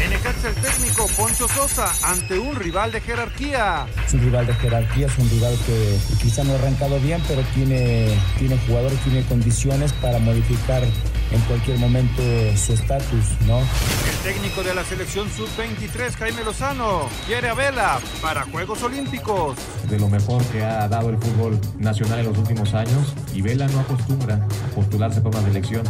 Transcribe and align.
En 0.00 0.10
Necaxa 0.10 0.48
el 0.48 0.54
técnico 0.54 1.08
Poncho 1.16 1.48
Sosa 1.48 1.92
ante 2.04 2.38
un 2.38 2.54
rival 2.56 2.92
de 2.92 3.00
jerarquía. 3.00 3.86
Es 4.06 4.14
un 4.14 4.20
rival 4.20 4.46
de 4.46 4.54
jerarquía, 4.54 5.06
es 5.06 5.18
un 5.18 5.28
rival 5.28 5.56
que 5.66 5.98
quizá 6.22 6.44
no 6.44 6.52
ha 6.52 6.56
arrancado 6.56 7.00
bien, 7.00 7.20
pero 7.26 7.42
tiene, 7.54 8.16
tiene 8.38 8.58
jugadores, 8.66 8.98
tiene 9.00 9.24
condiciones 9.24 9.92
para 9.94 10.18
modificar 10.18 10.82
en 11.30 11.40
cualquier 11.42 11.78
momento 11.78 12.22
su 12.56 12.72
estatus, 12.72 13.24
¿no? 13.46 13.58
El 13.58 14.16
técnico 14.22 14.62
de 14.62 14.74
la 14.74 14.84
selección 14.84 15.28
sub-23, 15.30 16.12
Jaime 16.16 16.44
Lozano, 16.44 17.08
quiere 17.26 17.48
a 17.48 17.54
Vela 17.54 17.98
para 18.22 18.44
Juegos 18.44 18.82
Olímpicos. 18.82 19.56
De 19.88 19.98
lo 19.98 20.08
mejor 20.08 20.42
que 20.46 20.62
ha 20.62 20.88
dado 20.88 21.10
el 21.10 21.18
fútbol 21.18 21.58
nacional 21.78 22.20
en 22.20 22.26
los 22.26 22.38
últimos 22.38 22.72
años 22.74 23.14
y 23.34 23.42
Vela 23.42 23.66
no 23.68 23.80
acostumbra 23.80 24.36
a 24.36 24.74
postularse 24.74 25.20
para 25.20 25.38
una 25.38 25.48
selección. 25.48 25.82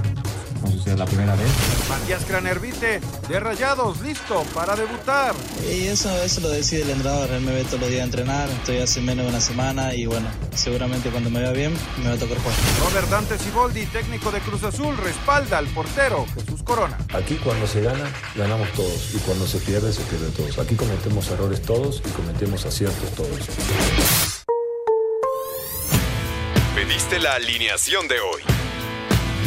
No 0.62 0.92
es 0.92 0.98
la 0.98 1.06
primera 1.06 1.34
vez. 1.34 1.48
Matías 1.88 2.24
Cranervite, 2.24 3.00
de 3.28 3.40
Rayados, 3.40 4.00
listo 4.00 4.42
para 4.54 4.74
debutar. 4.74 5.34
Y 5.70 5.86
eso, 5.86 6.10
eso 6.22 6.40
lo 6.40 6.48
decide 6.48 6.82
el 6.82 6.90
entrenador. 6.90 7.30
Él 7.30 7.42
me 7.42 7.52
ve 7.52 7.64
todos 7.64 7.80
los 7.80 7.90
días 7.90 8.02
a 8.02 8.04
entrenar. 8.04 8.48
Estoy 8.50 8.78
hace 8.78 9.00
menos 9.00 9.24
de 9.24 9.30
una 9.30 9.40
semana 9.40 9.94
y 9.94 10.06
bueno, 10.06 10.28
seguramente 10.54 11.10
cuando 11.10 11.30
me 11.30 11.40
vea 11.40 11.52
bien 11.52 11.74
me 11.98 12.08
va 12.08 12.14
a 12.14 12.18
tocar 12.18 12.38
jugar. 12.38 12.56
Robert 12.84 13.08
Dante 13.08 13.38
Siboldi, 13.38 13.86
técnico 13.86 14.30
de 14.30 14.40
Cruz 14.40 14.64
Azul, 14.64 14.96
respalda 14.96 15.58
al 15.58 15.66
portero 15.68 16.26
Jesús 16.34 16.62
Corona. 16.62 16.98
Aquí 17.14 17.36
cuando 17.36 17.66
se 17.66 17.80
gana, 17.80 18.10
ganamos 18.34 18.72
todos. 18.72 19.14
Y 19.14 19.18
cuando 19.18 19.46
se 19.46 19.58
pierde, 19.58 19.92
se 19.92 20.02
pierden 20.02 20.32
todos. 20.32 20.58
Aquí 20.58 20.74
cometemos 20.74 21.28
errores 21.28 21.62
todos 21.62 22.02
y 22.04 22.10
cometemos 22.10 22.66
aciertos 22.66 23.10
todos. 23.14 23.30
Pediste 26.74 27.18
la 27.18 27.34
alineación 27.34 28.06
de 28.08 28.20
hoy. 28.20 28.67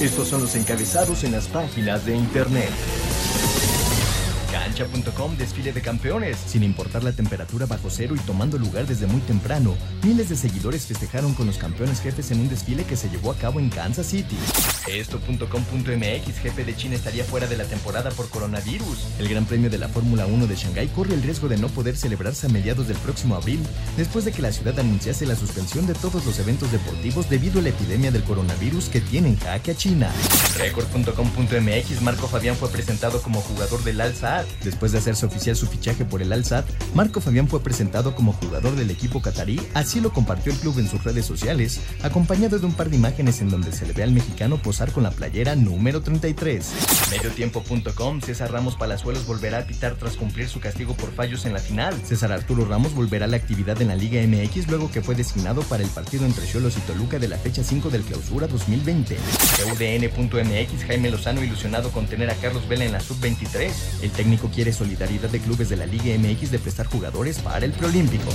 Estos 0.00 0.28
son 0.28 0.42
los 0.42 0.54
encabezados 0.54 1.24
en 1.24 1.32
las 1.32 1.48
páginas 1.48 2.06
de 2.06 2.14
internet. 2.14 2.70
Cancha.com 4.52 5.36
desfile 5.36 5.72
de 5.72 5.82
campeones. 5.82 6.36
Sin 6.36 6.62
importar 6.62 7.02
la 7.02 7.10
temperatura 7.10 7.66
bajo 7.66 7.90
cero 7.90 8.14
y 8.16 8.20
tomando 8.20 8.58
lugar 8.58 8.86
desde 8.86 9.08
muy 9.08 9.20
temprano, 9.22 9.74
miles 10.04 10.28
de 10.28 10.36
seguidores 10.36 10.86
festejaron 10.86 11.34
con 11.34 11.46
los 11.46 11.58
campeones 11.58 12.00
jefes 12.00 12.30
en 12.30 12.38
un 12.38 12.48
desfile 12.48 12.84
que 12.84 12.96
se 12.96 13.10
llevó 13.10 13.32
a 13.32 13.34
cabo 13.34 13.58
en 13.58 13.70
Kansas 13.70 14.06
City. 14.06 14.36
Esto.com.mx, 14.88 16.38
jefe 16.40 16.64
de 16.64 16.76
China 16.76 16.96
estaría 16.96 17.24
fuera 17.24 17.46
de 17.46 17.56
la 17.56 17.64
temporada 17.64 18.10
por 18.10 18.28
coronavirus. 18.28 19.06
El 19.18 19.28
Gran 19.28 19.44
Premio 19.44 19.70
de 19.70 19.78
la 19.78 19.88
Fórmula 19.88 20.26
1 20.26 20.46
de 20.46 20.56
Shanghái 20.56 20.88
corre 20.88 21.14
el 21.14 21.22
riesgo 21.22 21.48
de 21.48 21.58
no 21.58 21.68
poder 21.68 21.96
celebrarse 21.96 22.46
a 22.46 22.50
mediados 22.50 22.88
del 22.88 22.96
próximo 22.96 23.36
abril, 23.36 23.60
después 23.96 24.24
de 24.24 24.32
que 24.32 24.42
la 24.42 24.52
ciudad 24.52 24.78
anunciase 24.78 25.26
la 25.26 25.36
suspensión 25.36 25.86
de 25.86 25.94
todos 25.94 26.24
los 26.26 26.38
eventos 26.38 26.72
deportivos 26.72 27.30
debido 27.30 27.60
a 27.60 27.62
la 27.62 27.68
epidemia 27.68 28.10
del 28.10 28.24
coronavirus 28.24 28.88
que 28.88 29.00
tiene 29.00 29.28
en 29.28 29.38
jaque 29.38 29.72
a 29.72 29.76
China. 29.76 30.12
Record.com.mx, 30.58 32.02
Marco 32.02 32.26
Fabián 32.26 32.56
fue 32.56 32.68
presentado 32.70 33.22
como 33.22 33.42
jugador 33.42 33.84
del 33.84 34.00
Al 34.00 34.14
Sadd. 34.14 34.46
Después 34.64 34.92
de 34.92 34.98
hacerse 34.98 35.26
oficial 35.26 35.54
su 35.54 35.66
fichaje 35.66 36.04
por 36.04 36.22
el 36.22 36.32
Al 36.32 36.44
Marco 36.94 37.20
Fabián 37.20 37.48
fue 37.48 37.60
presentado 37.60 38.14
como 38.14 38.32
jugador 38.32 38.74
del 38.76 38.90
equipo 38.90 39.20
catarí, 39.20 39.60
así 39.74 40.00
lo 40.00 40.12
compartió 40.12 40.52
el 40.52 40.58
club 40.58 40.78
en 40.78 40.88
sus 40.88 41.04
redes 41.04 41.26
sociales, 41.26 41.80
acompañado 42.02 42.58
de 42.58 42.66
un 42.66 42.72
par 42.72 42.88
de 42.88 42.96
imágenes 42.96 43.40
en 43.40 43.50
donde 43.50 43.72
se 43.72 43.86
le 43.86 43.92
ve 43.92 44.02
al 44.02 44.12
mexicano 44.12 44.56
con 44.86 45.02
la 45.02 45.10
playera 45.10 45.56
número 45.56 46.02
33. 46.02 46.72
Mediotiempo.com, 47.10 48.20
César 48.20 48.52
Ramos 48.52 48.76
Palazuelos 48.76 49.26
volverá 49.26 49.58
a 49.58 49.66
pitar 49.66 49.96
tras 49.96 50.16
cumplir 50.16 50.48
su 50.48 50.60
castigo 50.60 50.94
por 50.94 51.12
fallos 51.12 51.44
en 51.46 51.52
la 51.52 51.58
final. 51.58 51.94
César 52.04 52.30
Arturo 52.30 52.64
Ramos 52.64 52.94
volverá 52.94 53.24
a 53.24 53.28
la 53.28 53.36
actividad 53.36 53.82
en 53.82 53.88
la 53.88 53.96
Liga 53.96 54.22
MX 54.22 54.68
luego 54.68 54.88
que 54.88 55.02
fue 55.02 55.16
designado 55.16 55.62
para 55.62 55.82
el 55.82 55.88
partido 55.88 56.24
entre 56.24 56.46
Cholos 56.46 56.76
y 56.76 56.80
Toluca 56.82 57.18
de 57.18 57.26
la 57.26 57.38
fecha 57.38 57.64
5 57.64 57.90
del 57.90 58.02
clausura 58.02 58.46
2020. 58.46 59.16
UDN.mx, 59.72 60.84
Jaime 60.86 61.10
Lozano 61.10 61.42
ilusionado 61.42 61.90
con 61.90 62.06
tener 62.06 62.30
a 62.30 62.34
Carlos 62.34 62.68
Vela 62.68 62.84
en 62.84 62.92
la 62.92 63.00
sub-23. 63.00 63.72
El 64.02 64.10
técnico 64.12 64.48
quiere 64.48 64.72
solidaridad 64.72 65.28
de 65.28 65.40
clubes 65.40 65.68
de 65.68 65.76
la 65.76 65.86
Liga 65.86 66.16
MX 66.16 66.52
de 66.52 66.60
prestar 66.60 66.86
jugadores 66.86 67.40
para 67.40 67.64
el 67.64 67.72
preolímpico. 67.72 68.30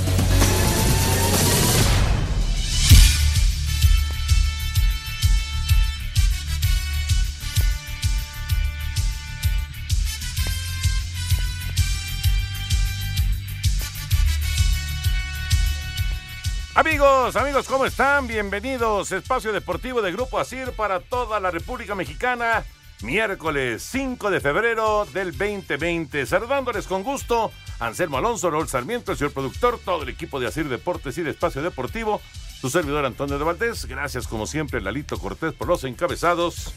Amigos, 16.86 17.38
amigos, 17.38 17.66
¿cómo 17.70 17.86
están? 17.86 18.28
Bienvenidos. 18.28 19.14
Espacio 19.14 19.54
Deportivo 19.54 20.02
de 20.02 20.12
Grupo 20.12 20.38
Asir 20.38 20.74
para 20.74 21.00
toda 21.00 21.40
la 21.40 21.50
República 21.50 21.96
Mexicana. 21.96 22.66
Miércoles 23.02 23.82
5 23.90 24.30
de 24.30 24.42
febrero 24.42 25.08
del 25.14 25.32
2020. 25.32 26.26
Saludándoles 26.26 26.86
con 26.86 27.04
gusto, 27.04 27.54
Anselmo 27.80 28.18
Alonso, 28.18 28.52
Raúl 28.52 28.68
Sarmiento, 28.68 29.14
el 29.14 29.18
señor 29.18 29.32
productor, 29.32 29.80
todo 29.80 30.04
el 30.04 30.10
equipo 30.10 30.42
de 30.42 30.48
Asir 30.48 30.68
Deportes 30.68 31.18
y 31.18 31.22
de 31.22 31.30
Espacio 31.30 31.62
Deportivo. 31.62 32.20
Su 32.60 32.70
servidor 32.70 33.06
Antonio 33.06 33.38
de 33.38 33.46
Valdés. 33.46 33.86
Gracias, 33.86 34.28
como 34.28 34.46
siempre, 34.46 34.82
Lalito 34.82 35.18
Cortés 35.20 35.54
por 35.54 35.70
los 35.70 35.86
encabezados. 35.86 36.74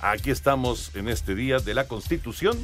Aquí 0.00 0.30
estamos 0.30 0.92
en 0.94 1.10
este 1.10 1.34
día 1.34 1.58
de 1.58 1.74
la 1.74 1.86
Constitución, 1.86 2.58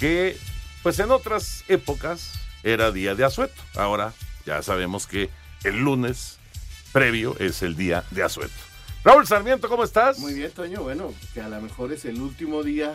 que, 0.00 0.38
pues 0.82 0.98
en 1.00 1.10
otras 1.10 1.64
épocas, 1.68 2.32
era 2.62 2.92
día 2.92 3.14
de 3.14 3.26
asueto. 3.26 3.60
Ahora 3.76 4.14
ya 4.46 4.62
sabemos 4.62 5.06
que 5.06 5.28
el 5.64 5.78
lunes 5.78 6.38
previo 6.92 7.36
es 7.38 7.62
el 7.62 7.76
día 7.76 8.04
de 8.10 8.22
asueto. 8.22 8.54
Raúl 9.04 9.26
Sarmiento, 9.26 9.68
¿cómo 9.68 9.84
estás? 9.84 10.18
Muy 10.18 10.34
bien, 10.34 10.50
Toño. 10.50 10.82
Bueno, 10.82 11.14
que 11.32 11.40
a 11.40 11.48
lo 11.48 11.60
mejor 11.60 11.92
es 11.92 12.04
el 12.04 12.20
último 12.20 12.62
día 12.62 12.94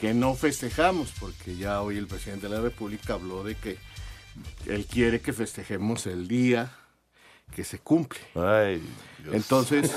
que 0.00 0.14
no 0.14 0.34
festejamos, 0.34 1.12
porque 1.18 1.56
ya 1.56 1.82
hoy 1.82 1.98
el 1.98 2.06
presidente 2.06 2.48
de 2.48 2.54
la 2.54 2.60
República 2.60 3.14
habló 3.14 3.42
de 3.42 3.56
que 3.56 3.78
él 4.66 4.86
quiere 4.86 5.20
que 5.20 5.32
festejemos 5.32 6.06
el 6.06 6.28
día 6.28 6.72
que 7.54 7.64
se 7.64 7.78
cumple. 7.78 8.20
Ay, 8.34 8.82
Entonces, 9.32 9.92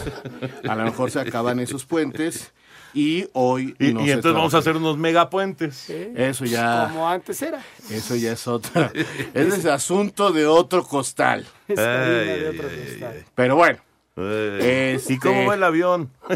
a 0.67 0.75
lo 0.75 0.83
mejor 0.83 1.11
se 1.11 1.19
acaban 1.19 1.59
esos 1.59 1.85
puentes 1.85 2.51
y 2.93 3.27
hoy 3.33 3.75
y, 3.79 3.93
no 3.93 4.01
y 4.01 4.05
se 4.07 4.11
entonces 4.13 4.33
vamos 4.33 4.53
a 4.53 4.57
hacer 4.59 4.75
unos 4.75 4.97
megapuentes. 4.97 5.89
Eso 5.89 6.45
ya, 6.45 6.87
Como 6.89 7.07
antes 7.09 7.41
era. 7.41 7.63
eso 7.89 8.15
ya 8.15 8.33
es 8.33 8.47
otra, 8.47 8.91
ese 9.33 9.57
es 9.59 9.65
asunto 9.65 10.31
de 10.31 10.45
otro 10.45 10.83
costal. 10.83 11.45
Es 11.67 11.77
harina 11.79 12.33
de 12.33 12.49
otro 12.49 12.67
ay, 12.69 12.85
costal. 12.89 13.25
Pero 13.35 13.55
bueno, 13.55 13.79
Eh, 14.17 14.93
Este- 14.97 15.13
¿Y 15.13 15.17
cómo 15.17 15.45
va 15.45 15.53
el 15.55 15.63
avión? 15.63 16.09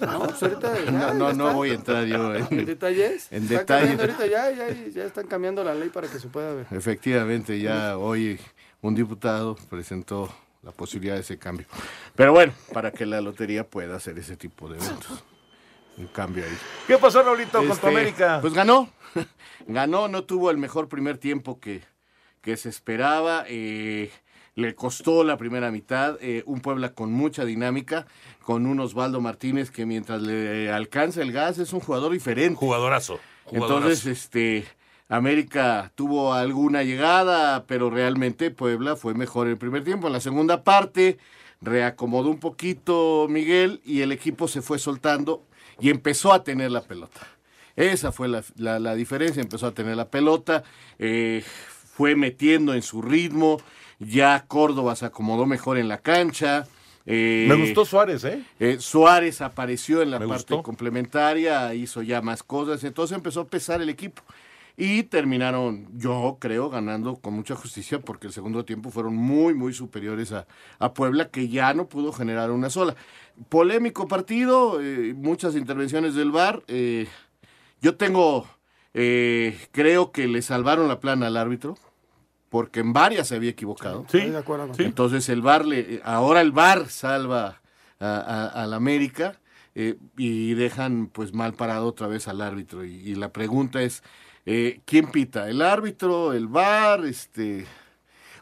No, 0.00 0.20
pues 0.20 0.42
ahorita 0.42 0.84
ya, 0.84 1.12
no, 1.14 1.32
no, 1.32 1.52
voy 1.54 1.70
a 1.70 1.74
entrar 1.74 2.04
yo 2.06 2.34
En 2.34 2.46
en, 2.50 2.66
detalles. 2.66 3.26
En 3.32 3.42
Está 3.44 3.58
detalle. 3.58 3.96
cambiando 3.96 4.02
Ahorita 4.02 4.26
ya, 4.26 4.50
ya, 4.68 4.90
ya 4.94 5.04
están 5.04 5.26
cambiando 5.26 5.64
la 5.64 5.74
ley 5.74 5.88
para 5.88 6.06
que 6.08 6.18
se 6.20 6.28
pueda 6.28 6.54
ver. 6.54 6.66
Efectivamente, 6.70 7.58
ya 7.60 7.98
hoy 7.98 8.38
un 8.80 8.94
diputado 8.94 9.56
presentó 9.68 10.32
la 10.62 10.70
posibilidad 10.70 11.14
de 11.16 11.22
ese 11.22 11.36
cambio. 11.38 11.66
Pero 12.14 12.32
bueno, 12.32 12.52
para 12.72 12.92
que 12.92 13.06
la 13.06 13.20
lotería 13.20 13.64
pueda 13.66 13.96
hacer 13.96 14.16
ese 14.18 14.36
tipo 14.36 14.68
de 14.68 14.76
eventos. 14.78 15.24
Un 15.98 16.06
cambio 16.08 16.44
ahí. 16.44 16.56
¿Qué 16.86 16.96
pasó, 16.98 17.22
Raulito, 17.22 17.58
con 17.58 17.66
tu 17.66 17.72
Este, 17.74 17.88
América? 17.88 18.38
Pues 18.40 18.52
ganó. 18.54 18.88
ganó, 19.66 20.08
no 20.08 20.24
tuvo 20.24 20.50
el 20.50 20.56
mejor 20.58 20.88
primer 20.88 21.18
tiempo 21.18 21.58
que, 21.60 21.82
que 22.40 22.56
se 22.56 22.68
esperaba. 22.68 23.44
eh, 23.48 24.10
le 24.54 24.74
costó 24.74 25.22
la 25.22 25.36
primera 25.36 25.70
mitad, 25.70 26.16
eh, 26.20 26.42
un 26.44 26.60
Puebla 26.60 26.92
con 26.92 27.12
mucha 27.12 27.44
dinámica, 27.44 28.06
con 28.42 28.66
un 28.66 28.80
Osvaldo 28.80 29.20
Martínez 29.20 29.70
que 29.70 29.86
mientras 29.86 30.20
le 30.20 30.72
alcanza 30.72 31.22
el 31.22 31.30
gas 31.30 31.58
es 31.58 31.72
un 31.72 31.78
jugador 31.78 32.10
diferente. 32.10 32.56
Jugadorazo. 32.56 33.20
jugadorazo. 33.44 33.76
Entonces, 33.76 34.06
este, 34.06 34.66
América 35.08 35.92
tuvo 35.94 36.34
alguna 36.34 36.82
llegada, 36.82 37.66
pero 37.66 37.88
realmente 37.88 38.50
Puebla 38.50 38.96
fue 38.96 39.14
mejor 39.14 39.46
en 39.46 39.52
el 39.52 39.58
primer 39.58 39.84
tiempo. 39.84 40.08
En 40.08 40.12
la 40.12 40.20
segunda 40.20 40.64
parte 40.64 41.18
reacomodó 41.60 42.28
un 42.28 42.40
poquito 42.40 43.26
Miguel 43.30 43.80
y 43.84 44.00
el 44.00 44.10
equipo 44.10 44.48
se 44.48 44.60
fue 44.60 44.80
soltando 44.80 45.44
y 45.80 45.90
empezó 45.90 46.32
a 46.32 46.42
tener 46.44 46.70
la 46.70 46.82
pelota. 46.82 47.20
Esa 47.76 48.10
fue 48.12 48.28
la, 48.28 48.42
la- 48.56 48.78
la 48.80 48.94
diferencia, 48.94 49.40
empezó 49.40 49.66
a 49.68 49.72
tener 49.72 49.96
la 49.96 50.08
pelota, 50.08 50.64
eh, 50.98 51.44
fue 51.94 52.16
metiendo 52.16 52.74
en 52.74 52.82
su 52.82 53.02
ritmo, 53.02 53.60
ya 54.00 54.44
Córdoba 54.48 54.96
se 54.96 55.06
acomodó 55.06 55.46
mejor 55.46 55.78
en 55.78 55.88
la 55.88 55.98
cancha. 55.98 56.66
eh, 57.06 57.46
Me 57.48 57.54
gustó 57.54 57.84
Suárez, 57.84 58.24
¿eh? 58.24 58.42
eh, 58.60 58.78
Suárez 58.80 59.40
apareció 59.40 60.02
en 60.02 60.10
la 60.10 60.18
Me 60.18 60.26
parte 60.28 60.54
gustó. 60.54 60.62
complementaria, 60.62 61.72
hizo 61.74 62.02
ya 62.02 62.20
más 62.20 62.42
cosas, 62.42 62.82
entonces 62.84 63.16
empezó 63.16 63.40
a 63.42 63.46
pesar 63.46 63.80
el 63.80 63.88
equipo. 63.88 64.22
Y 64.80 65.02
terminaron, 65.02 65.88
yo 65.98 66.36
creo, 66.40 66.70
ganando 66.70 67.16
con 67.16 67.34
mucha 67.34 67.56
justicia 67.56 67.98
porque 67.98 68.28
el 68.28 68.32
segundo 68.32 68.64
tiempo 68.64 68.90
fueron 68.92 69.16
muy, 69.16 69.52
muy 69.52 69.74
superiores 69.74 70.30
a, 70.30 70.46
a 70.78 70.94
Puebla, 70.94 71.30
que 71.30 71.48
ya 71.48 71.74
no 71.74 71.88
pudo 71.88 72.12
generar 72.12 72.52
una 72.52 72.70
sola. 72.70 72.94
Polémico 73.48 74.06
partido, 74.06 74.80
eh, 74.80 75.14
muchas 75.16 75.56
intervenciones 75.56 76.14
del 76.14 76.30
VAR. 76.30 76.62
eh, 76.68 77.08
yo 77.80 77.96
tengo, 77.96 78.46
eh, 78.94 79.58
creo 79.72 80.12
que 80.12 80.28
le 80.28 80.42
salvaron 80.42 80.86
la 80.86 81.00
plana 81.00 81.26
al 81.26 81.36
árbitro, 81.36 81.76
porque 82.48 82.78
en 82.80 82.92
varias 82.92 83.26
se 83.28 83.34
había 83.34 83.50
equivocado. 83.50 84.04
Sí, 84.08 84.18
Estoy 84.18 84.30
de 84.32 84.38
acuerdo 84.38 84.68
con 84.68 84.80
Entonces 84.80 85.28
el 85.28 85.42
VAR, 85.42 85.64
le, 85.66 86.00
ahora 86.04 86.40
el 86.40 86.52
VAR 86.52 86.88
salva 86.88 87.60
a, 87.98 88.06
a- 88.16 88.62
al 88.62 88.72
América 88.74 89.40
eh, 89.74 89.96
y 90.16 90.54
dejan 90.54 91.08
pues 91.12 91.34
mal 91.34 91.54
parado 91.54 91.86
otra 91.86 92.06
vez 92.06 92.28
al 92.28 92.40
árbitro. 92.40 92.84
Y, 92.84 92.94
y 92.94 93.14
la 93.16 93.32
pregunta 93.32 93.82
es, 93.82 94.02
eh, 94.46 94.80
¿quién 94.84 95.10
pita? 95.10 95.48
¿El 95.48 95.62
árbitro? 95.62 96.32
¿El 96.32 96.46
VAR? 96.48 97.04
Este... 97.04 97.66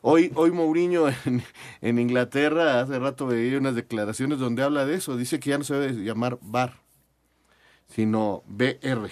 Hoy, 0.02 0.30
hoy 0.36 0.52
Mourinho 0.52 1.08
en, 1.24 1.42
en 1.80 1.98
Inglaterra, 1.98 2.80
hace 2.80 2.98
rato 2.98 3.26
veía 3.26 3.58
unas 3.58 3.74
declaraciones 3.74 4.38
donde 4.38 4.62
habla 4.62 4.86
de 4.86 4.94
eso. 4.94 5.16
Dice 5.16 5.40
que 5.40 5.50
ya 5.50 5.58
no 5.58 5.64
se 5.64 5.74
debe 5.74 6.04
llamar 6.04 6.38
VAR, 6.42 6.74
sino 7.88 8.42
BR, 8.46 9.10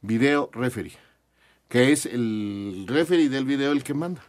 Video 0.00 0.50
Referee, 0.52 0.92
que 1.68 1.92
es 1.92 2.06
el 2.06 2.84
referee 2.88 3.28
del 3.28 3.44
video 3.44 3.72
el 3.72 3.82
que 3.82 3.94
manda. 3.94 4.22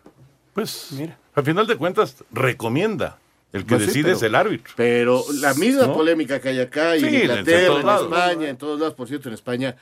Pues, 0.53 0.89
al 1.33 1.43
final 1.43 1.65
de 1.67 1.77
cuentas, 1.77 2.23
recomienda. 2.31 3.19
El 3.51 3.65
que 3.65 3.75
Pues 3.75 3.81
sí, 3.81 3.87
decide 3.87 4.03
pero- 4.05 4.17
es 4.17 4.23
el 4.23 4.35
árbitro. 4.35 4.73
Pero 4.75 5.23
la 5.41 5.53
misma 5.53 5.85
¿No? 5.87 5.93
polémica 5.93 6.39
que 6.41 6.49
hay 6.49 6.59
acá, 6.59 6.95
y 6.97 7.01
Sí, 7.01 7.05
en 7.07 7.13
en 7.15 7.21
Inglaterra, 7.21 7.75
en 7.79 7.85
lados. 7.85 8.11
España, 8.11 8.49
en 8.49 8.57
todos 8.57 8.79
lados, 8.79 8.95
por 8.95 9.07
cierto, 9.07 9.29
en 9.29 9.35
España, 9.35 9.75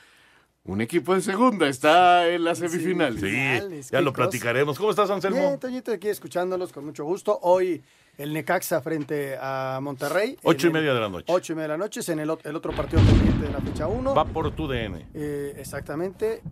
un 0.64 0.80
equipo 0.80 1.14
de 1.14 1.20
segunda 1.20 1.66
está 1.68 2.28
en 2.28 2.44
las 2.44 2.58
semifinales. 2.58 3.20
Sí, 3.20 3.90
ya 3.90 4.00
lo 4.00 4.12
platicaremos. 4.12 4.78
¿Cómo 4.78 4.90
estás, 4.90 5.10
Anselmo? 5.10 5.38
Bien, 5.38 5.58
Toñito, 5.58 5.90
aquí 5.92 6.08
escuchándolos 6.08 6.72
con 6.72 6.84
mucho 6.84 7.04
gusto. 7.04 7.38
Hoy 7.42 7.82
el 8.16 8.32
Necaxa 8.32 8.80
frente 8.80 9.36
a 9.40 9.80
Monterrey. 9.82 10.38
Ocho 10.44 10.66
y 10.66 10.68
el- 10.68 10.72
media 10.74 10.94
de 10.94 11.00
la 11.00 11.08
noche. 11.08 11.32
Ocho 11.32 11.52
y 11.52 11.56
media 11.56 11.64
de 11.68 11.74
la 11.74 11.78
noche, 11.78 12.00
es 12.00 12.08
en 12.10 12.20
el, 12.20 12.30
el 12.44 12.56
otro 12.56 12.72
partido 12.72 13.02
pendiente 13.02 13.46
de 13.46 13.52
la 13.52 13.60
fecha 13.60 13.88
1. 13.88 14.14
Va 14.14 14.24
por 14.24 14.54
tu 14.54 14.68
DN. 14.68 15.04
Eh, 15.14 15.54
exactamente, 15.58 16.42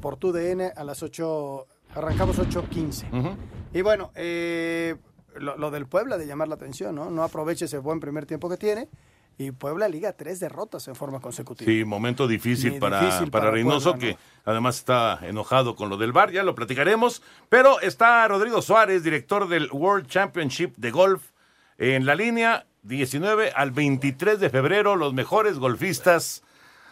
por 0.00 0.16
tu 0.16 0.32
DN 0.32 0.72
a 0.74 0.82
las 0.82 1.02
8, 1.04 1.66
arrancamos 1.94 2.38
8.15. 2.38 3.36
Y 3.72 3.82
bueno, 3.82 4.10
eh, 4.16 4.96
lo, 5.36 5.56
lo 5.56 5.70
del 5.70 5.86
Puebla 5.86 6.18
de 6.18 6.26
llamar 6.26 6.48
la 6.48 6.56
atención, 6.56 6.94
¿no? 6.96 7.08
No 7.10 7.22
aproveche 7.22 7.66
ese 7.66 7.78
buen 7.78 8.00
primer 8.00 8.26
tiempo 8.26 8.48
que 8.48 8.56
tiene. 8.56 8.88
Y 9.36 9.50
Puebla 9.50 9.88
liga 9.88 10.12
tres 10.12 10.38
derrotas 10.38 10.86
en 10.86 10.94
forma 10.94 11.20
consecutiva. 11.20 11.70
Sí, 11.70 11.84
momento 11.84 12.28
difícil 12.28 12.78
para, 12.78 13.00
difícil 13.00 13.30
para, 13.30 13.46
para 13.46 13.52
Reynoso, 13.52 13.92
Puebla, 13.92 14.16
que 14.16 14.16
además 14.44 14.78
está 14.78 15.18
enojado 15.22 15.74
con 15.74 15.88
lo 15.88 15.96
del 15.96 16.12
bar, 16.12 16.30
ya 16.30 16.44
lo 16.44 16.54
platicaremos. 16.54 17.22
Pero 17.48 17.80
está 17.80 18.26
Rodrigo 18.28 18.62
Suárez, 18.62 19.02
director 19.02 19.48
del 19.48 19.68
World 19.72 20.06
Championship 20.06 20.76
de 20.76 20.90
Golf, 20.92 21.32
en 21.78 22.06
la 22.06 22.14
línea 22.14 22.66
19 22.84 23.50
al 23.50 23.72
23 23.72 24.38
de 24.38 24.50
febrero. 24.50 24.94
Los 24.94 25.14
mejores 25.14 25.58
golfistas 25.58 26.44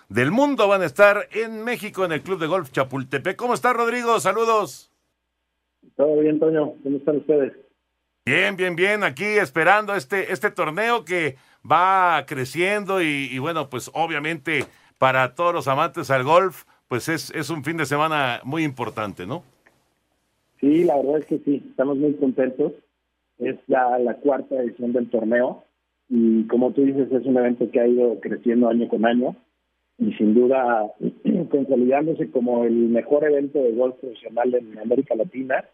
del 0.09 0.31
mundo 0.31 0.67
van 0.67 0.83
a 0.83 0.87
estar 0.87 1.29
en 1.33 1.63
México 1.63 2.05
en 2.05 2.13
el 2.13 2.23
Club 2.23 2.41
de 2.41 2.47
Golf 2.47 2.73
Chapultepec. 2.73 3.37
¿Cómo 3.37 3.55
está, 3.55 3.73
Rodrigo? 3.73 4.19
Saludos. 4.19 4.91
Todo 5.97 6.21
bien, 6.21 6.41
Toño. 6.41 6.73
¿Cómo 6.83 6.97
están 6.97 7.19
ustedes? 7.19 7.53
Bien, 8.25 8.57
bien, 8.57 8.77
bien. 8.77 9.03
Aquí 9.03 9.25
esperando 9.25 9.97
este, 9.97 10.33
este 10.33 10.53
torneo 10.53 11.05
que 11.05 11.35
va 11.69 12.25
creciendo 12.27 13.03
y, 13.03 13.37
bueno, 13.41 13.69
pues 13.69 13.91
obviamente 13.95 14.65
para 14.99 15.35
todos 15.35 15.53
los 15.53 15.67
amantes 15.67 16.09
al 16.11 16.23
golf, 16.23 16.65
pues 16.87 17.09
es, 17.09 17.31
es 17.35 17.51
un 17.51 17.65
fin 17.65 17.77
de 17.77 17.87
semana 17.87 18.41
muy 18.45 18.63
importante, 18.63 19.27
¿no? 19.27 19.43
Sí, 20.61 20.85
la 20.85 20.97
verdad 20.99 21.19
es 21.19 21.27
que 21.27 21.39
sí, 21.39 21.65
estamos 21.71 21.97
muy 21.99 22.15
contentos. 22.15 22.73
Es 23.39 23.57
ya 23.67 23.99
la 23.99 24.15
cuarta 24.15 24.55
edición 24.55 24.93
del 24.93 25.11
torneo 25.11 25.65
y 26.09 26.47
como 26.47 26.71
tú 26.73 26.83
dices, 26.85 27.11
es 27.11 27.27
un 27.27 27.37
evento 27.39 27.69
que 27.73 27.81
ha 27.81 27.89
ido 27.89 28.21
creciendo 28.21 28.69
año 28.69 28.87
con 28.87 29.05
año 29.05 29.35
y 29.99 30.13
sin 30.13 30.35
duda 30.35 30.93
consolidándose 31.51 32.31
como 32.31 32.65
el 32.65 32.73
mejor 32.73 33.25
evento 33.25 33.59
de 33.59 33.73
golf 33.73 33.97
profesional 33.97 34.55
en 34.55 34.79
América 34.79 35.17
Latina 35.17 35.65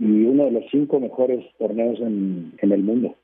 y 0.00 0.24
uno 0.24 0.46
de 0.46 0.52
los 0.52 0.64
cinco 0.70 0.98
mejores 0.98 1.44
torneos 1.58 2.00
en, 2.00 2.54
en 2.58 2.72
el 2.72 2.82
mundo. 2.82 3.14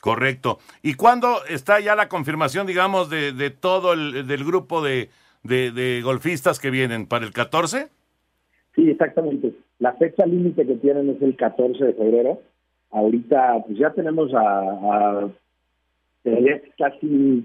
Correcto. 0.00 0.58
¿Y 0.82 0.94
cuándo 0.94 1.44
está 1.48 1.78
ya 1.80 1.94
la 1.94 2.08
confirmación, 2.08 2.66
digamos, 2.66 3.10
de, 3.10 3.32
de 3.32 3.50
todo 3.50 3.92
el 3.92 4.26
del 4.26 4.44
grupo 4.44 4.82
de, 4.82 5.10
de, 5.42 5.70
de 5.70 6.00
golfistas 6.02 6.58
que 6.58 6.70
vienen 6.70 7.06
para 7.06 7.26
el 7.26 7.32
14? 7.32 7.88
Sí, 8.74 8.90
exactamente. 8.90 9.52
La 9.78 9.92
fecha 9.94 10.24
límite 10.24 10.66
que 10.66 10.76
tienen 10.76 11.10
es 11.10 11.20
el 11.20 11.36
14 11.36 11.84
de 11.84 11.92
febrero. 11.92 12.40
Ahorita, 12.90 13.62
pues 13.66 13.78
ya 13.78 13.92
tenemos 13.92 14.32
a, 14.32 14.60
a 14.60 15.30
casi 16.78 17.44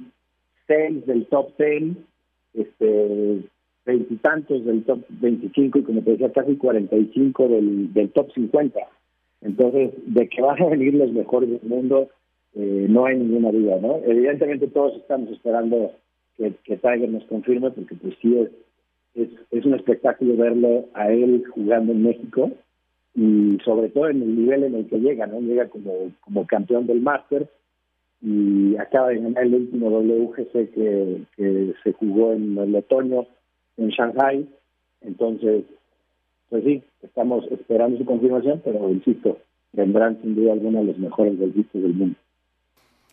seis 0.68 1.06
del 1.06 1.26
top 1.28 1.56
ten. 1.58 2.06
Este, 2.54 3.42
veintitantos 3.86 4.66
del 4.66 4.84
top 4.84 5.00
25 5.10 5.80
y 5.80 5.84
como 5.84 6.02
te 6.02 6.12
decía, 6.12 6.32
casi 6.32 6.56
45 6.56 7.48
del, 7.48 7.94
del 7.94 8.10
top 8.12 8.32
50. 8.34 8.80
Entonces, 9.42 9.92
de 10.06 10.30
que 10.30 10.42
van 10.42 10.62
a 10.62 10.70
venir 10.70 10.94
los 10.94 11.12
mejores 11.12 11.50
del 11.50 11.70
mundo, 11.70 12.10
eh, 12.56 12.86
no 12.90 13.06
hay 13.06 13.18
ninguna 13.18 13.52
duda, 13.52 13.78
¿no? 13.82 14.00
Evidentemente 14.06 14.68
todos 14.68 14.96
estamos 14.98 15.30
esperando 15.32 15.92
que, 16.38 16.52
Tiger 16.66 17.10
nos 17.10 17.26
confirme, 17.26 17.72
porque 17.72 17.96
pues 17.96 18.16
sí 18.22 18.38
es, 19.16 19.30
es, 19.52 19.66
un 19.66 19.74
espectáculo 19.76 20.36
verlo 20.38 20.86
a 20.94 21.12
él 21.12 21.44
jugando 21.50 21.92
en 21.92 22.04
México 22.04 22.52
y 23.16 23.58
sobre 23.64 23.90
todo 23.90 24.10
en 24.10 24.22
el 24.22 24.36
nivel 24.36 24.64
en 24.64 24.76
el 24.76 24.88
que 24.88 25.00
llega, 25.00 25.28
¿no? 25.28 25.42
Llega 25.42 25.68
como, 25.68 26.12
como 26.22 26.48
campeón 26.48 26.88
del 26.88 27.02
Masters 27.02 27.48
y 28.22 28.76
acaba 28.78 29.10
de 29.10 29.20
ganar 29.20 29.44
el 29.44 29.56
último 29.56 29.90
WGC 29.90 30.72
que 30.72 31.74
se 31.84 31.94
jugó 31.94 32.34
en 32.34 32.58
el 32.58 32.76
otoño 32.76 33.28
en 33.78 33.90
Shanghai. 33.90 34.48
Entonces, 35.02 35.66
pues 36.50 36.64
sí, 36.64 36.84
estamos 37.02 37.46
esperando 37.52 37.98
su 37.98 38.06
confirmación, 38.06 38.62
pero 38.64 38.90
insisto, 38.90 39.38
vendrán 39.72 40.22
sin 40.22 40.36
duda 40.36 40.54
alguna 40.54 40.82
los 40.82 40.98
mejores 40.98 41.38
golfistas 41.38 41.82
del 41.82 41.94
mundo. 41.94 42.16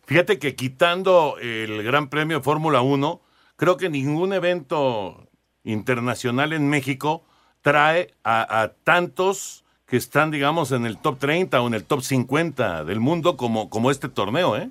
Fíjate 0.04 0.38
que 0.38 0.54
quitando 0.54 1.36
el 1.40 1.82
Gran 1.82 2.10
Premio 2.10 2.38
de 2.38 2.42
Fórmula 2.42 2.82
1, 2.82 3.20
creo 3.56 3.76
que 3.76 3.88
ningún 3.88 4.32
evento 4.32 5.28
internacional 5.64 6.52
en 6.52 6.68
México 6.68 7.22
trae 7.62 8.08
a, 8.24 8.62
a, 8.62 8.72
tantos 8.84 9.64
que 9.86 9.96
están, 9.96 10.30
digamos, 10.30 10.72
en 10.72 10.86
el 10.86 10.98
top 10.98 11.18
30 11.18 11.60
o 11.60 11.66
en 11.66 11.74
el 11.74 11.84
top 11.84 12.00
50 12.00 12.84
del 12.84 13.00
mundo 13.00 13.36
como, 13.36 13.68
como 13.70 13.90
este 13.90 14.08
torneo, 14.08 14.56
¿eh? 14.56 14.70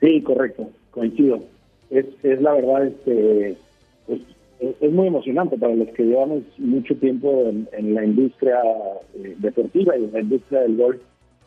Sí, 0.00 0.22
correcto, 0.22 0.70
coincido. 0.90 1.42
Es, 1.90 2.06
es 2.22 2.40
la 2.40 2.52
verdad, 2.52 2.86
este, 2.86 3.56
pues, 4.06 4.20
es, 4.60 4.92
muy 4.92 5.08
emocionante 5.08 5.56
para 5.56 5.74
los 5.74 5.88
que 5.88 6.04
llevamos 6.04 6.42
mucho 6.58 6.94
tiempo 6.96 7.46
en, 7.48 7.68
en 7.72 7.94
la 7.94 8.04
industria 8.04 8.60
eh, 9.14 9.34
deportiva 9.38 9.96
y 9.96 10.04
en 10.04 10.12
la 10.12 10.20
industria 10.20 10.60
del 10.60 10.76
golf. 10.76 11.00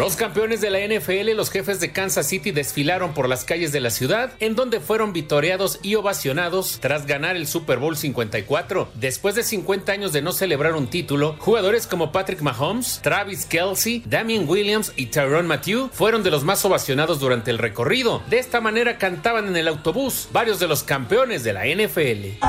Los 0.00 0.16
campeones 0.16 0.62
de 0.62 0.70
la 0.70 0.78
NFL, 0.78 1.36
los 1.36 1.50
jefes 1.50 1.78
de 1.78 1.92
Kansas 1.92 2.26
City, 2.26 2.52
desfilaron 2.52 3.12
por 3.12 3.28
las 3.28 3.44
calles 3.44 3.70
de 3.70 3.80
la 3.80 3.90
ciudad, 3.90 4.32
en 4.40 4.54
donde 4.56 4.80
fueron 4.80 5.12
vitoreados 5.12 5.78
y 5.82 5.94
ovacionados 5.94 6.78
tras 6.80 7.04
ganar 7.04 7.36
el 7.36 7.46
Super 7.46 7.76
Bowl 7.76 7.98
54. 7.98 8.88
Después 8.94 9.34
de 9.34 9.42
50 9.42 9.92
años 9.92 10.14
de 10.14 10.22
no 10.22 10.32
celebrar 10.32 10.72
un 10.72 10.86
título, 10.86 11.36
jugadores 11.38 11.86
como 11.86 12.12
Patrick 12.12 12.40
Mahomes, 12.40 13.00
Travis 13.02 13.44
Kelsey, 13.44 14.02
Damien 14.06 14.48
Williams 14.48 14.94
y 14.96 15.04
Tyrone 15.08 15.46
Matthew 15.46 15.90
fueron 15.92 16.22
de 16.22 16.30
los 16.30 16.44
más 16.44 16.64
ovacionados 16.64 17.20
durante 17.20 17.50
el 17.50 17.58
recorrido. 17.58 18.22
De 18.30 18.38
esta 18.38 18.62
manera 18.62 18.96
cantaban 18.96 19.48
en 19.48 19.56
el 19.58 19.68
autobús 19.68 20.30
varios 20.32 20.58
de 20.58 20.68
los 20.68 20.82
campeones 20.82 21.44
de 21.44 21.52
la 21.52 21.66
NFL. 21.66 22.42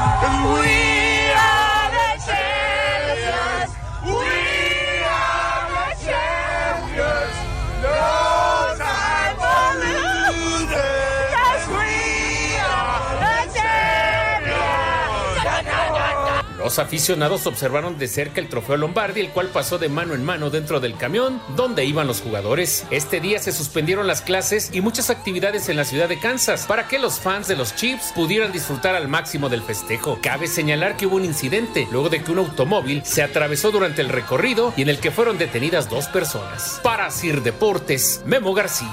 Los 16.72 16.80
aficionados 16.80 17.48
observaron 17.48 17.98
de 17.98 18.08
cerca 18.08 18.40
el 18.40 18.48
trofeo 18.48 18.78
Lombardi, 18.78 19.20
el 19.20 19.32
cual 19.32 19.50
pasó 19.50 19.78
de 19.78 19.90
mano 19.90 20.14
en 20.14 20.24
mano 20.24 20.50
dentro 20.50 20.80
del 20.80 20.96
camión 20.96 21.42
donde 21.58 21.84
iban 21.84 22.08
los 22.08 22.22
jugadores. 22.22 22.86
Este 22.92 23.20
día 23.20 23.40
se 23.40 23.52
suspendieron 23.52 24.08
las 24.08 24.22
clases 24.22 24.70
y 24.72 24.80
muchas 24.80 25.10
actividades 25.10 25.68
en 25.68 25.76
la 25.76 25.84
ciudad 25.84 26.08
de 26.08 26.18
Kansas 26.18 26.66
para 26.68 26.88
que 26.88 26.98
los 26.98 27.20
fans 27.20 27.50
de 27.50 27.58
los 27.58 27.76
Chiefs 27.76 28.14
pudieran 28.16 28.54
disfrutar 28.54 28.96
al 28.96 29.10
máximo 29.10 29.50
del 29.50 29.64
festejo. 29.64 30.20
Cabe 30.24 30.48
señalar 30.48 30.96
que 30.96 31.08
hubo 31.08 31.18
un 31.18 31.26
incidente 31.26 31.90
luego 31.92 32.08
de 32.08 32.24
que 32.24 32.32
un 32.32 32.38
automóvil 32.38 33.02
se 33.04 33.22
atravesó 33.22 33.72
durante 33.72 34.02
el 34.02 34.08
recorrido 34.08 34.74
y 34.78 34.84
en 34.84 34.88
el 34.88 35.00
que 35.00 35.12
fueron 35.12 35.38
detenidas 35.38 35.90
dos 35.90 36.08
personas. 36.08 36.80
Para 36.82 37.12
Sir 37.12 37.44
Deportes, 37.44 38.22
Memo 38.26 38.54
García. 38.54 38.88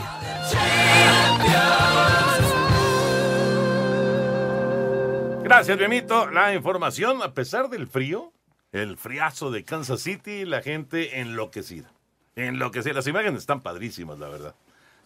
Gracias, 5.48 5.78
Benito. 5.78 6.30
La 6.30 6.54
información, 6.54 7.22
a 7.22 7.32
pesar 7.32 7.70
del 7.70 7.86
frío, 7.86 8.34
el 8.70 8.98
friazo 8.98 9.50
de 9.50 9.64
Kansas 9.64 10.02
City, 10.02 10.44
la 10.44 10.60
gente 10.60 11.20
enloquecida. 11.20 11.90
Enloquecida. 12.36 12.92
Las 12.92 13.06
imágenes 13.06 13.40
están 13.40 13.62
padrísimas, 13.62 14.18
la 14.18 14.28
verdad. 14.28 14.54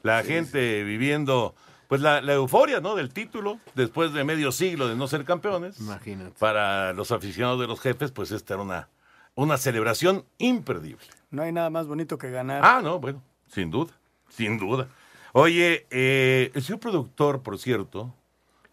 La 0.02 0.20
sí, 0.22 0.28
gente 0.28 0.80
sí. 0.80 0.84
viviendo, 0.84 1.54
pues 1.86 2.00
la, 2.00 2.20
la, 2.20 2.32
euforia, 2.32 2.80
¿no? 2.80 2.96
Del 2.96 3.12
título, 3.12 3.60
después 3.76 4.12
de 4.12 4.24
medio 4.24 4.50
siglo 4.50 4.88
de 4.88 4.96
no 4.96 5.06
ser 5.06 5.24
campeones. 5.24 5.78
Imagínate. 5.78 6.34
Para 6.40 6.92
los 6.92 7.12
aficionados 7.12 7.60
de 7.60 7.68
los 7.68 7.80
jefes, 7.80 8.10
pues 8.10 8.32
esta 8.32 8.54
era 8.54 8.64
una, 8.64 8.88
una 9.36 9.56
celebración 9.58 10.24
imperdible. 10.38 11.06
No 11.30 11.42
hay 11.42 11.52
nada 11.52 11.70
más 11.70 11.86
bonito 11.86 12.18
que 12.18 12.32
ganar. 12.32 12.62
Ah, 12.64 12.80
no, 12.82 12.98
bueno, 12.98 13.22
sin 13.46 13.70
duda, 13.70 13.92
sin 14.28 14.58
duda. 14.58 14.88
Oye, 15.34 15.86
eh, 15.90 16.50
el 16.52 16.62
señor 16.62 16.80
productor, 16.80 17.42
por 17.42 17.60
cierto, 17.60 18.12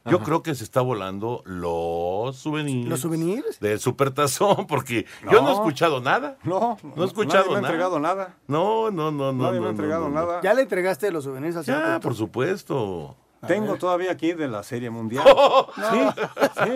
yo 0.06 0.18
Ajá. 0.18 0.26
creo 0.26 0.44
que 0.44 0.56
se 0.56 0.64
está 0.64 0.82
volando 0.82 1.42
los 1.46 2.36
souvenirs. 2.38 2.88
¿Los 2.90 3.02
souvenirs? 3.02 3.60
Del 3.60 3.80
supertazón, 3.80 4.66
porque 4.68 5.06
no. 5.24 5.32
yo 5.32 5.42
no 5.42 5.50
he 5.50 5.54
escuchado 5.54 6.00
nada. 6.02 6.38
No, 6.44 6.78
no 6.96 7.04
he 7.04 7.06
escuchado 7.06 7.44
nadie 7.46 7.56
me 7.56 7.62
nada. 7.62 7.68
ha 7.68 7.70
entregado 7.72 8.00
nada. 8.00 8.36
No, 8.48 8.92
no, 8.92 9.12
no, 9.12 9.32
no. 9.34 9.44
Nadie 9.44 9.56
no, 9.58 9.62
me 9.62 9.68
ha 9.68 9.72
entregado 9.72 10.10
no, 10.10 10.16
nada. 10.16 10.42
¿Ya 10.42 10.54
le 10.54 10.62
entregaste 10.64 11.12
los 11.12 11.24
souvenirs 11.26 11.66
señor? 11.66 11.82
Ya, 11.84 12.00
por 12.00 12.16
supuesto. 12.16 13.16
A 13.42 13.48
Tengo 13.48 13.72
ver. 13.72 13.80
todavía 13.80 14.12
aquí 14.12 14.34
de 14.34 14.48
la 14.50 14.64
Serie 14.64 14.90
Mundial. 14.90 15.24
Oh, 15.26 15.68
no. 15.78 15.92
Sí, 15.92 16.00
sí. 16.12 16.72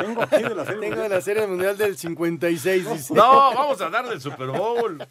Tengo 0.00 0.22
aquí 0.22 0.42
de 0.42 0.54
la 0.54 0.64
Serie 0.64 0.80
Tengo 0.80 0.96
Mundial. 0.96 1.02
de 1.02 1.08
la 1.08 1.20
Serie 1.20 1.46
Mundial 1.48 1.76
del 1.78 1.96
56. 1.98 2.90
Dice. 2.90 3.14
No, 3.14 3.54
vamos 3.54 3.80
a 3.80 3.90
dar 3.90 4.08
del 4.08 4.20
Super 4.20 4.48
Bowl. 4.48 5.04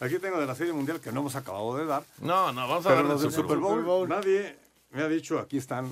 Aquí 0.00 0.18
tengo 0.18 0.38
de 0.38 0.46
la 0.46 0.54
Serie 0.54 0.72
Mundial 0.72 1.00
que 1.00 1.10
no 1.12 1.20
hemos 1.20 1.36
acabado 1.36 1.76
de 1.76 1.86
dar. 1.86 2.02
No, 2.20 2.52
no, 2.52 2.68
vamos 2.68 2.84
a 2.86 2.88
Pero 2.90 3.08
dar 3.08 3.18
del 3.18 3.32
Super 3.32 3.56
Bowl, 3.58 3.82
Bowl. 3.82 4.08
Nadie 4.08 4.56
me 4.90 5.02
ha 5.02 5.08
dicho, 5.08 5.38
aquí 5.38 5.56
están. 5.58 5.90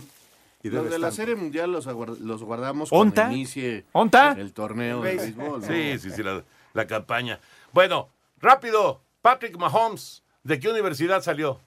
Y 0.62 0.70
Los 0.70 0.90
de 0.90 0.98
la. 0.98 1.10
Serie 1.12 1.36
Mundial 1.36 1.70
los, 1.70 2.42
guardamos 2.42 2.88
¿Onta? 2.92 3.22
cuando 3.22 3.36
inicie 3.36 3.84
¿Onta? 3.92 4.32
el 4.32 4.52
torneo 4.52 5.00
de 5.02 5.16
béisbol. 5.16 5.60
¿no? 5.60 5.66
Sí, 5.66 5.98
sí, 5.98 6.10
sí, 6.10 6.22
la, 6.22 6.42
la 6.74 6.86
campaña. 6.86 7.38
Bueno, 7.72 8.08
Rápido, 8.40 9.00
Patrick 9.20 9.56
Mahomes, 9.56 10.22
¿de 10.44 10.60
qué 10.60 10.68
universidad 10.68 11.22
salió? 11.22 11.60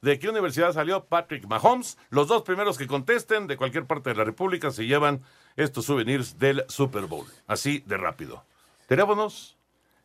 ¿De 0.00 0.18
qué 0.18 0.28
universidad 0.28 0.72
salió 0.72 1.04
Patrick 1.04 1.46
Mahomes? 1.46 1.98
Los 2.08 2.28
dos 2.28 2.42
primeros 2.42 2.78
que 2.78 2.86
contesten 2.86 3.46
de 3.46 3.56
cualquier 3.56 3.84
parte 3.84 4.10
de 4.10 4.16
la 4.16 4.24
República 4.24 4.70
se 4.70 4.86
llevan 4.86 5.20
estos 5.56 5.84
souvenirs 5.84 6.38
del 6.38 6.64
Super 6.68 7.06
Bowl. 7.06 7.26
Así 7.46 7.82
de 7.86 7.98
rápido. 7.98 8.44
Teléfonos 8.86 9.56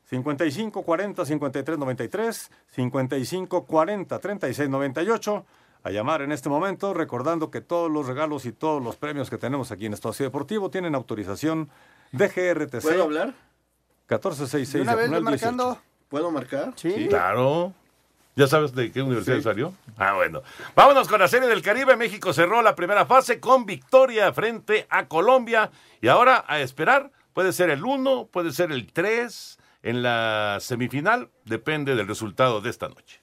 55 0.09 0.83
40 0.83 1.25
53 1.25 1.77
93, 1.77 2.51
55 2.67 3.65
40 3.65 4.19
36 4.19 4.69
98. 4.69 5.45
A 5.83 5.91
llamar 5.91 6.21
en 6.21 6.31
este 6.31 6.47
momento, 6.47 6.93
recordando 6.93 7.51
que 7.51 7.59
todos 7.59 7.91
los 7.91 8.07
regalos 8.07 8.45
y 8.45 8.53
todos 8.53 8.81
los 8.81 8.95
premios 8.95 9.29
que 9.29 9.37
tenemos 9.37 9.71
aquí 9.71 9.85
en 9.85 9.93
Espacio 9.93 10.25
Deportivo 10.25 10.69
tienen 10.69 10.95
autorización 10.95 11.69
de 12.13 12.29
GRTC. 12.29 12.81
¿Puedo 12.81 13.03
hablar? 13.03 13.27
1466 14.07 14.73
¿De 14.73 14.81
una 14.81 14.95
vez 14.95 15.09
marcando? 15.21 15.63
18. 15.65 15.81
¿Puedo 16.07 16.31
marcar? 16.31 16.73
Sí. 16.75 17.07
Claro. 17.09 17.73
¿Ya 18.35 18.47
sabes 18.47 18.73
de 18.73 18.91
qué 18.91 19.01
universidad 19.01 19.41
salió? 19.41 19.73
Ah, 19.97 20.13
bueno. 20.13 20.41
Vámonos 20.75 21.07
con 21.07 21.19
la 21.19 21.27
Serie 21.27 21.49
del 21.49 21.61
Caribe. 21.61 21.95
México 21.97 22.33
cerró 22.33 22.61
la 22.61 22.75
primera 22.75 23.05
fase 23.05 23.39
con 23.39 23.65
victoria 23.65 24.31
frente 24.33 24.87
a 24.89 25.07
Colombia. 25.07 25.69
Y 26.01 26.07
ahora 26.07 26.43
a 26.47 26.59
esperar, 26.61 27.11
puede 27.33 27.51
ser 27.51 27.69
el 27.69 27.83
1, 27.83 28.29
puede 28.31 28.51
ser 28.51 28.71
el 28.71 28.91
3 28.91 29.59
en 29.83 30.01
la 30.01 30.57
semifinal. 30.61 31.29
Depende 31.45 31.95
del 31.95 32.07
resultado 32.07 32.61
de 32.61 32.69
esta 32.69 32.87
noche. 32.89 33.21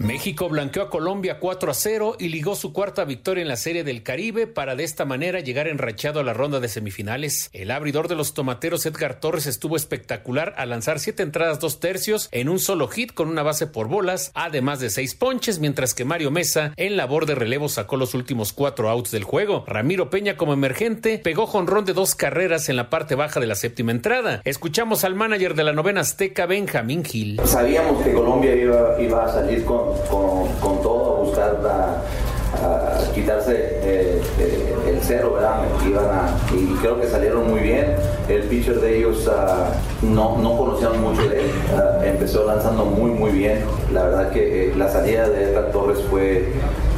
México 0.00 0.48
blanqueó 0.48 0.84
a 0.84 0.88
Colombia 0.88 1.38
4 1.38 1.70
a 1.70 1.74
0 1.74 2.16
y 2.18 2.30
ligó 2.30 2.56
su 2.56 2.72
cuarta 2.72 3.04
victoria 3.04 3.42
en 3.42 3.48
la 3.48 3.56
Serie 3.56 3.84
del 3.84 4.02
Caribe 4.02 4.46
para 4.46 4.74
de 4.74 4.82
esta 4.82 5.04
manera 5.04 5.40
llegar 5.40 5.68
enrachado 5.68 6.20
a 6.20 6.24
la 6.24 6.32
ronda 6.32 6.58
de 6.58 6.68
semifinales. 6.68 7.50
El 7.52 7.70
abridor 7.70 8.08
de 8.08 8.14
los 8.14 8.32
tomateros 8.32 8.86
Edgar 8.86 9.20
Torres 9.20 9.44
estuvo 9.44 9.76
espectacular 9.76 10.54
al 10.56 10.70
lanzar 10.70 11.00
siete 11.00 11.22
entradas 11.22 11.60
dos 11.60 11.80
tercios 11.80 12.30
en 12.32 12.48
un 12.48 12.58
solo 12.60 12.88
hit 12.88 13.12
con 13.12 13.28
una 13.28 13.42
base 13.42 13.66
por 13.66 13.88
bolas, 13.88 14.30
además 14.32 14.80
de 14.80 14.88
seis 14.88 15.14
ponches, 15.14 15.58
mientras 15.58 15.92
que 15.92 16.06
Mario 16.06 16.30
Mesa 16.30 16.72
en 16.78 16.96
labor 16.96 17.26
de 17.26 17.34
relevo 17.34 17.68
sacó 17.68 17.98
los 17.98 18.14
últimos 18.14 18.54
cuatro 18.54 18.88
outs 18.88 19.10
del 19.10 19.24
juego. 19.24 19.64
Ramiro 19.66 20.08
Peña 20.08 20.38
como 20.38 20.54
emergente 20.54 21.18
pegó 21.18 21.46
jonrón 21.46 21.84
de 21.84 21.92
dos 21.92 22.14
carreras 22.14 22.70
en 22.70 22.76
la 22.76 22.88
parte 22.88 23.16
baja 23.16 23.38
de 23.38 23.46
la 23.46 23.54
séptima 23.54 23.92
entrada. 23.92 24.40
Escuchamos 24.46 25.04
al 25.04 25.14
manager 25.14 25.54
de 25.54 25.64
la 25.64 25.74
novena 25.74 26.00
azteca 26.00 26.46
Benjamín 26.46 27.04
Gil. 27.04 27.38
Sabíamos 27.44 28.02
que 28.02 28.14
Colombia 28.14 28.56
iba, 28.56 28.96
iba 28.98 29.26
a 29.26 29.30
salir 29.30 29.62
con, 29.66 29.89
con, 30.10 30.82
todo, 30.82 31.16
a 31.16 31.20
buscar 31.20 31.56
a 31.64 33.12
quitarse 33.14 33.54
eh, 33.56 34.20
eh, 34.38 34.74
el 34.88 34.98
cero, 35.02 35.34
¿verdad? 35.34 35.62
Iban 35.86 36.04
a- 36.06 36.36
y 36.52 36.74
creo 36.80 37.00
que 37.00 37.06
salieron 37.08 37.48
muy 37.48 37.60
bien. 37.60 37.94
El 38.28 38.42
pitcher 38.44 38.80
de 38.80 38.98
ellos 38.98 39.28
ah, 39.32 39.68
no, 40.02 40.36
no 40.38 40.56
conocían 40.58 41.00
mucho 41.00 41.28
de 41.28 41.42
él. 41.42 41.50
Ah, 41.76 42.00
empezó 42.04 42.44
lanzando 42.44 42.84
muy, 42.84 43.10
muy 43.12 43.30
bien. 43.30 43.64
La 43.92 44.02
verdad 44.04 44.30
que 44.30 44.70
eh, 44.70 44.74
la 44.76 44.88
salida 44.88 45.28
de 45.28 45.44
Edgar 45.44 45.70
Torres 45.70 45.98
fue, 46.10 46.48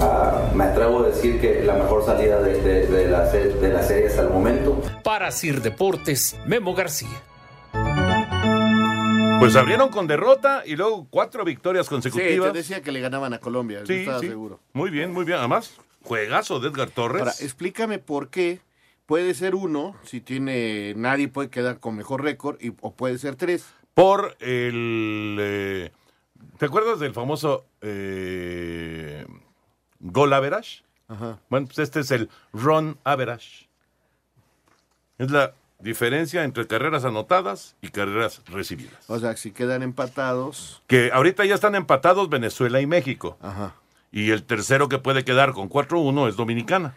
ah, 0.00 0.40
me 0.54 0.64
atrevo 0.64 1.00
a 1.04 1.08
decir 1.08 1.38
que 1.40 1.62
la 1.64 1.75
mejor 1.75 2.04
salida 2.04 2.40
de, 2.40 2.61
de- 2.87 3.08
la, 3.08 3.25
de 3.28 3.68
la 3.72 3.82
serie 3.82 4.06
hasta 4.08 4.22
el 4.22 4.30
momento. 4.30 4.80
Para 5.04 5.30
Sir 5.30 5.61
Deportes, 5.61 6.34
Memo 6.46 6.75
García. 6.75 7.08
Pues 9.39 9.57
abrieron 9.57 9.89
con 9.89 10.07
derrota 10.07 10.62
y 10.65 10.77
luego 10.77 11.07
cuatro 11.11 11.45
victorias 11.45 11.87
Sí, 11.87 11.89
te 11.91 11.95
consecutivas. 11.95 12.53
decía 12.53 12.81
que 12.81 12.93
le 12.93 13.01
ganaban 13.01 13.35
a 13.35 13.39
Colombia, 13.39 13.83
Sí, 13.87 13.95
estaba 13.95 14.21
sí. 14.21 14.29
seguro. 14.29 14.61
Muy 14.73 14.91
bien, 14.91 15.12
muy 15.12 15.25
bien. 15.25 15.39
Además, 15.39 15.77
juegazo 16.03 16.61
de 16.61 16.69
Edgar 16.69 16.91
Torres. 16.91 17.21
Ahora, 17.23 17.33
explícame 17.41 17.99
por 17.99 18.29
qué 18.31 18.61
puede 19.07 19.35
ser 19.35 19.57
uno, 19.57 19.97
si 20.05 20.21
tiene, 20.21 20.95
nadie 20.97 21.27
puede 21.29 21.51
quedar 21.51 21.81
con 21.81 21.97
mejor 21.97 22.23
récord, 22.23 22.57
y, 22.62 22.73
o 22.81 22.95
puede 22.95 23.19
ser 23.19 23.35
tres. 23.35 23.67
por 23.95 24.37
el... 24.41 25.37
eh, 25.41 25.91
¿Te 26.59 26.67
acuerdas 26.67 27.01
del 27.01 27.12
famoso 27.12 27.67
eh, 27.81 29.27
goal 30.01 30.33
average? 30.33 30.83
Ajá. 31.09 31.41
Bueno, 31.51 31.67
pues 31.67 31.79
este 31.81 32.01
es 32.01 32.11
el 32.12 32.31
run 32.53 32.97
average. 33.05 33.69
Es 35.19 35.31
la 35.31 35.53
diferencia 35.83 36.45
entre 36.45 36.66
carreras 36.66 37.05
anotadas 37.05 37.77
y 37.83 37.88
carreras 37.88 38.42
recibidas. 38.47 39.09
O 39.09 39.18
sea, 39.18 39.37
si 39.37 39.51
quedan 39.51 39.83
empatados. 39.83 40.83
Que 40.87 41.11
ahorita 41.12 41.45
ya 41.45 41.55
están 41.55 41.75
empatados 41.75 42.29
Venezuela 42.29 42.81
y 42.81 42.87
México. 42.87 43.37
Ajá. 43.40 43.75
Y 44.11 44.31
el 44.31 44.45
tercero 44.45 44.88
que 44.88 44.99
puede 44.99 45.25
quedar 45.25 45.53
con 45.53 45.68
4-1 45.68 46.29
es 46.29 46.37
Dominicana. 46.37 46.95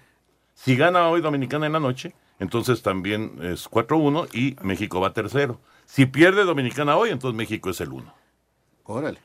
Si 0.53 0.75
gana 0.75 1.07
hoy 1.09 1.21
Dominicana 1.21 1.65
en 1.65 1.73
la 1.73 1.79
noche, 1.79 2.13
entonces 2.39 2.81
también 2.81 3.39
es 3.41 3.69
4-1 3.69 4.27
y 4.33 4.55
México 4.61 4.99
va 4.99 5.13
tercero. 5.13 5.59
Si 5.85 6.05
pierde 6.05 6.43
Dominicana 6.43 6.97
hoy, 6.97 7.09
entonces 7.11 7.37
México 7.37 7.69
es 7.69 7.79
el 7.81 7.89
1. 7.91 8.13
Órale. 8.85 9.19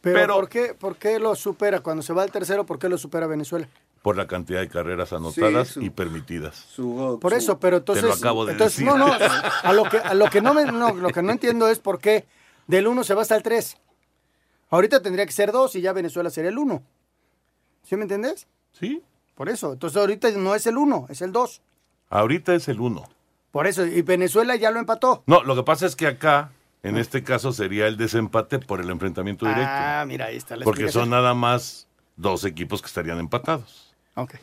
Pero, 0.00 0.16
Pero- 0.20 0.34
¿por, 0.36 0.48
qué, 0.48 0.74
¿por 0.74 0.96
qué 0.96 1.18
lo 1.18 1.34
supera? 1.34 1.80
Cuando 1.80 2.02
se 2.02 2.12
va 2.12 2.22
al 2.22 2.30
tercero, 2.30 2.64
¿por 2.64 2.78
qué 2.78 2.88
lo 2.88 2.96
supera 2.98 3.26
Venezuela? 3.26 3.68
Por 4.06 4.16
la 4.16 4.28
cantidad 4.28 4.60
de 4.60 4.68
carreras 4.68 5.12
anotadas 5.12 5.66
su- 5.66 5.82
y 5.82 5.90
permitidas. 5.90 6.54
Su, 6.54 7.18
Por 7.20 7.34
eso, 7.34 7.58
pero 7.58 7.78
entonces. 7.78 8.04
Te 8.04 8.08
lo 8.08 8.14
acabo 8.14 8.46
de 8.46 8.52
entonces, 8.52 8.78
decir. 8.78 8.86
No, 8.88 8.96
no, 8.96 9.12
a 9.12 9.72
lo 9.72 9.82
que, 9.82 9.98
a 9.98 10.14
lo 10.14 10.30
que 10.30 10.40
no 10.40 10.54
me, 10.54 10.64
no, 10.64 10.94
lo 10.94 11.08
que 11.08 11.22
no 11.22 11.32
entiendo 11.32 11.66
es 11.68 11.80
por 11.80 11.98
qué 11.98 12.24
del 12.68 12.86
1 12.86 13.02
se 13.02 13.14
va 13.14 13.22
hasta 13.22 13.34
el 13.34 13.42
3. 13.42 13.76
Ahorita 14.70 15.02
tendría 15.02 15.26
que 15.26 15.32
ser 15.32 15.50
2 15.50 15.74
y 15.74 15.80
ya 15.80 15.92
Venezuela 15.92 16.30
sería 16.30 16.50
el 16.50 16.58
1. 16.58 16.84
¿Sí 17.82 17.96
me 17.96 18.02
entiendes? 18.02 18.46
Sí. 18.70 19.02
Por 19.34 19.48
eso. 19.48 19.72
Entonces 19.72 19.96
ahorita 19.96 20.30
no 20.30 20.54
es 20.54 20.68
el 20.68 20.76
1, 20.76 21.06
es 21.08 21.20
el 21.20 21.32
2. 21.32 21.60
Ahorita 22.08 22.54
es 22.54 22.68
el 22.68 22.80
1. 22.80 23.08
Por 23.50 23.66
eso. 23.66 23.84
Y 23.84 24.02
Venezuela 24.02 24.54
ya 24.54 24.70
lo 24.70 24.78
empató. 24.78 25.24
No, 25.26 25.42
lo 25.42 25.56
que 25.56 25.64
pasa 25.64 25.84
es 25.84 25.96
que 25.96 26.06
acá, 26.06 26.52
en 26.84 26.96
este 26.96 27.24
caso, 27.24 27.52
sería 27.52 27.88
el 27.88 27.96
desempate 27.96 28.60
por 28.60 28.80
el 28.80 28.88
enfrentamiento 28.88 29.46
directo. 29.46 29.68
Ah, 29.68 30.04
mira, 30.06 30.26
ahí 30.26 30.36
está 30.36 30.54
la 30.54 30.62
porque 30.64 30.92
son 30.92 31.10
nada 31.10 31.34
más 31.34 31.88
dos 32.14 32.44
equipos 32.44 32.80
que 32.80 32.86
estarían 32.86 33.18
empatados. 33.18 33.85
Ok. 34.16 34.34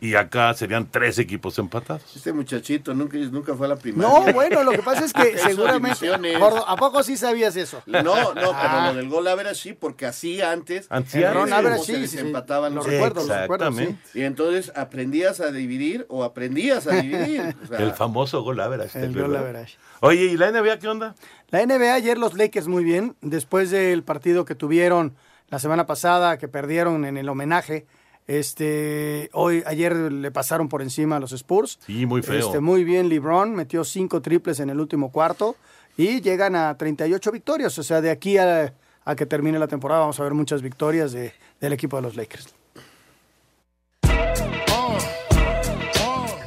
Y 0.00 0.16
acá 0.16 0.52
serían 0.54 0.90
tres 0.90 1.20
equipos 1.20 1.56
empatados. 1.60 2.16
Este 2.16 2.32
muchachito 2.32 2.92
nunca, 2.92 3.16
nunca 3.18 3.54
fue 3.54 3.66
a 3.66 3.68
la 3.68 3.76
primaria. 3.76 4.12
No, 4.26 4.32
bueno, 4.32 4.64
lo 4.64 4.72
que 4.72 4.82
pasa 4.82 5.04
es 5.04 5.12
que 5.12 5.38
seguramente. 5.38 6.08
Gordo, 6.40 6.68
¿A 6.68 6.74
poco 6.74 7.04
sí 7.04 7.16
sabías 7.16 7.54
eso? 7.54 7.80
No, 7.86 8.02
no, 8.02 8.32
pero 8.34 8.50
Ah. 8.52 8.90
lo 8.90 8.96
del 8.96 9.08
gol 9.08 9.28
average 9.28 9.54
sí, 9.54 9.72
porque 9.74 10.04
así 10.06 10.40
antes. 10.40 10.88
Antes 10.90 11.12
se 11.12 11.18
sí, 11.18 11.24
Lo 11.24 12.68
los 12.70 12.84
recuerdo, 12.84 13.24
lo 13.24 13.40
recuerdo, 13.42 13.72
sí. 13.74 13.96
Y 14.14 14.22
entonces 14.22 14.72
aprendías 14.74 15.38
a 15.38 15.52
dividir 15.52 16.04
o 16.08 16.24
aprendías 16.24 16.88
a 16.88 16.96
dividir. 16.96 17.54
O 17.62 17.66
sea, 17.68 17.78
el 17.78 17.92
famoso 17.92 18.42
gol 18.42 18.58
average. 18.58 18.98
¿te 18.98 19.04
El 19.06 19.14
gol 19.14 19.36
average. 19.36 19.78
Oye, 20.00 20.24
¿y 20.24 20.36
la 20.36 20.50
NBA 20.50 20.80
qué 20.80 20.88
onda? 20.88 21.14
La 21.50 21.64
NBA 21.64 21.94
ayer 21.94 22.18
los 22.18 22.34
Lakers 22.34 22.66
muy 22.66 22.82
bien, 22.82 23.14
después 23.20 23.70
del 23.70 24.02
partido 24.02 24.44
que 24.44 24.56
tuvieron 24.56 25.14
la 25.48 25.60
semana 25.60 25.86
pasada, 25.86 26.38
que 26.38 26.48
perdieron 26.48 27.04
en 27.04 27.16
el 27.18 27.28
homenaje. 27.28 27.86
Este, 28.26 29.30
hoy, 29.32 29.62
ayer 29.66 29.94
le 29.94 30.30
pasaron 30.30 30.68
por 30.68 30.82
encima 30.82 31.16
a 31.16 31.20
los 31.20 31.32
Spurs. 31.32 31.78
Sí, 31.86 32.06
muy 32.06 32.22
feo. 32.22 32.38
Este, 32.46 32.60
muy 32.60 32.84
bien 32.84 33.08
LeBron, 33.08 33.54
metió 33.54 33.84
cinco 33.84 34.20
triples 34.22 34.60
en 34.60 34.70
el 34.70 34.80
último 34.80 35.12
cuarto 35.12 35.56
y 35.96 36.20
llegan 36.20 36.56
a 36.56 36.76
38 36.76 37.30
victorias. 37.32 37.78
O 37.78 37.82
sea, 37.82 38.00
de 38.00 38.10
aquí 38.10 38.38
a, 38.38 38.74
a 39.04 39.14
que 39.16 39.26
termine 39.26 39.58
la 39.58 39.68
temporada 39.68 40.00
vamos 40.00 40.18
a 40.20 40.24
ver 40.24 40.34
muchas 40.34 40.62
victorias 40.62 41.12
de- 41.12 41.32
del 41.60 41.72
equipo 41.72 41.96
de 41.96 42.02
los 42.02 42.16
Lakers. 42.16 42.54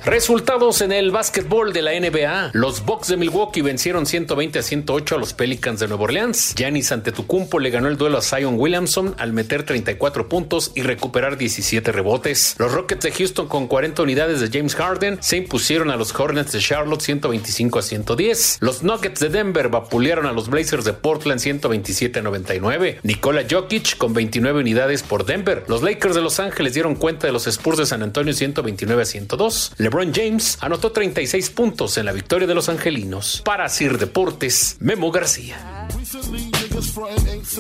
Resultados 0.05 0.81
en 0.81 0.91
el 0.91 1.09
básquetbol 1.09 1.73
de 1.73 1.81
la 1.81 1.99
NBA. 1.99 2.51
Los 2.53 2.85
Bucks 2.85 3.07
de 3.07 3.17
Milwaukee 3.17 3.63
vencieron 3.63 4.05
120 4.05 4.59
a 4.59 4.61
108 4.61 5.15
a 5.15 5.17
los 5.17 5.33
Pelicans 5.33 5.79
de 5.79 5.87
Nueva 5.87 6.03
Orleans. 6.03 6.53
Giannis 6.55 6.91
Antetokounmpo 6.91 7.57
le 7.57 7.71
ganó 7.71 7.87
el 7.87 7.97
duelo 7.97 8.19
a 8.19 8.21
Zion 8.21 8.59
Williamson 8.59 9.15
al 9.17 9.33
meter 9.33 9.63
34 9.63 10.29
puntos 10.29 10.71
y 10.75 10.83
recuperar 10.83 11.37
17 11.37 11.91
rebotes. 11.91 12.55
Los 12.59 12.71
Rockets 12.71 13.01
de 13.01 13.13
Houston 13.13 13.47
con 13.47 13.65
40 13.65 14.03
unidades 14.03 14.41
de 14.41 14.55
James 14.55 14.75
Harden 14.75 15.17
se 15.23 15.37
impusieron 15.37 15.89
a 15.89 15.95
los 15.95 16.13
Hornets 16.13 16.51
de 16.51 16.59
Charlotte 16.59 17.01
125 17.01 17.79
a 17.79 17.81
110. 17.81 18.57
Los 18.61 18.83
Nuggets 18.83 19.19
de 19.19 19.29
Denver 19.29 19.69
vapulearon 19.69 20.27
a 20.27 20.33
los 20.33 20.49
Blazers 20.51 20.85
de 20.85 20.93
Portland 20.93 21.39
127 21.39 22.19
a 22.19 22.21
99. 22.21 22.99
Nikola 23.01 23.43
Jokic 23.49 23.97
con 23.97 24.13
29 24.13 24.59
unidades 24.59 25.01
por 25.01 25.25
Denver. 25.25 25.63
Los 25.67 25.81
Lakers 25.81 26.13
de 26.13 26.21
Los 26.21 26.39
Ángeles 26.39 26.75
dieron 26.75 26.93
cuenta 26.93 27.25
de 27.25 27.33
los 27.33 27.47
Spurs 27.47 27.79
de 27.79 27.87
San 27.87 28.03
Antonio 28.03 28.33
129 28.33 29.01
a 29.01 29.05
102. 29.05 29.71
LeBron 29.95 30.13
James 30.13 30.57
anotó 30.59 30.91
36 30.91 31.51
puntos 31.51 31.97
en 31.97 32.05
la 32.05 32.11
victoria 32.11 32.45
de 32.45 32.53
los 32.53 32.67
angelinos. 32.67 33.41
Para 33.45 33.69
Sir 33.69 33.97
Deportes, 33.97 34.75
Memo 34.81 35.09
García. 35.09 35.87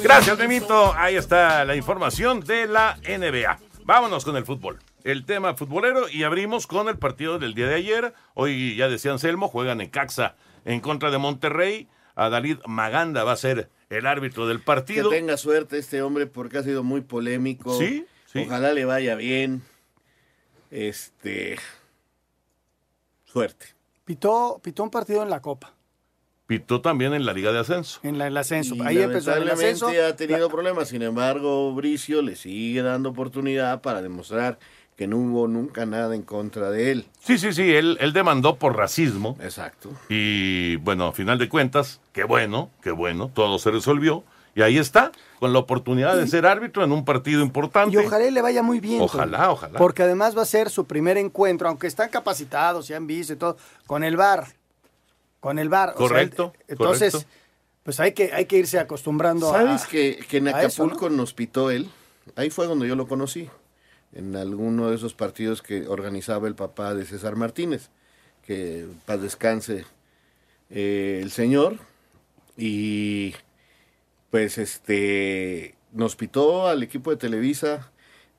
Gracias, 0.03 0.37
Memito. 0.37 0.93
Ahí 0.95 1.15
está 1.15 1.63
la 1.63 1.77
información 1.77 2.41
de 2.41 2.67
la 2.67 2.99
NBA. 3.07 3.57
Vámonos 3.85 4.25
con 4.25 4.35
el 4.35 4.43
fútbol. 4.43 4.79
El 5.05 5.23
tema 5.25 5.55
futbolero 5.55 6.09
y 6.09 6.23
abrimos 6.23 6.67
con 6.67 6.89
el 6.89 6.97
partido 6.97 7.39
del 7.39 7.53
día 7.53 7.67
de 7.67 7.75
ayer. 7.75 8.13
Hoy 8.33 8.75
ya 8.75 8.89
decía 8.89 9.13
Anselmo, 9.13 9.47
juegan 9.47 9.79
en 9.79 9.89
Caxa 9.89 10.35
en 10.65 10.81
contra 10.81 11.11
de 11.11 11.19
Monterrey. 11.19 11.87
Adalid 12.15 12.57
Maganda 12.65 13.23
va 13.23 13.31
a 13.31 13.37
ser 13.37 13.69
el 13.89 14.05
árbitro 14.05 14.45
del 14.45 14.57
que 14.57 14.65
partido. 14.65 15.09
tenga 15.09 15.37
suerte 15.37 15.77
este 15.77 16.01
hombre 16.01 16.27
porque 16.27 16.57
ha 16.57 16.63
sido 16.63 16.83
muy 16.83 16.99
polémico. 16.99 17.79
Sí, 17.79 18.05
sí. 18.25 18.39
Ojalá 18.39 18.73
le 18.73 18.83
vaya 18.83 19.15
bien. 19.15 19.61
Este. 20.69 21.55
Suerte. 23.35 23.65
Pitó, 24.05 24.61
pitó 24.63 24.83
un 24.83 24.89
partido 24.89 25.21
en 25.21 25.29
la 25.29 25.41
Copa. 25.41 25.73
pitó 26.47 26.79
también 26.79 27.13
en 27.13 27.25
la 27.25 27.33
Liga 27.33 27.51
de 27.51 27.59
Ascenso. 27.59 27.99
En 28.03 28.17
la- 28.17 28.27
el 28.27 28.37
ascenso. 28.37 28.75
Y 28.75 28.81
Ahí 28.81 28.99
empezó 28.99 29.31
el 29.33 29.39
lamentablemente 29.47 29.85
ascenso. 29.87 30.07
ha 30.07 30.15
tenido 30.15 30.47
problemas. 30.49 30.87
Sin 30.87 31.01
embargo, 31.01 31.73
Bricio 31.73 32.21
le 32.21 32.35
sigue 32.37 32.81
dando 32.81 33.09
oportunidad 33.09 33.81
para 33.81 34.01
demostrar 34.01 34.57
que 34.95 35.05
no 35.07 35.17
hubo 35.17 35.47
nunca 35.49 35.85
nada 35.85 36.15
en 36.15 36.21
contra 36.21 36.69
de 36.71 36.91
él. 36.91 37.07
Sí, 37.19 37.37
sí, 37.39 37.51
sí, 37.51 37.73
él, 37.73 37.97
él 37.99 38.13
demandó 38.13 38.55
por 38.55 38.77
racismo. 38.77 39.35
Exacto. 39.41 39.89
Y 40.07 40.77
bueno, 40.77 41.07
a 41.07 41.11
final 41.13 41.37
de 41.39 41.49
cuentas, 41.49 41.99
qué 42.13 42.23
bueno, 42.23 42.69
qué 42.81 42.91
bueno, 42.91 43.29
todo 43.33 43.59
se 43.59 43.71
resolvió. 43.71 44.23
Y 44.55 44.61
ahí 44.61 44.77
está, 44.77 45.11
con 45.39 45.51
la 45.51 45.59
oportunidad 45.59 46.15
de 46.15 46.25
ser 46.27 46.45
árbitro 46.45 46.81
en 46.83 46.93
un 46.93 47.03
partido 47.03 47.41
importante. 47.41 47.93
Y 47.93 47.97
ojalá 47.97 48.25
y 48.25 48.31
le 48.31 48.41
vaya 48.41 48.63
muy 48.63 48.79
bien. 48.79 49.01
Ojalá, 49.01 49.51
ojalá. 49.51 49.77
Porque 49.77 50.01
además 50.03 50.35
va 50.35 50.43
a 50.43 50.45
ser 50.45 50.69
su 50.69 50.85
primer 50.85 51.17
encuentro, 51.17 51.67
aunque 51.67 51.87
están 51.87 52.09
capacitados, 52.09 52.87
ya 52.87 52.95
han 52.95 53.05
visto 53.05 53.33
y 53.33 53.35
todo, 53.35 53.57
con 53.85 54.05
el 54.05 54.15
VAR. 54.15 54.47
Con 55.41 55.59
el 55.59 55.67
VAR. 55.67 55.89
O 55.89 55.91
sea, 55.91 56.07
Correcto, 56.07 56.53
entonces, 56.69 57.11
correcto. 57.11 57.33
pues 57.83 57.99
hay 57.99 58.13
que, 58.13 58.31
hay 58.31 58.45
que 58.45 58.57
irse 58.57 58.79
acostumbrando 58.79 59.51
¿Sabes 59.51 59.83
a. 59.83 59.87
que, 59.87 60.25
que 60.29 60.37
en 60.37 60.47
eso, 60.47 60.57
Acapulco 60.57 61.09
nos 61.09 61.33
pitó 61.33 61.69
él? 61.69 61.91
Ahí 62.37 62.49
fue 62.49 62.65
donde 62.65 62.87
yo 62.87 62.95
lo 62.95 63.09
conocí. 63.09 63.49
En 64.13 64.37
alguno 64.37 64.89
de 64.89 64.95
esos 64.95 65.13
partidos 65.13 65.61
que 65.61 65.85
organizaba 65.85 66.47
el 66.47 66.55
papá 66.55 66.93
de 66.93 67.05
César 67.05 67.35
Martínez. 67.35 67.89
Que 68.47 68.87
paz 69.05 69.21
descanse 69.21 69.85
eh, 70.69 71.19
el 71.21 71.31
señor. 71.31 71.77
Y 72.57 73.35
pues 74.35 74.57
este 74.57 75.75
nos 75.93 76.17
pitó 76.17 76.67
al 76.67 76.83
equipo 76.83 77.09
de 77.09 77.15
Televisa 77.15 77.89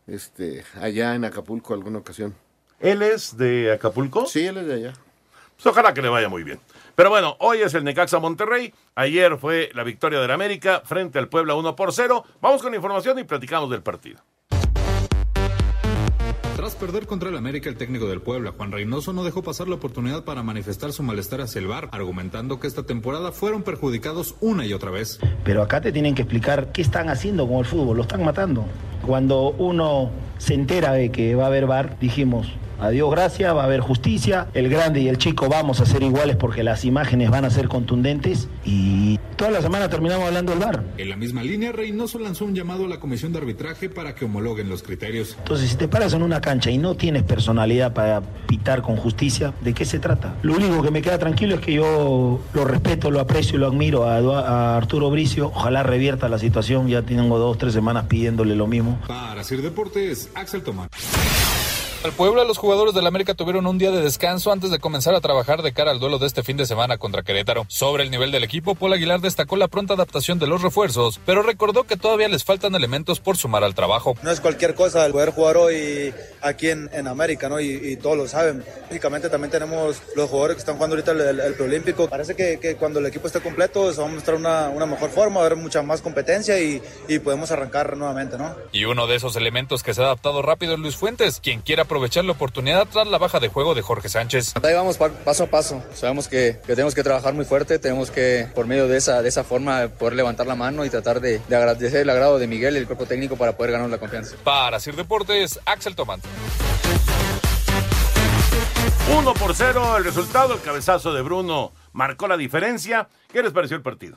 este 0.07 0.63
allá 0.79 1.15
en 1.15 1.25
Acapulco 1.25 1.73
alguna 1.73 2.01
ocasión. 2.01 2.35
¿Él 2.81 3.01
es 3.01 3.39
de 3.39 3.73
Acapulco? 3.73 4.27
Sí, 4.27 4.45
él 4.45 4.59
es 4.59 4.67
de 4.67 4.75
allá. 4.75 4.93
Pues 5.55 5.65
ojalá 5.65 5.95
que 5.95 6.03
le 6.03 6.11
vaya 6.11 6.29
muy 6.29 6.43
bien. 6.43 6.61
Pero 6.97 7.09
bueno, 7.09 7.39
hoy 7.41 7.63
es 7.63 7.73
el 7.73 7.83
Necaxa 7.83 8.19
Monterrey. 8.19 8.75
Ayer 8.95 9.39
fue 9.39 9.71
la 9.73 9.85
victoria 9.85 10.21
del 10.21 10.33
América 10.33 10.83
frente 10.85 11.19
al 11.19 11.31
Puebla 11.31 11.55
1 11.55 11.75
por 11.75 11.95
0. 11.95 12.27
Vamos 12.43 12.61
con 12.61 12.75
información 12.75 13.19
y 13.19 13.25
platicamos 13.25 13.71
del 13.71 13.83
partido. 13.83 14.21
Perder 16.81 17.07
contra 17.07 17.31
el 17.31 17.37
América, 17.39 17.71
el 17.71 17.77
técnico 17.77 18.07
del 18.07 18.21
Puebla, 18.21 18.53
Juan 18.55 18.71
Reynoso, 18.71 19.15
no 19.15 19.25
dejó 19.25 19.43
pasar 19.43 19.67
la 19.67 19.77
oportunidad 19.77 20.25
para 20.25 20.43
manifestar 20.43 20.93
su 20.93 21.03
malestar 21.03 21.41
hacia 21.41 21.59
el 21.59 21.67
VAR, 21.67 21.89
argumentando 21.91 22.61
que 22.61 22.67
esta 22.67 22.83
temporada 22.83 23.33
fueron 23.33 23.63
perjudicados 23.63 24.35
una 24.41 24.67
y 24.67 24.75
otra 24.75 24.91
vez. 24.91 25.19
Pero 25.43 25.63
acá 25.63 25.81
te 25.81 25.91
tienen 25.91 26.15
que 26.15 26.23
explicar 26.23 26.73
qué 26.73 26.83
están 26.83 27.09
haciendo 27.09 27.49
con 27.49 27.59
el 27.59 27.65
fútbol, 27.65 27.97
lo 27.97 28.03
están 28.03 28.23
matando. 28.25 28.67
Cuando 29.07 29.53
uno 29.53 30.11
se 30.37 30.53
entera 30.53 30.93
de 30.93 31.11
que 31.11 31.35
va 31.35 31.45
a 31.45 31.47
haber 31.47 31.67
VAR, 31.67 31.99
dijimos, 31.99 32.53
adiós 32.79 33.11
gracias, 33.11 33.57
va 33.57 33.63
a 33.63 33.65
haber 33.65 33.81
justicia, 33.81 34.49
el 34.53 34.69
grande 34.69 35.01
y 35.01 35.09
el 35.09 35.17
chico 35.17 35.49
vamos 35.49 35.81
a 35.81 35.87
ser 35.87 36.03
iguales 36.03 36.37
porque 36.37 36.63
las 36.63 36.85
imágenes 36.85 37.31
van 37.31 37.47
a 37.47 37.51
ser 37.51 37.69
contundentes 37.69 38.49
y 38.67 39.19
toda 39.37 39.51
la 39.51 39.61
semana 39.61 39.89
terminamos 39.89 40.27
hablando 40.27 40.53
del 40.53 40.61
VAR. 40.61 40.85
En 40.99 41.09
la 41.09 41.17
misma 41.17 41.43
línea, 41.43 41.73
Reynoso 41.73 42.19
lanzó 42.19 42.45
un 42.45 42.55
llamado 42.55 42.87
a 42.87 42.89
la 42.89 42.99
comisión 42.99 43.33
de 43.33 43.39
arbitraje 43.39 43.89
para 43.89 44.15
que 44.15 44.25
homologuen 44.25 44.69
los 44.69 44.83
criterios. 44.83 45.37
Entonces, 45.39 45.71
si 45.71 45.77
te 45.77 45.89
paras 45.89 46.13
en 46.15 46.23
una 46.23 46.41
cancha 46.41 46.71
y 46.71 46.79
no 46.79 46.95
tienes 46.97 47.23
personalidad 47.23 47.93
para 47.93 48.23
pitar 48.47 48.83
con 48.83 48.97
justicia, 48.97 49.53
¿de 49.61 49.75
qué 49.75 49.85
se 49.85 49.99
trata? 49.99 50.35
Lo 50.43 50.55
único 50.55 50.83
que 50.83 50.91
me 50.91 51.03
queda 51.03 51.19
tranquilo 51.19 51.57
es 51.57 51.61
que 51.61 51.75
yo 51.75 52.41
lo 52.53 52.65
respeto, 52.65 53.11
lo 53.11 53.21
aprecio 53.21 53.57
y 53.57 53.61
lo 53.61 53.67
admiro 53.67 54.05
a, 54.05 54.77
Arturo 54.77 55.11
Bricio. 55.11 55.53
Ojalá 55.55 55.83
revierta 55.83 56.29
la 56.29 56.39
situación, 56.39 56.89
ya 56.89 57.03
tengo 57.03 57.39
dos, 57.39 57.59
tres 57.59 57.73
semanas 57.73 58.07
pidiéndole 58.07 58.57
lo 58.57 58.67
mismo. 58.67 58.99
Para 59.07 59.45
Sir 59.45 59.63
Deportes, 59.63 60.31
Axel 60.35 60.63
Tomás. 60.63 60.89
Al 62.07 62.13
Puebla, 62.13 62.45
los 62.45 62.57
jugadores 62.57 62.95
del 62.95 63.05
América 63.09 63.35
tuvieron 63.35 63.67
un 63.67 63.79
día 63.79 63.91
de 63.91 64.01
descanso 64.01 64.53
antes 64.53 64.71
de 64.71 64.79
comenzar 64.79 65.17
a 65.17 65.21
trabajar 65.21 65.63
de 65.63 65.73
cara 65.73 65.91
al 65.91 65.99
duelo 65.99 66.21
de 66.21 66.29
este 66.29 66.45
fin 66.45 66.57
de 66.57 66.65
semana 66.65 66.99
contra 66.99 67.25
Querétaro. 67.25 67.67
Sobre 67.69 68.05
el 68.05 68.13
nivel 68.13 68.31
del 68.31 68.45
equipo, 68.45 68.77
Paul 68.77 68.93
Aguilar 68.93 69.21
destacó 69.21 69.57
la 69.57 69.67
pronta 69.67 69.95
adaptación 69.95 70.39
de 70.39 70.47
los 70.47 70.63
refuerzos, 70.63 71.19
pero 71.27 71.43
recordó 71.43 71.83
que 71.83 71.97
todavía 71.97 72.29
les 72.29 72.45
faltan 72.45 72.77
elementos 72.77 73.19
por 73.19 73.37
sumar 73.37 73.65
al 73.65 73.75
trabajo. 73.75 74.15
No 74.23 74.31
es 74.31 74.41
cualquier 74.41 74.77
cosa 74.77 75.05
el 75.05 75.11
poder 75.11 75.33
jugar 75.33 75.57
hoy 75.57 76.15
aquí 76.43 76.69
en, 76.69 76.89
en 76.93 77.09
América, 77.09 77.49
¿no? 77.49 77.59
Y, 77.59 77.71
y 77.73 77.97
todos 77.97 78.17
lo 78.17 78.29
saben. 78.29 78.65
Lógicamente 78.89 79.29
también 79.29 79.51
tenemos 79.51 80.01
los 80.15 80.31
jugadores 80.31 80.55
que 80.55 80.61
están 80.61 80.77
jugando 80.77 80.95
ahorita 80.95 81.11
el, 81.11 81.21
el- 81.23 81.41
el 81.41 81.55
preolímpico. 81.55 82.09
Parece 82.09 82.37
que, 82.37 82.61
que 82.61 82.77
cuando 82.77 83.01
el 83.01 83.07
equipo 83.07 83.27
esté 83.27 83.41
completo 83.41 83.93
se 83.93 84.01
va 84.01 84.07
a 84.07 84.11
mostrar 84.13 84.37
una, 84.37 84.69
una 84.69 84.87
mejor 84.87 85.11
forma, 85.11 85.39
va 85.41 85.43
a 85.43 85.47
haber 85.47 85.59
mucha 85.59 85.83
más 85.83 86.03
competencia 86.03 86.57
y, 86.61 86.81
y 87.09 87.19
podemos 87.19 87.51
arrancar 87.51 87.97
nuevamente, 87.97 88.39
¿no? 88.39 88.55
Y 88.71 88.85
uno 88.85 89.09
de 89.09 89.17
esos 89.17 89.35
elementos 89.35 89.83
que 89.83 89.93
se 89.93 90.03
ha 90.03 90.05
adaptado 90.05 90.41
rápido 90.41 90.75
es 90.75 90.79
Luis 90.79 90.95
Fuentes, 90.95 91.41
quien 91.43 91.63
quiere 91.63 91.83
aprovechar 91.83 91.96
la 92.01 92.33
oportunidad 92.33 92.87
tras 92.91 93.07
la 93.07 93.19
baja 93.19 93.41
de 93.41 93.49
juego 93.49 93.75
de 93.75 93.83
Jorge 93.83 94.09
Sánchez. 94.09 94.55
Ahí 94.63 94.75
vamos 94.75 94.97
pa- 94.99 95.09
paso 95.11 95.45
a 95.45 95.47
paso. 95.47 95.83
Sabemos 95.95 96.29
que, 96.29 96.59
que 96.67 96.75
tenemos 96.75 96.95
que 96.95 97.03
trabajar 97.03 97.35
muy 97.35 97.45
fuerte, 97.45 97.79
tenemos 97.79 98.11
que, 98.11 98.49
por 98.55 98.67
medio 98.67 98.87
de 98.89 98.97
esa, 98.99 99.23
de 99.23 99.29
esa 99.29 99.45
forma, 99.45 99.89
poder 99.89 100.15
levantar 100.15 100.47
la 100.47 100.55
mano 100.55 100.85
y 100.85 100.91
tratar 100.91 101.21
de, 101.21 101.41
de 101.49 101.57
agradecer 101.57 102.01
el 102.03 102.11
agrado 102.11 102.39
de 102.39 102.47
Miguel 102.47 102.75
y 102.77 102.79
el 102.79 102.87
cuerpo 102.87 103.07
técnico 103.07 103.37
para 103.37 103.57
poder 103.57 103.73
ganar 103.73 103.89
la 103.91 103.99
confianza. 103.99 104.37
Para 104.45 104.79
Sir 104.81 104.95
Deportes, 104.97 105.59
Axel 105.65 105.95
Tomás. 105.97 106.21
1 109.17 109.35
por 109.35 109.55
0 109.55 109.97
el 109.99 110.05
resultado, 110.05 110.55
el 110.55 110.61
cabezazo 110.61 111.13
de 111.15 111.23
Bruno 111.23 111.73
marcó 111.93 112.27
la 112.27 112.37
diferencia. 112.37 113.09
¿Qué 113.33 113.43
les 113.43 113.53
pareció 113.53 113.77
el 113.77 113.83
partido? 113.83 114.17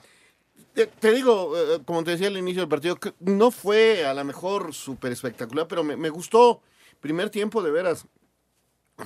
Te, 0.74 0.88
te 0.88 1.12
digo, 1.12 1.54
eh, 1.58 1.80
como 1.86 2.04
te 2.04 2.12
decía 2.12 2.28
al 2.28 2.38
inicio 2.38 2.62
del 2.62 2.70
partido, 2.70 2.96
que 2.96 3.14
no 3.20 3.52
fue 3.52 4.06
a 4.06 4.14
lo 4.14 4.24
mejor 4.24 4.74
súper 4.74 5.12
espectacular, 5.12 5.68
pero 5.68 5.84
me, 5.84 5.96
me 5.96 6.10
gustó. 6.10 6.62
Primer 7.00 7.30
tiempo, 7.30 7.64
de 7.64 7.72
veras. 7.72 8.06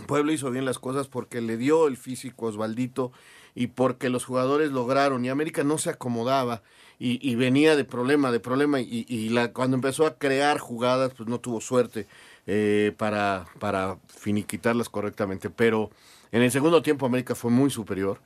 Pueblo 0.08 0.32
hizo 0.32 0.50
bien 0.50 0.66
las 0.66 0.80
cosas 0.80 1.08
porque 1.08 1.42
le 1.42 1.58
dio 1.58 1.88
el 1.88 1.98
físico 1.98 2.48
Osvaldito 2.48 3.12
y 3.56 3.68
porque 3.68 4.10
los 4.10 4.26
jugadores 4.26 4.72
lograron 4.72 5.24
y 5.24 5.30
América 5.30 5.64
no 5.64 5.78
se 5.78 5.92
acomodaba 5.92 6.64
y, 7.00 7.36
venía 7.36 7.76
de 7.76 7.84
problema, 7.84 8.32
de 8.32 8.40
problema 8.40 8.80
y, 8.80 9.06
y 9.10 9.30
la, 9.30 9.52
cuando 9.52 9.76
empezó 9.76 10.06
a 10.06 10.18
crear 10.18 10.58
jugadas 10.58 11.14
pues 11.14 11.28
no 11.28 11.40
tuvo 11.40 11.60
suerte 11.60 12.08
eh, 12.48 12.94
para, 12.98 13.46
para 13.60 13.98
finiquitarlas 14.08 14.90
correctamente. 14.90 15.50
Pero 15.50 15.92
en 16.32 16.42
el 16.42 16.52
segundo 16.52 16.82
tiempo 16.82 17.06
América 17.06 17.36
fue 17.36 17.52
muy 17.52 17.70
superior. 17.70 18.20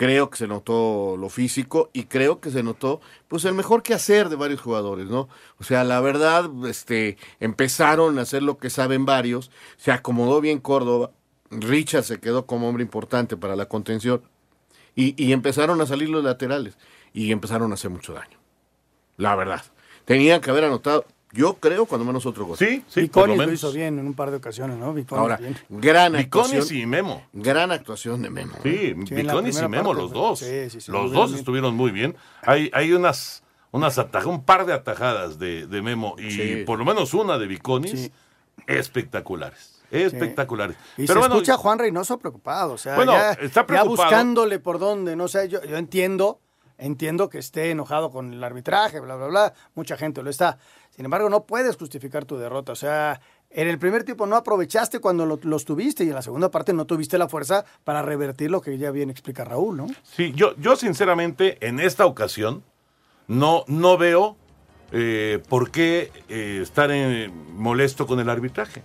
Creo 0.00 0.30
que 0.30 0.38
se 0.38 0.46
notó 0.46 1.18
lo 1.18 1.28
físico 1.28 1.90
y 1.92 2.04
creo 2.04 2.40
que 2.40 2.50
se 2.50 2.62
notó 2.62 3.02
pues 3.28 3.44
el 3.44 3.52
mejor 3.52 3.82
que 3.82 3.92
hacer 3.92 4.30
de 4.30 4.36
varios 4.36 4.62
jugadores, 4.62 5.08
¿no? 5.08 5.28
O 5.58 5.62
sea, 5.62 5.84
la 5.84 6.00
verdad, 6.00 6.48
este, 6.66 7.18
empezaron 7.38 8.18
a 8.18 8.22
hacer 8.22 8.42
lo 8.42 8.56
que 8.56 8.70
saben 8.70 9.04
varios, 9.04 9.50
se 9.76 9.92
acomodó 9.92 10.40
bien 10.40 10.58
Córdoba, 10.58 11.10
Richard 11.50 12.04
se 12.04 12.18
quedó 12.18 12.46
como 12.46 12.66
hombre 12.66 12.82
importante 12.82 13.36
para 13.36 13.56
la 13.56 13.66
contención 13.66 14.22
y, 14.94 15.22
y 15.22 15.34
empezaron 15.34 15.78
a 15.82 15.86
salir 15.86 16.08
los 16.08 16.24
laterales 16.24 16.78
y 17.12 17.30
empezaron 17.30 17.70
a 17.70 17.74
hacer 17.74 17.90
mucho 17.90 18.14
daño. 18.14 18.38
La 19.18 19.36
verdad. 19.36 19.62
Tenían 20.06 20.40
que 20.40 20.50
haber 20.50 20.64
anotado, 20.64 21.04
yo 21.32 21.54
creo, 21.54 21.86
cuando 21.86 22.04
menos 22.04 22.26
otro 22.26 22.44
gol. 22.46 22.56
Sí, 22.58 22.82
sí, 22.88 23.02
Viconis 23.02 23.36
lo 23.38 23.52
hizo 23.52 23.70
bien 23.72 23.98
en 23.98 24.06
un 24.06 24.14
par 24.14 24.30
de 24.30 24.38
ocasiones, 24.38 24.76
¿no? 24.78 24.92
Viconis 24.92 25.20
Ahora, 25.20 25.36
bien. 25.36 25.56
gran 25.68 26.12
Viconis 26.12 26.52
actuación. 26.52 26.78
y 26.78 26.86
Memo. 26.86 27.22
Gran 27.32 27.70
actuación 27.72 28.22
de 28.22 28.30
Memo. 28.30 28.54
Sí, 28.62 28.94
Sí, 29.06 29.14
la 29.22 29.32
Viconis 29.34 29.58
y 29.60 29.68
Memo, 29.68 29.90
parte, 29.90 30.02
los 30.02 30.12
dos. 30.12 30.38
sí, 30.40 30.70
sí, 30.70 30.80
sí, 30.80 30.90
los 30.92 31.12
dos 31.12 31.30
bien. 31.30 31.38
estuvieron 31.38 31.74
muy 31.76 31.90
bien. 31.92 32.16
Hay, 32.42 32.70
hay 32.74 32.92
unas, 32.92 33.42
unas 33.70 33.98
atajadas, 33.98 34.26
un 34.26 34.44
par 34.44 34.66
de 34.66 34.72
atajadas 34.72 35.38
de, 35.38 35.66
de 35.66 35.82
Memo 35.82 36.16
y 36.18 36.30
Sí. 36.32 36.62
por 36.66 36.78
lo 36.78 36.84
menos 36.84 37.14
una 37.14 37.38
de 37.38 37.46
Viconis 37.46 38.10
espectaculares. 38.66 39.76
Espectaculares. 39.90 40.76
Y 40.96 41.02
Pero 41.06 41.14
se 41.14 41.18
bueno, 41.18 41.34
escucha 41.36 41.54
a 41.54 41.56
Juan 41.56 41.78
Reynoso 41.78 42.18
preocupado, 42.18 42.74
o 42.74 42.78
sea, 42.78 42.94
Bueno, 42.94 43.12
ya, 43.12 43.32
está 43.32 43.62
ya 43.62 43.66
preocupado. 43.66 43.96
buscándole 44.04 44.58
por 44.60 44.78
dónde, 44.78 45.16
no 45.16 45.26
sé, 45.26 45.48
yo, 45.48 45.62
yo 45.64 45.76
entiendo, 45.76 46.40
entiendo 46.80 47.28
que 47.28 47.38
esté 47.38 47.70
enojado 47.70 48.10
con 48.10 48.32
el 48.32 48.42
arbitraje, 48.42 49.00
bla, 49.00 49.16
bla, 49.16 49.26
bla, 49.26 49.54
mucha 49.74 49.96
gente 49.96 50.22
lo 50.22 50.30
está. 50.30 50.58
Sin 50.90 51.04
embargo, 51.04 51.28
no 51.30 51.44
puedes 51.44 51.76
justificar 51.76 52.24
tu 52.24 52.36
derrota, 52.36 52.72
o 52.72 52.76
sea, 52.76 53.20
en 53.50 53.68
el 53.68 53.78
primer 53.78 54.04
tiempo 54.04 54.26
no 54.26 54.36
aprovechaste 54.36 55.00
cuando 55.00 55.26
lo- 55.26 55.38
los 55.42 55.64
tuviste 55.64 56.04
y 56.04 56.08
en 56.08 56.14
la 56.14 56.22
segunda 56.22 56.50
parte 56.50 56.72
no 56.72 56.84
tuviste 56.84 57.18
la 57.18 57.28
fuerza 57.28 57.64
para 57.84 58.00
revertir 58.02 58.50
lo 58.50 58.60
que 58.60 58.78
ya 58.78 58.90
bien 58.90 59.10
explica 59.10 59.44
Raúl, 59.44 59.76
¿no? 59.76 59.86
Sí, 60.02 60.32
yo, 60.34 60.54
yo 60.56 60.76
sinceramente 60.76 61.58
en 61.66 61.80
esta 61.80 62.06
ocasión 62.06 62.62
no, 63.28 63.64
no 63.66 63.96
veo 63.98 64.36
eh, 64.92 65.40
por 65.48 65.70
qué 65.70 66.10
eh, 66.28 66.60
estar 66.62 66.90
molesto 67.54 68.06
con 68.06 68.18
el 68.20 68.28
arbitraje. 68.30 68.82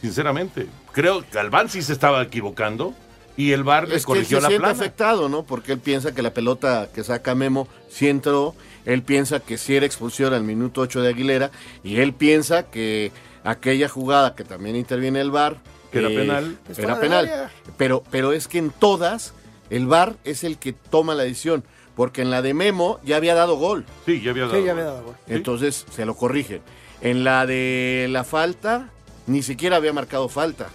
Sinceramente, 0.00 0.66
creo 0.92 1.20
que 1.22 1.28
Galván 1.32 1.68
sí 1.68 1.82
se 1.82 1.92
estaba 1.92 2.22
equivocando 2.22 2.94
y 3.40 3.52
el 3.52 3.64
VAR 3.64 3.88
le 3.88 3.96
Es 3.96 4.04
que 4.06 4.12
él 4.12 4.16
corrigió 4.18 4.38
se 4.38 4.42
la 4.42 4.48
siente 4.48 4.60
plana. 4.60 4.72
afectado, 4.78 5.28
¿no? 5.28 5.42
Porque 5.44 5.72
él 5.72 5.78
piensa 5.78 6.14
que 6.14 6.22
la 6.22 6.32
pelota 6.34 6.88
que 6.94 7.02
saca 7.04 7.34
Memo 7.34 7.68
sí 7.88 8.08
entró, 8.08 8.54
él 8.84 9.02
piensa 9.02 9.40
que 9.40 9.56
sí 9.58 9.76
era 9.76 9.86
expulsión 9.86 10.34
al 10.34 10.42
minuto 10.42 10.80
8 10.82 11.02
de 11.02 11.08
Aguilera 11.08 11.50
y 11.82 12.00
él 12.00 12.12
piensa 12.12 12.64
que 12.64 13.12
aquella 13.44 13.88
jugada 13.88 14.34
que 14.34 14.44
también 14.44 14.76
interviene 14.76 15.20
el 15.20 15.30
VAR 15.30 15.56
Que 15.92 15.98
era 16.00 16.08
penal. 16.08 16.58
Es 16.68 16.78
era 16.78 17.00
penal. 17.00 17.50
Pero, 17.76 18.02
pero 18.10 18.32
es 18.32 18.48
que 18.48 18.58
en 18.58 18.70
todas 18.70 19.32
el 19.70 19.86
VAR 19.86 20.16
es 20.24 20.44
el 20.44 20.58
que 20.58 20.72
toma 20.72 21.14
la 21.14 21.22
decisión, 21.22 21.64
porque 21.94 22.22
en 22.22 22.30
la 22.30 22.42
de 22.42 22.54
Memo 22.54 22.98
ya 23.04 23.16
había 23.16 23.34
dado 23.34 23.56
gol. 23.56 23.84
Sí, 24.06 24.20
ya 24.20 24.32
había 24.32 24.50
Sí, 24.50 24.64
ya 24.64 24.72
había 24.72 24.84
dado 24.84 25.04
gol. 25.04 25.14
Entonces 25.28 25.86
se 25.90 26.04
lo 26.04 26.14
corrigen. 26.14 26.60
En 27.00 27.24
la 27.24 27.46
de 27.46 28.08
la 28.10 28.24
falta 28.24 28.90
ni 29.26 29.42
siquiera 29.42 29.76
había 29.76 29.92
marcado 29.92 30.28
falta. 30.28 30.68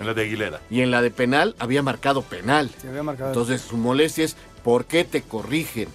En 0.00 0.06
la 0.06 0.14
de 0.14 0.22
Aguilera. 0.22 0.60
Y 0.70 0.80
en 0.80 0.90
la 0.90 1.02
de 1.02 1.10
penal 1.10 1.54
había 1.58 1.82
marcado 1.82 2.22
penal. 2.22 2.70
Se 2.80 2.88
había 2.88 3.02
marcado. 3.02 3.30
Entonces 3.30 3.60
su 3.60 3.76
molestia 3.76 4.24
es 4.24 4.36
¿Por 4.64 4.84
qué 4.84 5.04
te 5.04 5.22
corrigen? 5.22 5.88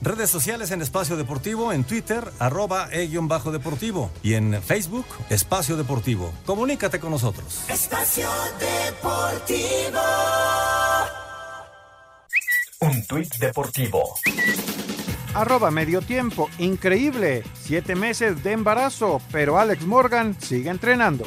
Redes 0.00 0.30
sociales 0.30 0.70
en 0.70 0.80
Espacio 0.80 1.16
Deportivo, 1.16 1.72
en 1.72 1.82
Twitter, 1.82 2.30
arroba 2.38 2.88
e-bajo 2.92 3.50
deportivo. 3.50 4.10
Y 4.22 4.34
en 4.34 4.62
Facebook, 4.62 5.06
Espacio 5.28 5.76
Deportivo. 5.76 6.32
Comunícate 6.46 7.00
con 7.00 7.10
nosotros. 7.10 7.64
Espacio 7.68 8.28
Deportivo. 8.60 10.00
Un 12.80 13.06
tuit 13.06 13.34
deportivo. 13.36 14.14
Arroba 15.34 15.72
medio 15.72 16.00
tiempo. 16.00 16.48
Increíble. 16.58 17.42
Siete 17.60 17.96
meses 17.96 18.42
de 18.44 18.52
embarazo, 18.52 19.20
pero 19.32 19.58
Alex 19.58 19.84
Morgan 19.84 20.36
sigue 20.40 20.70
entrenando. 20.70 21.26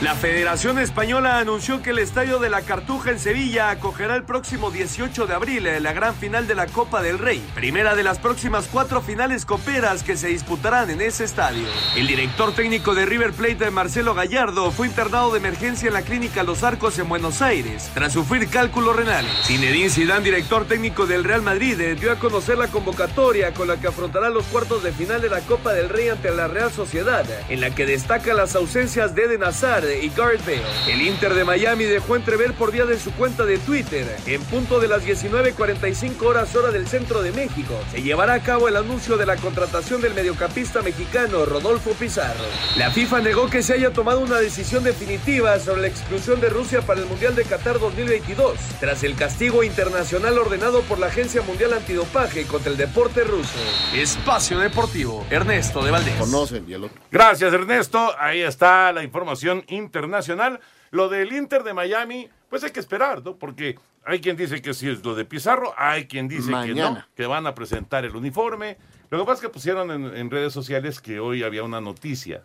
La 0.00 0.14
Federación 0.14 0.78
Española 0.78 1.40
anunció 1.40 1.82
que 1.82 1.90
el 1.90 1.98
Estadio 1.98 2.38
de 2.38 2.48
la 2.48 2.62
Cartuja 2.62 3.10
en 3.10 3.18
Sevilla 3.18 3.70
acogerá 3.70 4.14
el 4.14 4.22
próximo 4.22 4.70
18 4.70 5.26
de 5.26 5.34
abril 5.34 5.68
la 5.80 5.92
gran 5.92 6.14
final 6.14 6.46
de 6.46 6.54
la 6.54 6.66
Copa 6.66 7.02
del 7.02 7.18
Rey, 7.18 7.44
primera 7.56 7.96
de 7.96 8.04
las 8.04 8.20
próximas 8.20 8.68
cuatro 8.70 9.02
finales 9.02 9.44
coperas 9.44 10.04
que 10.04 10.16
se 10.16 10.28
disputarán 10.28 10.90
en 10.90 11.00
ese 11.00 11.24
estadio. 11.24 11.66
El 11.96 12.06
director 12.06 12.54
técnico 12.54 12.94
de 12.94 13.06
River 13.06 13.32
Plate, 13.32 13.72
Marcelo 13.72 14.14
Gallardo, 14.14 14.70
fue 14.70 14.86
internado 14.86 15.32
de 15.32 15.38
emergencia 15.38 15.88
en 15.88 15.94
la 15.94 16.02
clínica 16.02 16.44
Los 16.44 16.62
Arcos 16.62 16.96
en 17.00 17.08
Buenos 17.08 17.42
Aires 17.42 17.90
tras 17.92 18.12
sufrir 18.12 18.48
cálculos 18.48 18.94
renales. 18.94 19.32
Zinedine 19.46 19.90
Zidane, 19.90 20.22
director 20.22 20.64
técnico 20.66 21.06
del 21.06 21.24
Real 21.24 21.42
Madrid, 21.42 21.80
eh, 21.80 21.96
dio 21.96 22.12
a 22.12 22.20
conocer 22.20 22.56
la 22.56 22.68
convocatoria 22.68 23.52
con 23.52 23.66
la 23.66 23.80
que 23.80 23.88
afrontará 23.88 24.30
los 24.30 24.44
cuartos 24.44 24.84
de 24.84 24.92
final 24.92 25.20
de 25.20 25.28
la 25.28 25.40
Copa 25.40 25.72
del 25.72 25.88
Rey 25.88 26.08
ante 26.08 26.30
la 26.30 26.46
Real 26.46 26.70
Sociedad, 26.70 27.26
en 27.48 27.60
la 27.60 27.74
que 27.74 27.84
destaca 27.84 28.32
las 28.32 28.54
ausencias 28.54 29.16
de 29.16 29.24
Eden 29.24 29.42
Hazard 29.42 29.87
y 29.96 30.10
Gareth 30.10 30.44
Bale. 30.44 30.62
El 30.86 31.02
Inter 31.02 31.34
de 31.34 31.44
Miami 31.44 31.84
dejó 31.84 32.16
entrever 32.16 32.52
por 32.52 32.72
vía 32.72 32.84
de 32.84 32.98
su 32.98 33.12
cuenta 33.12 33.44
de 33.44 33.58
Twitter, 33.58 34.06
en 34.26 34.42
punto 34.44 34.80
de 34.80 34.88
las 34.88 35.04
19.45 35.04 36.22
horas 36.22 36.54
hora 36.54 36.70
del 36.70 36.86
centro 36.86 37.22
de 37.22 37.32
México, 37.32 37.74
se 37.90 38.02
llevará 38.02 38.34
a 38.34 38.42
cabo 38.42 38.68
el 38.68 38.76
anuncio 38.76 39.16
de 39.16 39.26
la 39.26 39.36
contratación 39.36 40.00
del 40.00 40.14
mediocampista 40.14 40.82
mexicano 40.82 41.44
Rodolfo 41.44 41.92
Pizarro. 41.92 42.44
La 42.76 42.90
FIFA 42.90 43.20
negó 43.20 43.48
que 43.48 43.62
se 43.62 43.74
haya 43.74 43.92
tomado 43.92 44.20
una 44.20 44.38
decisión 44.38 44.84
definitiva 44.84 45.58
sobre 45.58 45.82
la 45.82 45.88
exclusión 45.88 46.40
de 46.40 46.48
Rusia 46.48 46.82
para 46.82 47.00
el 47.00 47.06
Mundial 47.06 47.34
de 47.34 47.44
Qatar 47.44 47.78
2022, 47.78 48.58
tras 48.80 49.02
el 49.04 49.14
castigo 49.14 49.62
internacional 49.62 50.38
ordenado 50.38 50.82
por 50.82 50.98
la 50.98 51.06
Agencia 51.06 51.42
Mundial 51.42 51.72
Antidopaje 51.72 52.44
contra 52.44 52.70
el 52.70 52.76
deporte 52.76 53.24
ruso. 53.24 53.58
Espacio 53.94 54.58
Deportivo, 54.58 55.26
Ernesto 55.30 55.82
de 55.82 55.90
Valdés. 55.90 56.14
Conocen 56.16 56.64
y 56.68 56.74
el 56.74 56.84
otro. 56.84 57.00
Gracias, 57.10 57.52
Ernesto. 57.52 58.14
Ahí 58.18 58.40
está 58.40 58.92
la 58.92 59.02
información 59.02 59.64
internacional. 59.78 60.60
Lo 60.90 61.08
del 61.08 61.32
Inter 61.32 61.62
de 61.62 61.72
Miami, 61.72 62.28
pues 62.50 62.64
hay 62.64 62.70
que 62.70 62.80
esperar, 62.80 63.24
¿no? 63.24 63.36
Porque 63.36 63.78
hay 64.04 64.20
quien 64.20 64.36
dice 64.36 64.60
que 64.60 64.74
sí 64.74 64.88
es 64.88 65.04
lo 65.04 65.14
de 65.14 65.24
Pizarro, 65.24 65.74
hay 65.76 66.06
quien 66.06 66.28
dice 66.28 66.50
que 66.64 66.74
no, 66.74 67.04
que 67.14 67.26
van 67.26 67.46
a 67.46 67.54
presentar 67.54 68.04
el 68.04 68.16
uniforme. 68.16 68.76
Lo 69.10 69.18
que 69.18 69.24
pasa 69.24 69.34
es 69.34 69.40
que 69.40 69.48
pusieron 69.48 69.90
en, 69.90 70.16
en 70.16 70.30
redes 70.30 70.52
sociales 70.52 71.00
que 71.00 71.20
hoy 71.20 71.42
había 71.42 71.62
una 71.62 71.80
noticia, 71.80 72.42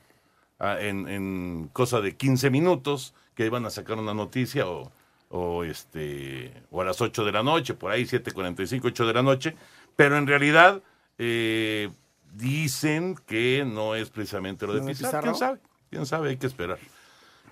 ah, 0.60 0.78
en, 0.80 1.08
en 1.08 1.70
cosa 1.74 2.02
de 2.02 2.16
15 2.16 2.50
minutos, 2.50 3.14
que 3.36 3.46
iban 3.46 3.66
a 3.66 3.70
sacar 3.70 3.98
una 3.98 4.14
noticia 4.14 4.68
o, 4.68 4.92
o, 5.30 5.64
este, 5.64 6.54
o 6.70 6.82
a 6.82 6.86
las 6.86 7.02
8 7.02 7.26
de 7.26 7.32
la 7.32 7.44
noche, 7.44 7.74
por 7.74 7.92
ahí 7.92 8.04
7.45, 8.04 8.82
8 8.86 9.08
de 9.08 9.14
la 9.14 9.24
noche, 9.24 9.56
pero 9.96 10.18
en 10.18 10.28
realidad 10.28 10.82
eh, 11.18 11.90
dicen 12.34 13.16
que 13.26 13.64
no 13.66 13.96
es 13.96 14.10
precisamente 14.10 14.68
lo 14.68 14.74
de 14.74 14.80
¿Lo 14.80 14.86
de 14.86 14.92
Pizarro. 14.92 15.32
Pizarro? 15.32 15.32
¿Quién 15.32 15.36
sabe? 15.36 15.60
¿Quién 15.90 16.06
sabe? 16.06 16.30
Hay 16.30 16.38
que 16.38 16.48
esperar. 16.48 16.80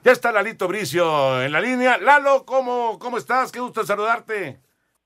Ya 0.03 0.13
está 0.13 0.31
Lalito 0.31 0.67
Bricio 0.67 1.43
en 1.43 1.51
la 1.51 1.61
línea. 1.61 1.99
Lalo, 1.99 2.43
¿cómo, 2.43 2.97
cómo 2.97 3.17
estás? 3.17 3.51
Qué 3.51 3.59
gusto 3.59 3.83
saludarte. 3.83 4.59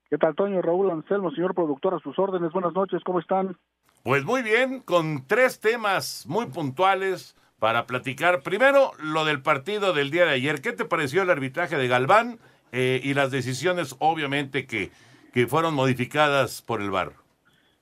¿Qué 0.10 0.18
tal, 0.18 0.36
Toño? 0.36 0.62
Raúl 0.62 0.90
Anselmo, 0.90 1.32
señor 1.32 1.54
productor, 1.54 1.96
a 1.96 2.00
sus 2.00 2.18
órdenes. 2.18 2.54
Buenas 2.54 2.74
noches, 2.74 3.04
¿cómo 3.04 3.20
están? 3.20 3.58
Pues 4.04 4.24
muy 4.24 4.42
bien, 4.42 4.80
con 4.80 5.28
tres 5.28 5.60
temas 5.60 6.26
muy 6.30 6.46
puntuales 6.46 7.36
para 7.60 7.88
platicar. 7.88 8.42
Primero, 8.42 8.92
lo 9.04 9.26
del 9.26 9.42
partido 9.42 9.92
del 9.92 10.12
día 10.12 10.24
de 10.24 10.32
ayer. 10.32 10.62
¿Qué 10.62 10.72
te 10.72 10.86
pareció 10.86 11.24
el 11.24 11.30
arbitraje 11.30 11.76
de 11.76 11.90
Galván 11.90 12.40
eh, 12.72 13.02
y 13.04 13.16
las 13.16 13.32
decisiones, 13.32 13.98
obviamente, 14.00 14.66
que, 14.66 14.92
que 15.34 15.46
fueron 15.48 15.74
modificadas 15.74 16.62
por 16.62 16.82
el 16.82 16.90
VAR? 16.90 17.12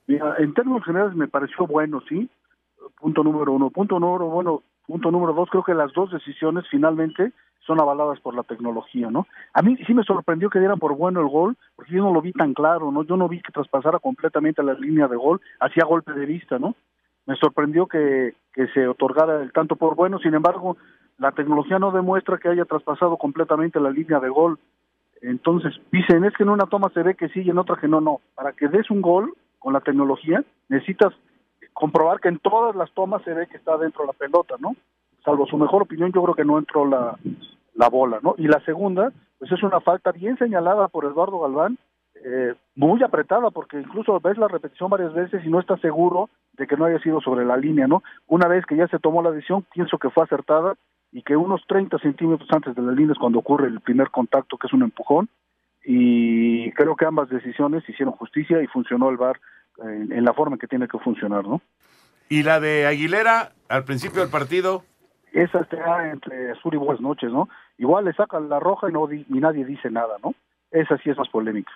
Mira, 0.08 0.34
en 0.38 0.52
términos 0.52 0.84
generales 0.84 1.14
me 1.14 1.28
pareció 1.28 1.64
bueno, 1.68 2.02
¿sí? 2.08 2.28
Punto 2.98 3.22
número 3.22 3.52
uno. 3.52 3.70
Punto 3.70 4.00
número, 4.00 4.26
bueno, 4.26 4.64
punto 4.86 5.10
número 5.10 5.32
dos, 5.32 5.48
creo 5.50 5.62
que 5.62 5.74
las 5.74 5.92
dos 5.92 6.10
decisiones 6.10 6.64
finalmente 6.70 7.32
son 7.66 7.80
avaladas 7.80 8.20
por 8.20 8.34
la 8.34 8.42
tecnología, 8.42 9.10
¿no? 9.10 9.26
A 9.54 9.62
mí 9.62 9.76
sí 9.86 9.94
me 9.94 10.04
sorprendió 10.04 10.50
que 10.50 10.58
dieran 10.58 10.78
por 10.78 10.96
bueno 10.96 11.20
el 11.20 11.28
gol, 11.28 11.56
porque 11.74 11.92
yo 11.92 12.02
no 12.02 12.12
lo 12.12 12.20
vi 12.20 12.32
tan 12.32 12.52
claro, 12.52 12.90
¿no? 12.90 13.04
Yo 13.04 13.16
no 13.16 13.28
vi 13.28 13.40
que 13.40 13.52
traspasara 13.52 13.98
completamente 13.98 14.62
la 14.62 14.74
línea 14.74 15.08
de 15.08 15.16
gol, 15.16 15.40
hacía 15.60 15.84
golpe 15.86 16.12
de 16.12 16.26
vista, 16.26 16.58
¿no? 16.58 16.74
Me 17.26 17.36
sorprendió 17.36 17.86
que, 17.86 18.34
que 18.52 18.66
se 18.68 18.86
otorgara 18.86 19.40
el 19.42 19.52
tanto 19.52 19.76
por 19.76 19.94
bueno, 19.94 20.18
sin 20.18 20.34
embargo, 20.34 20.76
la 21.18 21.32
tecnología 21.32 21.78
no 21.78 21.90
demuestra 21.90 22.38
que 22.38 22.48
haya 22.48 22.64
traspasado 22.64 23.16
completamente 23.16 23.80
la 23.80 23.90
línea 23.90 24.20
de 24.20 24.28
gol. 24.28 24.58
Entonces, 25.22 25.72
dicen, 25.90 26.24
es 26.24 26.34
que 26.34 26.42
en 26.42 26.50
una 26.50 26.66
toma 26.66 26.90
se 26.92 27.02
ve 27.02 27.14
que 27.14 27.28
sí 27.30 27.40
y 27.40 27.50
en 27.50 27.58
otra 27.58 27.76
que 27.76 27.88
no, 27.88 28.00
no. 28.00 28.20
Para 28.34 28.52
que 28.52 28.68
des 28.68 28.90
un 28.90 29.00
gol 29.00 29.32
con 29.58 29.72
la 29.72 29.80
tecnología, 29.80 30.44
necesitas 30.68 31.14
comprobar 31.74 32.20
que 32.20 32.28
en 32.28 32.38
todas 32.38 32.74
las 32.74 32.90
tomas 32.92 33.22
se 33.22 33.34
ve 33.34 33.46
que 33.46 33.58
está 33.58 33.76
dentro 33.76 34.06
la 34.06 34.12
pelota, 34.12 34.54
¿no? 34.58 34.74
Salvo 35.24 35.46
su 35.46 35.58
mejor 35.58 35.82
opinión, 35.82 36.12
yo 36.12 36.22
creo 36.22 36.34
que 36.34 36.44
no 36.44 36.58
entró 36.58 36.86
la, 36.86 37.18
la 37.74 37.88
bola, 37.88 38.20
¿no? 38.22 38.34
Y 38.38 38.46
la 38.46 38.60
segunda, 38.60 39.12
pues 39.38 39.52
es 39.52 39.62
una 39.62 39.80
falta 39.80 40.12
bien 40.12 40.38
señalada 40.38 40.88
por 40.88 41.04
Eduardo 41.04 41.40
Galván, 41.40 41.76
eh, 42.24 42.54
muy 42.76 43.02
apretada, 43.02 43.50
porque 43.50 43.80
incluso 43.80 44.18
ves 44.20 44.38
la 44.38 44.48
repetición 44.48 44.88
varias 44.88 45.12
veces 45.12 45.44
y 45.44 45.50
no 45.50 45.60
estás 45.60 45.80
seguro 45.80 46.30
de 46.52 46.66
que 46.66 46.76
no 46.76 46.84
haya 46.84 46.98
sido 47.00 47.20
sobre 47.20 47.44
la 47.44 47.56
línea, 47.56 47.86
¿no? 47.86 48.02
Una 48.28 48.48
vez 48.48 48.64
que 48.66 48.76
ya 48.76 48.86
se 48.88 48.98
tomó 48.98 49.22
la 49.22 49.32
decisión, 49.32 49.66
pienso 49.72 49.98
que 49.98 50.10
fue 50.10 50.24
acertada 50.24 50.74
y 51.12 51.22
que 51.22 51.36
unos 51.36 51.62
30 51.66 51.98
centímetros 51.98 52.48
antes 52.52 52.74
de 52.74 52.82
la 52.82 52.92
línea 52.92 53.12
es 53.12 53.18
cuando 53.18 53.40
ocurre 53.40 53.66
el 53.66 53.80
primer 53.80 54.10
contacto, 54.10 54.56
que 54.56 54.68
es 54.68 54.72
un 54.72 54.82
empujón, 54.82 55.28
y 55.84 56.70
creo 56.72 56.96
que 56.96 57.04
ambas 57.04 57.28
decisiones 57.28 57.88
hicieron 57.88 58.14
justicia 58.14 58.62
y 58.62 58.66
funcionó 58.66 59.10
el 59.10 59.16
VAR 59.16 59.40
en, 59.82 60.12
en 60.12 60.24
la 60.24 60.32
forma 60.32 60.56
en 60.56 60.60
que 60.60 60.66
tiene 60.68 60.88
que 60.88 60.98
funcionar, 60.98 61.44
¿no? 61.46 61.60
Y 62.28 62.42
la 62.42 62.58
de 62.60 62.86
Aguilera, 62.86 63.52
al 63.68 63.84
principio 63.84 64.20
del 64.22 64.30
partido, 64.30 64.84
Esa 65.32 65.60
está 65.60 66.10
entre 66.10 66.52
azul 66.52 66.74
y 66.74 66.76
buenas 66.78 67.00
noches, 67.00 67.30
¿no? 67.30 67.48
Igual 67.76 68.04
le 68.04 68.12
sacan 68.14 68.48
la 68.48 68.60
roja 68.60 68.88
y, 68.88 68.92
no 68.92 69.06
di- 69.06 69.26
y 69.28 69.40
nadie 69.40 69.64
dice 69.64 69.90
nada, 69.90 70.16
¿no? 70.22 70.34
Esa 70.70 70.96
sí 70.98 71.10
es 71.10 71.18
más 71.18 71.28
polémica. 71.28 71.72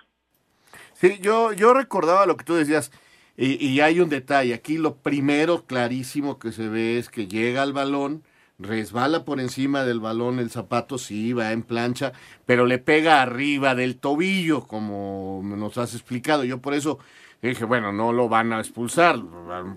Sí, 0.93 1.19
yo, 1.21 1.51
yo 1.53 1.73
recordaba 1.73 2.25
lo 2.25 2.35
que 2.37 2.45
tú 2.45 2.55
decías, 2.55 2.91
y, 3.37 3.63
y 3.65 3.81
hay 3.81 3.99
un 3.99 4.09
detalle, 4.09 4.53
aquí 4.53 4.77
lo 4.77 4.95
primero 4.95 5.65
clarísimo 5.65 6.39
que 6.39 6.51
se 6.51 6.67
ve 6.69 6.97
es 6.97 7.09
que 7.09 7.27
llega 7.27 7.61
al 7.61 7.73
balón, 7.73 8.23
resbala 8.59 9.23
por 9.23 9.39
encima 9.39 9.83
del 9.83 9.99
balón 9.99 10.39
el 10.39 10.49
zapato, 10.49 10.97
sí, 10.97 11.33
va 11.33 11.53
en 11.53 11.63
plancha, 11.63 12.11
pero 12.45 12.65
le 12.65 12.77
pega 12.77 13.21
arriba 13.21 13.73
del 13.73 13.99
tobillo, 13.99 14.67
como 14.67 15.41
nos 15.43 15.77
has 15.77 15.93
explicado. 15.93 16.43
Yo 16.43 16.59
por 16.59 16.73
eso 16.73 16.99
dije, 17.41 17.65
bueno, 17.65 17.91
no 17.91 18.11
lo 18.11 18.27
van 18.27 18.53
a 18.53 18.59
expulsar, 18.59 19.15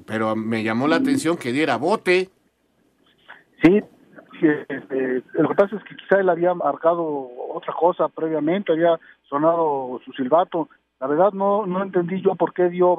pero 0.06 0.34
me 0.34 0.62
llamó 0.62 0.88
la 0.88 0.96
atención 0.96 1.36
que 1.36 1.52
diera 1.52 1.76
bote. 1.76 2.28
Sí, 3.62 3.80
este, 4.68 5.22
lo 5.34 5.48
que 5.48 5.54
pasa 5.54 5.76
es 5.76 5.84
que 5.84 5.96
quizá 5.96 6.20
él 6.20 6.28
había 6.28 6.52
marcado 6.54 7.30
otra 7.50 7.72
cosa 7.74 8.08
previamente, 8.08 8.72
había 8.72 8.98
sonado 9.28 10.00
su 10.04 10.12
silbato. 10.12 10.68
La 11.00 11.06
verdad 11.06 11.32
no, 11.32 11.66
no 11.66 11.82
entendí 11.82 12.20
yo 12.20 12.34
por 12.34 12.52
qué 12.52 12.68
dio. 12.68 12.96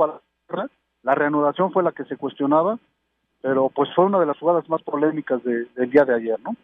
La 1.03 1.15
reanudación 1.15 1.71
fue 1.73 1.83
la 1.83 1.91
que 1.91 2.05
se 2.05 2.15
cuestionaba, 2.15 2.79
pero 3.43 3.69
pues 3.75 3.89
fue 3.93 4.05
una 4.05 4.21
de 4.21 4.25
las 4.25 4.39
jugadas 4.39 4.67
más 4.69 4.81
polémicas 4.83 5.43
de- 5.43 5.65
del 5.75 5.91
día 5.91 6.05
de 6.05 6.15
ayer, 6.15 6.39
¿no? 6.39 6.55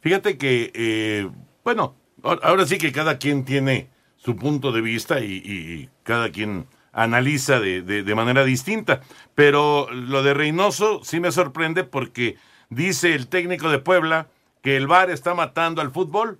Fíjate 0.00 0.36
que, 0.36 0.72
eh, 0.74 1.30
bueno, 1.62 1.94
ahora- 2.24 2.66
sí 2.66 2.78
que 2.78 2.90
cada 2.90 3.16
quien 3.16 3.44
tiene 3.44 3.88
su 4.16 4.34
punto 4.34 4.72
de 4.72 4.80
vista 4.80 5.20
y, 5.20 5.88
cada 6.02 6.30
quien 6.30 6.66
analiza 6.92 7.60
de, 7.60 7.82
de- 7.82 8.02
de 8.02 8.14
manera 8.16 8.44
distinta. 8.44 9.02
Pero 9.36 9.88
lo 9.92 10.22
de 10.24 10.34
Reynoso 10.34 11.02
sí 11.04 11.20
me 11.20 11.30
sorprende 11.30 11.84
porque 11.84 12.36
dice 12.70 13.14
el 13.14 13.28
técnico 13.28 13.68
de 13.70 13.78
Puebla 13.78 14.26
que 14.62 14.76
el 14.76 14.88
VAR 14.88 15.10
está 15.10 15.32
matando 15.34 15.80
al 15.80 15.92
fútbol. 15.92 16.38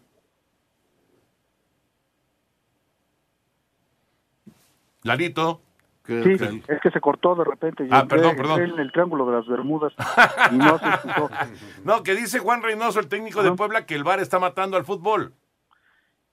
Sí, 6.06 6.62
es 6.68 6.80
que 6.82 6.90
se 6.90 7.00
cortó 7.00 7.34
de 7.34 7.44
repente. 7.44 7.88
Ah, 7.90 8.02
entré- 8.02 8.08
perdón, 8.18 8.36
perdón. 8.36 8.60
entré 8.60 8.74
en 8.74 8.80
el 8.80 8.92
triángulo 8.92 9.24
de 9.26 9.36
las 9.36 9.46
Bermudas 9.46 9.92
y 10.52 10.56
no 10.56 10.78
se 10.78 10.88
escuchó. 10.88 11.30
No, 11.84 12.02
que 12.02 12.14
dice 12.14 12.38
Juan 12.40 12.62
Reynoso, 12.62 13.00
el 13.00 13.08
técnico 13.08 13.42
de 13.42 13.52
Puebla, 13.52 13.86
que 13.86 13.94
el 13.94 14.04
VAR 14.04 14.20
está 14.20 14.38
matando 14.38 14.76
al 14.76 14.84
fútbol. 14.84 15.32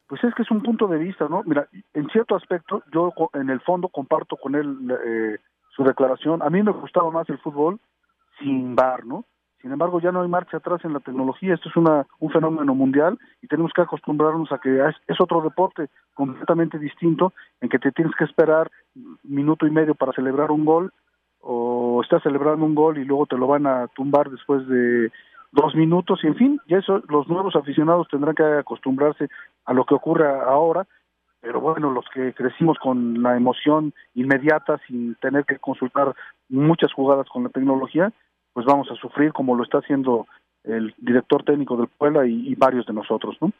Pues 0.07 0.21
es 0.25 0.33
que 0.35 0.41
es 0.43 0.51
un 0.51 0.61
punto 0.61 0.87
de 0.87 0.97
vista, 0.97 1.29
¿no? 1.29 1.41
Mira, 1.45 1.69
en 1.93 2.09
cierto 2.09 2.35
aspecto, 2.35 2.83
yo 2.93 3.13
en 3.33 3.49
el 3.49 3.61
fondo 3.61 3.87
comparto 3.87 4.35
con 4.35 4.55
él 4.55 4.77
eh, 5.05 5.37
su 5.73 5.85
declaración. 5.85 6.41
A 6.43 6.49
mí 6.49 6.61
me 6.61 6.71
gustaba 6.73 7.09
más 7.11 7.29
el 7.29 7.37
fútbol 7.39 7.79
sin 8.39 8.75
bar, 8.75 9.05
¿no? 9.05 9.23
Sin 9.61 9.71
embargo, 9.71 9.99
ya 10.01 10.11
no 10.11 10.21
hay 10.21 10.27
marcha 10.27 10.57
atrás 10.57 10.83
en 10.83 10.93
la 10.93 10.99
tecnología. 10.99 11.53
Esto 11.53 11.69
es 11.69 11.75
una, 11.75 12.07
un 12.19 12.31
fenómeno 12.31 12.73
mundial 12.73 13.19
y 13.41 13.47
tenemos 13.47 13.71
que 13.73 13.81
acostumbrarnos 13.81 14.51
a 14.51 14.57
que 14.57 14.83
es, 15.07 15.21
otro 15.21 15.41
deporte 15.41 15.87
completamente 16.15 16.79
distinto 16.79 17.33
en 17.61 17.69
que 17.69 17.77
te 17.77 17.91
tienes 17.91 18.15
que 18.15 18.23
esperar 18.23 18.71
minuto 19.23 19.67
y 19.67 19.71
medio 19.71 19.93
para 19.93 20.13
celebrar 20.13 20.49
un 20.49 20.65
gol 20.65 20.91
o 21.41 22.01
estás 22.03 22.23
celebrando 22.23 22.65
un 22.65 22.73
gol 22.73 22.97
y 22.97 23.05
luego 23.05 23.27
te 23.27 23.37
lo 23.37 23.47
van 23.47 23.67
a 23.67 23.87
tumbar 23.87 24.31
después 24.31 24.67
de 24.67 25.11
dos 25.51 25.75
minutos 25.75 26.19
y 26.23 26.27
en 26.27 26.35
fin, 26.35 26.61
ya 26.67 26.77
eso 26.77 27.01
los 27.09 27.27
nuevos 27.27 27.55
aficionados 27.55 28.07
tendrán 28.09 28.35
que 28.35 28.43
acostumbrarse 28.43 29.27
a 29.65 29.73
lo 29.73 29.85
que 29.85 29.95
ocurre 29.95 30.27
ahora, 30.27 30.87
pero 31.41 31.59
bueno, 31.59 31.91
los 31.91 32.05
que 32.13 32.33
crecimos 32.33 32.77
con 32.79 33.21
la 33.21 33.35
emoción 33.35 33.93
inmediata 34.15 34.79
sin 34.87 35.15
tener 35.15 35.45
que 35.45 35.57
consultar 35.57 36.15
muchas 36.49 36.93
jugadas 36.93 37.27
con 37.27 37.43
la 37.43 37.49
tecnología, 37.49 38.11
pues 38.53 38.65
vamos 38.65 38.89
a 38.91 38.95
sufrir 38.95 39.33
como 39.33 39.55
lo 39.55 39.63
está 39.63 39.79
haciendo 39.79 40.27
el 40.63 40.93
director 40.97 41.43
técnico 41.43 41.77
del 41.77 41.87
Puebla 41.87 42.27
y, 42.27 42.49
y 42.49 42.55
varios 42.55 42.85
de 42.85 42.93
nosotros, 42.93 43.37
¿no? 43.41 43.51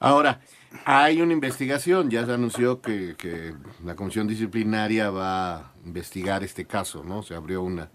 Ahora, 0.00 0.40
hay 0.84 1.20
una 1.20 1.32
investigación, 1.32 2.08
ya 2.08 2.24
se 2.24 2.32
anunció 2.32 2.80
que, 2.80 3.16
que, 3.16 3.52
la 3.84 3.96
comisión 3.96 4.28
disciplinaria 4.28 5.10
va 5.10 5.56
a 5.56 5.72
investigar 5.84 6.44
este 6.44 6.66
caso, 6.66 7.02
¿no? 7.02 7.22
Se 7.22 7.34
abrió 7.34 7.62
una 7.62 7.90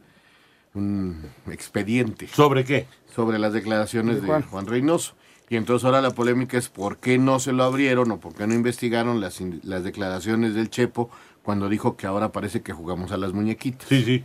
un 0.73 1.29
expediente. 1.51 2.27
¿Sobre 2.27 2.63
qué? 2.63 2.87
Sobre 3.13 3.37
las 3.37 3.53
declaraciones 3.53 4.21
de 4.21 4.27
Juan. 4.27 4.41
de 4.41 4.47
Juan 4.47 4.67
Reynoso. 4.67 5.15
Y 5.49 5.55
entonces 5.55 5.85
ahora 5.85 6.01
la 6.01 6.11
polémica 6.11 6.57
es 6.57 6.69
por 6.69 6.97
qué 6.97 7.17
no 7.17 7.39
se 7.39 7.53
lo 7.53 7.63
abrieron 7.63 8.09
o 8.11 8.19
por 8.19 8.33
qué 8.33 8.47
no 8.47 8.53
investigaron 8.53 9.21
las, 9.21 9.39
las 9.63 9.83
declaraciones 9.83 10.55
del 10.55 10.69
Chepo 10.69 11.11
cuando 11.43 11.69
dijo 11.69 11.95
que 11.95 12.07
ahora 12.07 12.31
parece 12.31 12.61
que 12.63 12.73
jugamos 12.73 13.11
a 13.11 13.17
las 13.17 13.33
muñequitas. 13.33 13.87
Sí, 13.87 14.03
sí. 14.03 14.23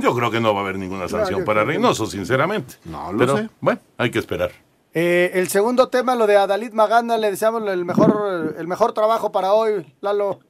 Yo 0.00 0.14
creo 0.14 0.30
que 0.30 0.40
no 0.40 0.54
va 0.54 0.60
a 0.60 0.62
haber 0.64 0.78
ninguna 0.78 1.08
sanción 1.08 1.40
no, 1.40 1.44
para 1.44 1.64
Reynoso, 1.64 2.06
sinceramente. 2.06 2.74
No 2.84 3.12
lo 3.12 3.18
Pero, 3.18 3.36
sé. 3.36 3.48
Bueno, 3.60 3.80
hay 3.96 4.10
que 4.10 4.18
esperar. 4.18 4.50
Eh, 4.94 5.30
el 5.34 5.48
segundo 5.48 5.88
tema, 5.88 6.14
lo 6.14 6.26
de 6.26 6.36
Adalid 6.36 6.72
Maganda, 6.72 7.18
le 7.18 7.30
deseamos 7.30 7.66
el 7.68 7.84
mejor, 7.84 8.54
el 8.58 8.66
mejor 8.66 8.92
trabajo 8.92 9.30
para 9.30 9.52
hoy, 9.52 9.86
Lalo. 10.00 10.40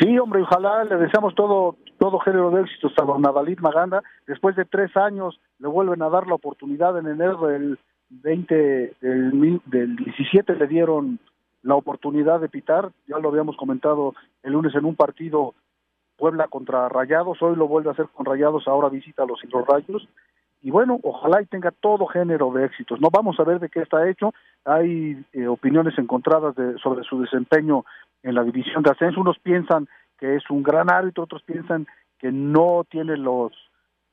Sí, 0.00 0.18
hombre, 0.18 0.42
ojalá 0.42 0.84
le 0.84 0.96
deseamos 0.96 1.34
todo, 1.34 1.76
todo 1.98 2.18
género 2.20 2.50
de 2.50 2.62
éxitos 2.62 2.92
a 3.00 3.04
don 3.04 3.26
Adalid 3.26 3.58
Maganda. 3.60 4.02
Después 4.26 4.56
de 4.56 4.64
tres 4.64 4.96
años 4.96 5.40
le 5.58 5.68
vuelven 5.68 6.02
a 6.02 6.08
dar 6.08 6.26
la 6.26 6.34
oportunidad 6.34 6.98
en 6.98 7.06
enero 7.06 7.46
del 7.46 7.78
20, 8.10 8.54
del, 9.00 9.60
del 9.66 9.96
17 9.96 10.54
le 10.54 10.66
dieron 10.66 11.18
la 11.62 11.74
oportunidad 11.74 12.40
de 12.40 12.48
pitar, 12.48 12.92
ya 13.06 13.18
lo 13.18 13.28
habíamos 13.28 13.56
comentado 13.56 14.14
el 14.42 14.52
lunes 14.52 14.74
en 14.74 14.84
un 14.84 14.94
partido 14.94 15.54
Puebla 16.18 16.48
contra 16.48 16.88
Rayados, 16.88 17.40
hoy 17.40 17.56
lo 17.56 17.68
vuelve 17.68 17.88
a 17.88 17.92
hacer 17.92 18.08
con 18.12 18.26
Rayados, 18.26 18.68
ahora 18.68 18.88
visita 18.88 19.22
a 19.22 19.26
los 19.26 19.40
Rayos 19.66 20.06
y 20.60 20.70
bueno, 20.70 20.98
ojalá 21.02 21.40
y 21.40 21.46
tenga 21.46 21.70
todo 21.70 22.06
género 22.06 22.50
de 22.52 22.64
éxitos. 22.66 23.00
No 23.00 23.10
vamos 23.10 23.38
a 23.38 23.44
ver 23.44 23.60
de 23.60 23.68
qué 23.68 23.80
está 23.80 24.08
hecho. 24.08 24.34
Hay 24.64 25.24
eh, 25.32 25.46
opiniones 25.46 25.96
encontradas 25.98 26.56
de, 26.56 26.76
sobre 26.78 27.04
su 27.04 27.20
desempeño 27.20 27.84
en 28.24 28.34
la 28.34 28.42
división 28.42 28.82
de 28.82 28.90
ascenso. 28.90 29.20
Unos 29.20 29.38
piensan 29.38 29.88
que 30.18 30.34
es 30.34 30.50
un 30.50 30.64
gran 30.64 30.90
árbitro, 30.90 31.24
otros 31.24 31.42
piensan 31.42 31.86
que 32.18 32.32
no 32.32 32.84
tiene 32.90 33.16
los 33.16 33.52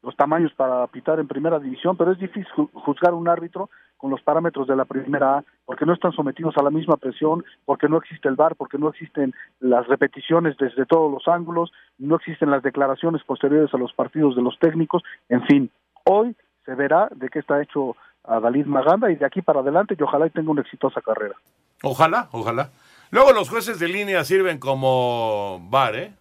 los 0.03 0.15
tamaños 0.15 0.53
para 0.53 0.85
pitar 0.85 1.19
en 1.19 1.27
primera 1.27 1.57
división, 1.57 1.97
pero 1.97 2.11
es 2.11 2.19
difícil 2.19 2.45
juzgar 2.73 3.15
un 3.15 3.27
árbitro 3.27 3.71
con 3.97 4.11
los 4.11 4.21
parámetros 4.21 4.67
de 4.67 4.75
la 4.75 4.85
primera 4.85 5.37
A, 5.37 5.43
porque 5.65 5.85
no 5.85 5.93
están 5.93 6.11
sometidos 6.11 6.55
a 6.57 6.63
la 6.63 6.69
misma 6.69 6.97
presión, 6.97 7.43
porque 7.65 7.87
no 7.87 7.97
existe 7.97 8.27
el 8.27 8.35
VAR, 8.35 8.55
porque 8.55 8.77
no 8.77 8.89
existen 8.89 9.33
las 9.59 9.87
repeticiones 9.87 10.57
desde 10.57 10.85
todos 10.85 11.11
los 11.11 11.27
ángulos, 11.27 11.71
no 11.97 12.15
existen 12.15 12.51
las 12.51 12.63
declaraciones 12.63 13.23
posteriores 13.23 13.73
a 13.73 13.77
los 13.77 13.93
partidos 13.93 14.35
de 14.35 14.41
los 14.41 14.57
técnicos, 14.59 15.03
en 15.29 15.43
fin, 15.45 15.71
hoy 16.03 16.35
se 16.65 16.75
verá 16.75 17.09
de 17.15 17.29
qué 17.29 17.39
está 17.39 17.61
hecho 17.61 17.95
a 18.23 18.39
Dalid 18.39 18.65
Maganda 18.65 19.11
y 19.11 19.15
de 19.15 19.25
aquí 19.25 19.41
para 19.41 19.59
adelante 19.59 19.95
y 19.97 20.03
ojalá 20.03 20.27
y 20.27 20.31
tenga 20.31 20.51
una 20.51 20.61
exitosa 20.61 21.01
carrera. 21.01 21.35
Ojalá, 21.83 22.29
ojalá. 22.31 22.69
Luego 23.11 23.33
los 23.33 23.49
jueces 23.49 23.79
de 23.79 23.87
línea 23.87 24.23
sirven 24.23 24.57
como 24.57 25.59
bar, 25.69 25.95
¿eh? 25.95 26.13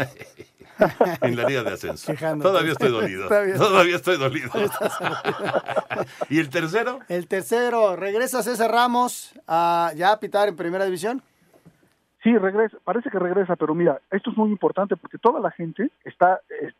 en 1.22 1.36
la 1.36 1.44
liga 1.44 1.62
de 1.62 1.72
ascenso. 1.72 2.10
Quejándote. 2.12 2.48
Todavía 2.48 2.72
estoy 2.72 2.90
dolido. 2.90 3.28
Todavía- 3.28 3.96
estoy 3.96 4.16
dolido. 4.16 4.50
¿Y 6.28 6.38
el 6.38 6.48
tercero? 6.50 7.00
El 7.08 7.26
tercero, 7.28 7.96
regresa 7.96 8.42
César 8.42 8.70
Ramos 8.70 9.34
a 9.46 9.92
ya 9.96 10.12
a 10.12 10.20
pitar 10.20 10.48
en 10.48 10.56
primera 10.56 10.84
división. 10.84 11.22
Sí, 12.22 12.36
regresa, 12.36 12.76
parece 12.84 13.08
que 13.10 13.18
regresa, 13.18 13.56
pero 13.56 13.74
mira, 13.74 14.00
esto 14.10 14.30
es 14.30 14.36
muy 14.36 14.50
importante 14.50 14.96
porque 14.96 15.16
toda 15.18 15.40
la 15.40 15.50
gente 15.50 15.90
está 16.04 16.40
eh, 16.50 16.72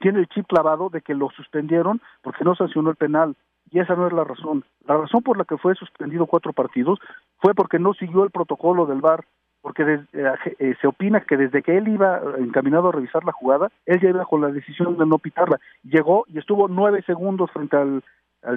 tiene 0.00 0.20
el 0.20 0.28
chip 0.28 0.46
clavado 0.46 0.88
de 0.88 1.02
que 1.02 1.14
lo 1.14 1.28
suspendieron 1.36 2.00
porque 2.22 2.44
no 2.44 2.54
sancionó 2.56 2.90
el 2.90 2.96
penal 2.96 3.36
y 3.70 3.80
esa 3.80 3.94
no 3.94 4.06
es 4.06 4.12
la 4.12 4.24
razón. 4.24 4.64
La 4.86 4.96
razón 4.96 5.22
por 5.22 5.36
la 5.36 5.44
que 5.44 5.58
fue 5.58 5.74
suspendido 5.74 6.26
cuatro 6.26 6.52
partidos 6.54 6.98
fue 7.40 7.54
porque 7.54 7.78
no 7.78 7.92
siguió 7.92 8.24
el 8.24 8.30
protocolo 8.30 8.86
del 8.86 9.00
VAR, 9.02 9.26
porque 9.60 9.84
des- 9.84 10.08
eh, 10.12 10.74
se 10.80 10.86
opina 10.86 11.20
que 11.20 11.36
desde 11.36 11.62
que 11.62 11.76
él 11.76 11.88
iba 11.88 12.20
encaminado 12.38 12.88
a 12.88 12.92
revisar 12.92 13.24
la 13.24 13.32
jugada, 13.32 13.70
él 13.84 14.00
ya 14.00 14.10
iba 14.10 14.24
con 14.24 14.40
la 14.40 14.48
decisión 14.48 14.96
de 14.96 15.06
no 15.06 15.18
pitarla. 15.18 15.58
Llegó 15.82 16.24
y 16.28 16.38
estuvo 16.38 16.68
nueve 16.68 17.02
segundos 17.02 17.50
frente 17.50 17.76
al, 17.76 18.02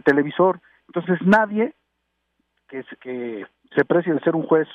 televisor. 0.04 0.60
Entonces 0.88 1.20
nadie 1.26 1.74
que, 2.68 2.84
que 3.02 3.46
se 3.76 3.86
precie 3.86 4.14
de 4.14 4.20
ser 4.20 4.36
un 4.36 4.44
juez 4.44 4.68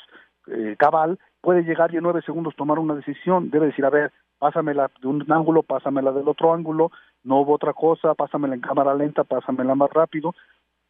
eh, 0.48 0.74
cabal 0.78 1.18
puede 1.40 1.62
llegar 1.62 1.92
y 1.92 1.98
en 1.98 2.02
nueve 2.02 2.22
segundos 2.22 2.56
tomar 2.56 2.78
una 2.78 2.94
decisión. 2.94 3.50
Debe 3.50 3.66
decir, 3.66 3.84
a 3.84 3.90
ver, 3.90 4.12
pásamela 4.38 4.90
de 5.00 5.08
un 5.08 5.24
ángulo, 5.30 5.62
pásamela 5.62 6.10
del 6.12 6.28
otro 6.28 6.52
ángulo, 6.52 6.90
no 7.22 7.40
hubo 7.40 7.54
otra 7.54 7.72
cosa, 7.72 8.14
pásamela 8.14 8.54
en 8.54 8.60
cámara 8.60 8.94
lenta, 8.94 9.24
pásamela 9.24 9.74
más 9.74 9.90
rápido. 9.90 10.34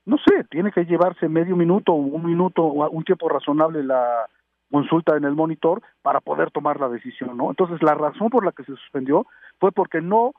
No 0.06 0.16
sé, 0.18 0.44
tiene 0.44 0.72
que 0.72 0.84
llevarse 0.84 1.28
medio 1.28 1.56
minuto, 1.56 1.92
un 1.92 2.24
minuto, 2.24 2.64
un 2.64 3.04
tiempo 3.04 3.28
razonable 3.28 3.82
la 3.82 4.28
consulta 4.74 5.16
en 5.16 5.22
el 5.22 5.36
monitor 5.36 5.82
para 6.02 6.20
poder 6.20 6.50
tomar 6.50 6.80
la 6.80 6.88
decisión, 6.88 7.36
¿no? 7.36 7.48
Entonces, 7.48 7.80
la 7.80 7.94
razón 7.94 8.28
por 8.28 8.44
la 8.44 8.50
que 8.50 8.64
se 8.64 8.74
suspendió 8.74 9.24
fue 9.60 9.70
porque 9.70 10.00
no 10.00 10.32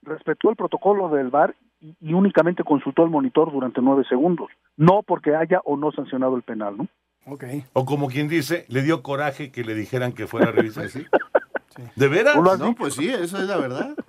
respetó 0.00 0.48
el 0.48 0.56
protocolo 0.56 1.10
del 1.10 1.28
VAR 1.28 1.54
y, 1.78 1.94
y 2.00 2.14
únicamente 2.14 2.64
consultó 2.64 3.04
el 3.04 3.10
monitor 3.10 3.52
durante 3.52 3.82
nueve 3.82 4.04
segundos, 4.08 4.48
no 4.78 5.02
porque 5.02 5.36
haya 5.36 5.60
o 5.66 5.76
no 5.76 5.92
sancionado 5.92 6.36
el 6.36 6.42
penal, 6.42 6.78
¿no? 6.78 6.88
Ok. 7.26 7.44
O 7.74 7.84
como 7.84 8.08
quien 8.08 8.28
dice, 8.28 8.64
le 8.68 8.80
dio 8.80 9.02
coraje 9.02 9.52
que 9.52 9.62
le 9.62 9.74
dijeran 9.74 10.14
que 10.14 10.26
fuera 10.26 10.48
a 10.48 10.52
revisar. 10.52 10.86
¿De 11.96 12.08
veras? 12.08 12.36
¿Tú 12.36 12.42
lo 12.42 12.52
has 12.52 12.58
No, 12.58 12.74
pues 12.74 12.94
sí, 12.94 13.10
eso 13.10 13.36
es 13.36 13.46
la 13.46 13.58
verdad. 13.58 13.94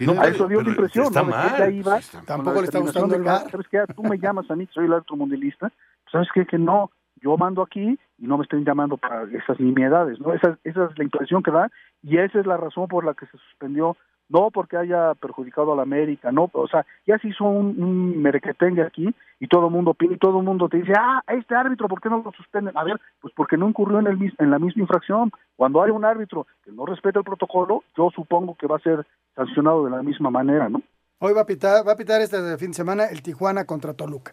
No, 0.00 0.20
a 0.20 0.26
eso 0.26 0.48
dio 0.48 0.60
la 0.62 0.70
impresión, 0.70 1.04
está 1.04 1.22
¿no? 1.22 1.28
De 1.28 1.32
que 1.32 1.58
mal. 1.60 1.74
iba 1.74 2.00
Tampoco 2.26 2.60
le 2.60 2.64
está 2.64 2.80
gustando 2.80 3.14
de 3.14 3.22
el 3.22 3.28
ah, 3.28 3.32
VAR. 3.34 3.50
¿Sabes 3.52 3.68
qué? 3.70 3.84
Tú 3.94 4.02
me 4.02 4.18
llamas 4.18 4.50
a 4.50 4.56
mí, 4.56 4.66
soy 4.74 4.86
el 4.86 4.94
árbitro 4.94 5.14
mundialista. 5.14 5.70
¿Sabes 6.10 6.26
qué? 6.34 6.44
Que 6.44 6.58
no, 6.58 6.90
yo 7.22 7.36
mando 7.36 7.62
aquí 7.62 7.98
y 8.18 8.26
no 8.26 8.36
me 8.36 8.44
estén 8.44 8.64
llamando 8.64 8.96
para 8.96 9.24
esas 9.24 9.58
nimiedades, 9.60 10.20
¿no? 10.20 10.34
Esa, 10.34 10.58
esa 10.64 10.84
es 10.84 10.98
la 10.98 11.04
impresión 11.04 11.42
que 11.42 11.50
da 11.50 11.70
y 12.02 12.18
esa 12.18 12.40
es 12.40 12.46
la 12.46 12.56
razón 12.56 12.88
por 12.88 13.04
la 13.04 13.14
que 13.14 13.26
se 13.26 13.38
suspendió. 13.38 13.96
No 14.28 14.50
porque 14.50 14.78
haya 14.78 15.14
perjudicado 15.14 15.72
a 15.72 15.76
la 15.76 15.82
América, 15.82 16.32
no, 16.32 16.48
o 16.54 16.66
sea, 16.66 16.86
ya 17.06 17.18
se 17.18 17.28
hizo 17.28 17.44
un, 17.44 17.82
un 17.82 18.22
merequetengue 18.22 18.82
aquí 18.82 19.14
y 19.38 19.46
todo 19.46 19.66
el 19.66 19.72
mundo 19.72 19.90
opina 19.90 20.14
y 20.14 20.18
todo 20.18 20.38
el 20.38 20.44
mundo 20.44 20.70
te 20.70 20.78
dice, 20.78 20.92
ah, 20.96 21.22
este 21.26 21.54
árbitro, 21.54 21.86
¿por 21.86 22.00
qué 22.00 22.08
no 22.08 22.22
lo 22.24 22.32
suspenden? 22.32 22.76
A 22.78 22.84
ver, 22.84 22.98
pues 23.20 23.34
porque 23.36 23.58
no 23.58 23.68
incurrió 23.68 23.98
en, 23.98 24.06
el, 24.06 24.34
en 24.38 24.50
la 24.50 24.58
misma 24.58 24.82
infracción. 24.82 25.32
Cuando 25.54 25.82
hay 25.82 25.90
un 25.90 26.04
árbitro 26.04 26.46
que 26.64 26.72
no 26.72 26.86
respeta 26.86 27.18
el 27.18 27.26
protocolo, 27.26 27.84
yo 27.94 28.10
supongo 28.14 28.54
que 28.54 28.66
va 28.66 28.76
a 28.76 28.80
ser 28.80 29.06
sancionado 29.34 29.84
de 29.84 29.90
la 29.90 30.02
misma 30.02 30.30
manera, 30.30 30.68
¿no? 30.68 30.80
Hoy 31.18 31.34
va 31.34 31.42
a 31.42 31.46
pitar, 31.46 31.86
va 31.86 31.92
a 31.92 31.96
pitar 31.96 32.22
este 32.22 32.56
fin 32.56 32.68
de 32.68 32.74
semana 32.74 33.04
el 33.06 33.22
Tijuana 33.22 33.66
contra 33.66 33.92
Toluca. 33.92 34.32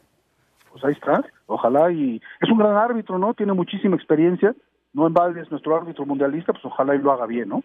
Pues 0.71 0.83
ahí 0.83 0.93
está, 0.93 1.23
ojalá 1.45 1.91
y 1.91 2.21
es 2.41 2.49
un 2.49 2.57
gran 2.57 2.75
árbitro, 2.75 3.17
¿no? 3.17 3.33
Tiene 3.33 3.53
muchísima 3.53 3.95
experiencia, 3.95 4.55
no 4.93 5.07
en 5.07 5.13
balde 5.13 5.41
es 5.41 5.51
nuestro 5.51 5.75
árbitro 5.75 6.05
mundialista, 6.05 6.53
pues 6.53 6.65
ojalá 6.65 6.95
y 6.95 6.99
lo 6.99 7.11
haga 7.11 7.25
bien, 7.25 7.49
¿no? 7.49 7.63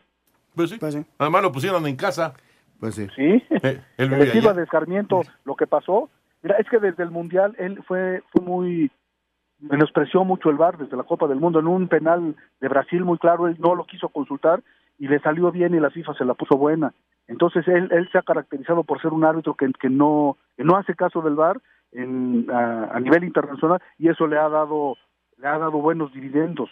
Pues 0.55 0.71
sí. 0.71 0.79
Además 1.19 1.43
lo 1.43 1.53
pusieron 1.53 1.87
en 1.87 1.97
casa. 1.97 2.35
Pues 2.79 2.95
sí. 2.95 3.09
Sí, 3.17 3.43
Eh, 3.63 3.81
él 3.97 4.11
de 4.57 4.63
escarmiento 4.63 5.23
lo 5.45 5.57
que 5.57 5.67
pasó. 5.67 6.11
Mira, 6.43 6.57
es 6.57 6.69
que 6.69 6.79
desde 6.79 7.03
el 7.03 7.11
Mundial 7.11 7.55
él 7.59 7.83
fue, 7.87 8.23
fue 8.31 8.45
muy, 8.45 8.91
menospreció 9.59 10.25
mucho 10.25 10.51
el 10.51 10.57
VAR 10.57 10.77
desde 10.77 10.97
la 10.97 11.05
Copa 11.05 11.27
del 11.27 11.41
Mundo. 11.41 11.59
En 11.59 11.67
un 11.67 11.89
penal 11.89 12.37
de 12.61 12.69
Brasil 12.69 13.05
muy 13.05 13.19
claro, 13.19 13.49
él 13.49 13.57
no 13.59 13.75
lo 13.75 13.85
quiso 13.85 14.09
consultar 14.09 14.63
y 14.99 15.09
le 15.09 15.19
salió 15.21 15.51
bien 15.51 15.75
y 15.75 15.81
la 15.81 15.91
FIFA 15.91 16.15
se 16.15 16.25
la 16.25 16.35
puso 16.35 16.57
buena. 16.57 16.93
Entonces 17.27 17.67
él, 17.67 17.89
él 17.91 18.09
se 18.13 18.19
ha 18.19 18.23
caracterizado 18.23 18.85
por 18.85 19.01
ser 19.01 19.13
un 19.13 19.25
árbitro 19.25 19.55
que, 19.55 19.71
que 19.81 19.89
no 19.89 20.37
que 20.57 20.65
no 20.65 20.77
hace 20.77 20.95
caso 20.95 21.23
del 21.23 21.35
VAR 21.35 21.61
en, 21.95 22.47
a, 22.51 22.91
a 22.93 23.01
nivel 23.01 23.25
internacional 23.25 23.81
y 23.99 24.09
eso 24.09 24.27
le 24.27 24.39
ha 24.39 24.49
dado 24.49 24.97
le 25.39 25.49
ha 25.49 25.59
dado 25.59 25.79
buenos 25.79 26.13
dividendos. 26.13 26.71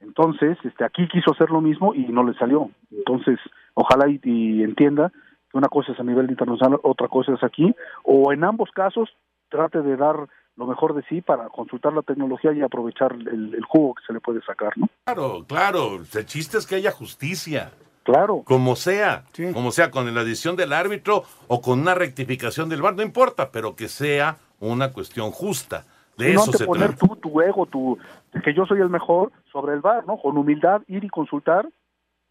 Entonces, 0.00 0.58
este, 0.64 0.84
aquí 0.84 1.06
quiso 1.08 1.32
hacer 1.32 1.50
lo 1.50 1.60
mismo 1.60 1.94
y 1.94 2.06
no 2.06 2.24
le 2.24 2.34
salió. 2.34 2.70
Entonces, 2.90 3.38
ojalá 3.74 4.08
y, 4.08 4.20
y 4.24 4.62
entienda 4.62 5.12
que 5.50 5.58
una 5.58 5.68
cosa 5.68 5.92
es 5.92 6.00
a 6.00 6.02
nivel 6.02 6.28
internacional, 6.28 6.80
otra 6.82 7.08
cosa 7.08 7.34
es 7.34 7.44
aquí, 7.44 7.74
o 8.02 8.32
en 8.32 8.42
ambos 8.42 8.70
casos 8.72 9.08
trate 9.48 9.82
de 9.82 9.96
dar 9.96 10.28
lo 10.56 10.66
mejor 10.66 10.94
de 10.94 11.02
sí 11.08 11.20
para 11.20 11.48
consultar 11.48 11.92
la 11.92 12.02
tecnología 12.02 12.52
y 12.52 12.62
aprovechar 12.62 13.12
el, 13.12 13.54
el 13.54 13.64
jugo 13.64 13.94
que 13.94 14.04
se 14.06 14.12
le 14.12 14.20
puede 14.20 14.42
sacar, 14.42 14.76
¿no? 14.76 14.88
Claro, 15.04 15.44
claro. 15.46 15.96
El 15.96 16.26
chiste 16.26 16.58
es 16.58 16.66
que 16.66 16.74
haya 16.74 16.90
justicia. 16.90 17.70
Claro. 18.02 18.42
Como 18.44 18.74
sea, 18.74 19.24
como 19.54 19.70
sea, 19.70 19.92
con 19.92 20.12
la 20.12 20.24
decisión 20.24 20.56
del 20.56 20.72
árbitro 20.72 21.22
o 21.46 21.62
con 21.62 21.80
una 21.80 21.94
rectificación 21.94 22.68
del 22.68 22.82
VAR, 22.82 22.96
no 22.96 23.02
importa, 23.02 23.52
pero 23.52 23.76
que 23.76 23.88
sea 23.88 24.38
una 24.70 24.92
cuestión 24.92 25.30
justa. 25.30 25.84
De 26.16 26.34
no 26.34 26.42
eso 26.42 26.52
se 26.52 26.66
poner 26.66 26.94
trata. 26.94 27.06
tú, 27.06 27.16
tu 27.16 27.40
ego, 27.40 27.66
tu, 27.66 27.98
que 28.44 28.54
yo 28.54 28.66
soy 28.66 28.80
el 28.80 28.90
mejor 28.90 29.32
sobre 29.50 29.74
el 29.74 29.80
VAR, 29.80 30.06
¿no? 30.06 30.18
Con 30.18 30.36
humildad 30.36 30.82
ir 30.86 31.04
y 31.04 31.08
consultar 31.08 31.68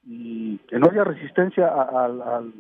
y 0.04 0.58
que 0.70 0.80
no 0.80 0.90
haya 0.90 1.04
resistencia 1.04 1.68
al, 1.68 2.22
al, 2.22 2.54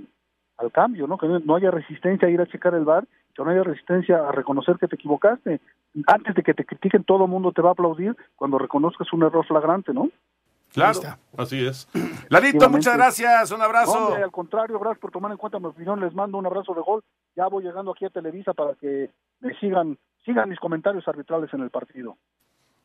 al 0.57 0.71
cambio, 0.71 1.07
¿no? 1.07 1.17
Que 1.17 1.27
no, 1.27 1.55
haya 1.55 1.71
resistencia 1.71 2.27
a 2.27 2.31
ir 2.31 2.41
a 2.41 2.47
checar 2.47 2.73
el 2.73 2.85
VAR, 2.85 3.07
que 3.35 3.43
no 3.43 3.49
haya 3.49 3.63
resistencia 3.63 4.27
a 4.27 4.31
reconocer 4.31 4.77
que 4.77 4.87
te 4.87 4.95
equivocaste. 4.95 5.61
Antes 6.07 6.35
de 6.35 6.43
que 6.43 6.53
te 6.53 6.65
critiquen, 6.65 7.03
todo 7.03 7.25
el 7.25 7.31
mundo 7.31 7.51
te 7.51 7.61
va 7.61 7.69
a 7.69 7.73
aplaudir 7.73 8.15
cuando 8.35 8.57
reconozcas 8.57 9.11
un 9.13 9.23
error 9.23 9.45
flagrante, 9.45 9.93
¿no? 9.93 10.09
Claro, 10.73 10.99
así 11.37 11.65
es. 11.65 11.87
Lalito, 12.29 12.69
muchas 12.69 12.95
gracias, 12.95 13.51
un 13.51 13.61
abrazo. 13.61 14.07
Hombre, 14.07 14.23
al 14.23 14.31
contrario, 14.31 14.79
gracias 14.79 14.99
por 14.99 15.11
tomar 15.11 15.31
en 15.31 15.37
cuenta 15.37 15.59
mi 15.59 15.65
opinión. 15.65 15.99
Les 15.99 16.13
mando 16.13 16.37
un 16.37 16.45
abrazo 16.45 16.73
de 16.73 16.81
gol. 16.81 17.03
Ya 17.35 17.47
voy 17.47 17.63
llegando 17.63 17.91
aquí 17.91 18.05
a 18.05 18.09
Televisa 18.09 18.53
para 18.53 18.75
que 18.75 19.09
me 19.41 19.53
sigan, 19.59 19.97
sigan 20.25 20.49
mis 20.49 20.59
comentarios 20.59 21.07
arbitrales 21.07 21.53
en 21.53 21.61
el 21.61 21.69
partido. 21.69 22.17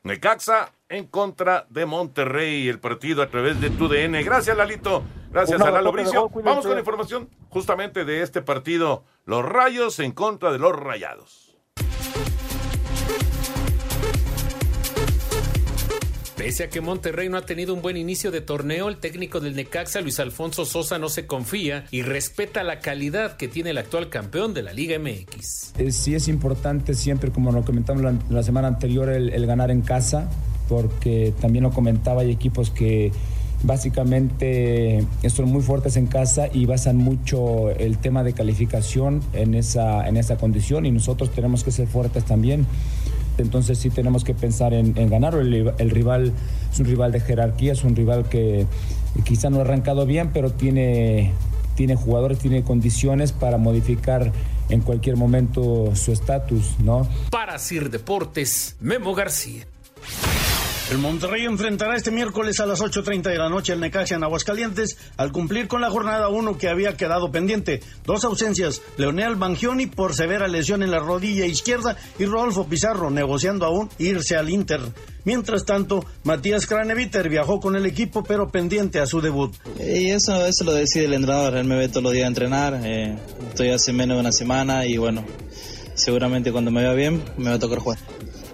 Necaxa 0.02 0.72
en 0.88 1.06
contra 1.06 1.66
de 1.68 1.84
Monterrey, 1.84 2.68
el 2.68 2.78
partido 2.78 3.22
a 3.22 3.28
través 3.28 3.60
de 3.60 3.70
TUDN. 3.70 4.24
Gracias, 4.24 4.56
Lalito. 4.56 5.02
Gracias 5.32 5.60
a 5.60 5.70
Lalo 5.70 5.90
Bricio. 5.92 6.28
Vamos 6.44 6.64
con 6.64 6.74
la 6.74 6.80
información 6.80 7.28
justamente 7.48 8.04
de 8.04 8.22
este 8.22 8.40
partido. 8.40 9.04
Los 9.24 9.44
Rayos 9.44 9.98
en 9.98 10.12
contra 10.12 10.52
de 10.52 10.58
los 10.58 10.72
Rayados. 10.76 11.45
Pese 16.46 16.62
a 16.62 16.70
que 16.70 16.80
Monterrey 16.80 17.28
no 17.28 17.38
ha 17.38 17.42
tenido 17.44 17.74
un 17.74 17.82
buen 17.82 17.96
inicio 17.96 18.30
de 18.30 18.40
torneo, 18.40 18.88
el 18.88 18.98
técnico 18.98 19.40
del 19.40 19.56
Necaxa, 19.56 20.00
Luis 20.00 20.20
Alfonso 20.20 20.64
Sosa, 20.64 20.96
no 20.96 21.08
se 21.08 21.26
confía 21.26 21.86
y 21.90 22.02
respeta 22.02 22.62
la 22.62 22.78
calidad 22.78 23.36
que 23.36 23.48
tiene 23.48 23.70
el 23.70 23.78
actual 23.78 24.10
campeón 24.10 24.54
de 24.54 24.62
la 24.62 24.72
Liga 24.72 24.96
MX. 24.96 25.72
Eh, 25.76 25.90
Sí 25.90 26.14
es 26.14 26.28
importante 26.28 26.94
siempre, 26.94 27.32
como 27.32 27.50
lo 27.50 27.64
comentamos 27.64 28.14
la, 28.30 28.42
semana 28.44 28.68
anterior, 28.68 29.08
el, 29.08 29.30
el 29.30 29.44
ganar 29.44 29.72
en 29.72 29.80
casa, 29.80 30.30
porque 30.68 31.34
también 31.40 31.64
lo 31.64 31.72
comentaba, 31.72 32.22
hay 32.22 32.30
equipos 32.30 32.70
que 32.70 33.10
básicamente 33.64 35.04
son 35.28 35.46
muy 35.46 35.62
fuertes 35.62 35.96
en 35.96 36.06
casa 36.06 36.48
y 36.52 36.66
basan 36.66 36.96
mucho 36.96 37.70
el 37.70 37.98
tema 37.98 38.22
de 38.22 38.32
calificación 38.32 39.20
en 39.32 39.54
esa, 39.54 40.06
en 40.06 40.16
esa 40.16 40.36
condición 40.36 40.86
y 40.86 40.92
nosotros 40.92 41.32
tenemos 41.32 41.64
que 41.64 41.72
ser 41.72 41.88
fuertes 41.88 42.24
también. 42.24 42.66
Entonces 43.38 43.78
sí 43.78 43.90
tenemos 43.90 44.24
que 44.24 44.34
pensar 44.34 44.72
en, 44.74 44.96
en 44.96 45.10
ganar. 45.10 45.34
El, 45.34 45.72
el 45.78 45.90
rival 45.90 46.32
es 46.72 46.80
un 46.80 46.86
rival 46.86 47.12
de 47.12 47.20
jerarquía, 47.20 47.72
es 47.72 47.84
un 47.84 47.94
rival 47.96 48.28
que 48.28 48.66
quizá 49.24 49.50
no 49.50 49.58
ha 49.58 49.60
arrancado 49.62 50.06
bien, 50.06 50.30
pero 50.32 50.50
tiene, 50.52 51.32
tiene 51.74 51.96
jugadores, 51.96 52.38
tiene 52.38 52.62
condiciones 52.62 53.32
para 53.32 53.58
modificar 53.58 54.32
en 54.68 54.80
cualquier 54.80 55.16
momento 55.16 55.94
su 55.94 56.12
estatus, 56.12 56.78
¿no? 56.80 57.06
Para 57.30 57.58
Sir 57.58 57.90
Deportes, 57.90 58.76
Memo 58.80 59.14
García. 59.14 59.66
El 60.88 60.98
Monterrey 60.98 61.44
enfrentará 61.44 61.96
este 61.96 62.12
miércoles 62.12 62.60
a 62.60 62.66
las 62.66 62.80
8.30 62.80 63.22
de 63.22 63.38
la 63.38 63.48
noche 63.48 63.72
al 63.72 63.80
Necaxa 63.80 64.14
en 64.14 64.22
Aguascalientes 64.22 64.96
al 65.16 65.32
cumplir 65.32 65.66
con 65.66 65.80
la 65.80 65.90
jornada 65.90 66.28
1 66.28 66.58
que 66.58 66.68
había 66.68 66.96
quedado 66.96 67.32
pendiente. 67.32 67.80
Dos 68.04 68.22
ausencias, 68.22 68.82
Leonel 68.96 69.34
Bangioni 69.34 69.86
por 69.86 70.14
severa 70.14 70.46
lesión 70.46 70.84
en 70.84 70.92
la 70.92 71.00
rodilla 71.00 71.44
izquierda 71.44 71.96
y 72.20 72.26
Rodolfo 72.26 72.68
Pizarro 72.68 73.10
negociando 73.10 73.66
aún 73.66 73.90
irse 73.98 74.36
al 74.36 74.48
Inter. 74.48 74.80
Mientras 75.24 75.64
tanto, 75.64 76.04
Matías 76.22 76.66
Craneviter 76.68 77.28
viajó 77.28 77.58
con 77.58 77.74
el 77.74 77.84
equipo 77.84 78.22
pero 78.22 78.48
pendiente 78.48 79.00
a 79.00 79.06
su 79.06 79.20
debut. 79.20 79.56
Y 79.80 80.10
eso, 80.10 80.46
eso 80.46 80.62
lo 80.62 80.72
decide 80.72 81.06
el 81.06 81.14
entrenador. 81.14 81.56
Él 81.56 81.64
me 81.64 81.74
ve 81.74 81.88
todos 81.88 82.04
los 82.04 82.12
días 82.12 82.26
a 82.26 82.28
entrenar. 82.28 82.80
eh, 82.84 83.18
estoy 83.48 83.70
hace 83.70 83.92
menos 83.92 84.18
de 84.18 84.20
una 84.20 84.30
semana 84.32 84.86
y 84.86 84.98
bueno, 84.98 85.24
seguramente 85.94 86.52
cuando 86.52 86.70
me 86.70 86.82
vea 86.82 86.92
bien 86.92 87.24
me 87.38 87.50
va 87.50 87.56
a 87.56 87.58
tocar 87.58 87.80
jugar. 87.80 87.98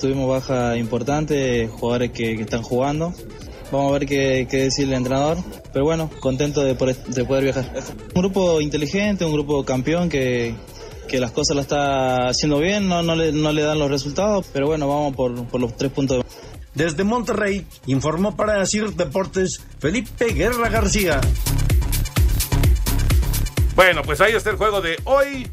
Tuvimos 0.03 0.29
baja 0.29 0.77
importante, 0.77 1.69
jugadores 1.69 2.11
que, 2.11 2.37
que 2.37 2.43
están 2.43 2.63
jugando. 2.63 3.15
Vamos 3.71 3.89
a 3.91 3.99
ver 4.01 4.07
qué, 4.07 4.47
qué 4.51 4.57
decir 4.65 4.89
el 4.89 4.95
entrenador. 4.95 5.39
Pero 5.73 5.85
bueno, 5.85 6.11
contento 6.21 6.61
de, 6.63 6.75
por- 6.75 6.95
de 6.95 7.25
poder 7.25 7.45
viajar. 7.45 7.71
Un 8.15 8.21
grupo 8.23 8.61
inteligente, 8.61 9.25
un 9.25 9.33
grupo 9.33 9.65
campeón 9.65 10.09
que, 10.09 10.55
que 11.09 11.21
las 11.21 11.31
cosas 11.31 11.55
las 11.57 11.67
está 11.67 12.29
haciendo 12.29 12.59
bien, 12.59 12.89
no, 12.89 13.03
no, 13.05 13.15
le, 13.15 13.31
no 13.33 13.53
le 13.53 13.63
dan 13.63 13.79
los 13.79 13.89
resultados, 13.91 14.45
pero 14.53 14.67
bueno, 14.67 14.89
vamos 14.89 15.15
por, 15.15 15.47
por 15.47 15.61
los 15.61 15.77
tres 15.77 15.93
puntos. 15.93 16.25
Desde 16.75 17.05
Monterrey, 17.05 17.65
informó 17.87 18.35
para 18.37 18.67
Sir 18.67 18.93
Deportes 18.95 19.61
Felipe 19.79 20.33
Guerra 20.35 20.69
García. 20.69 21.21
Bueno, 23.77 24.03
pues 24.03 24.21
ahí 24.21 24.33
está 24.35 24.51
el 24.51 24.57
juego 24.57 24.81
de 24.81 24.97
hoy. 25.05 25.49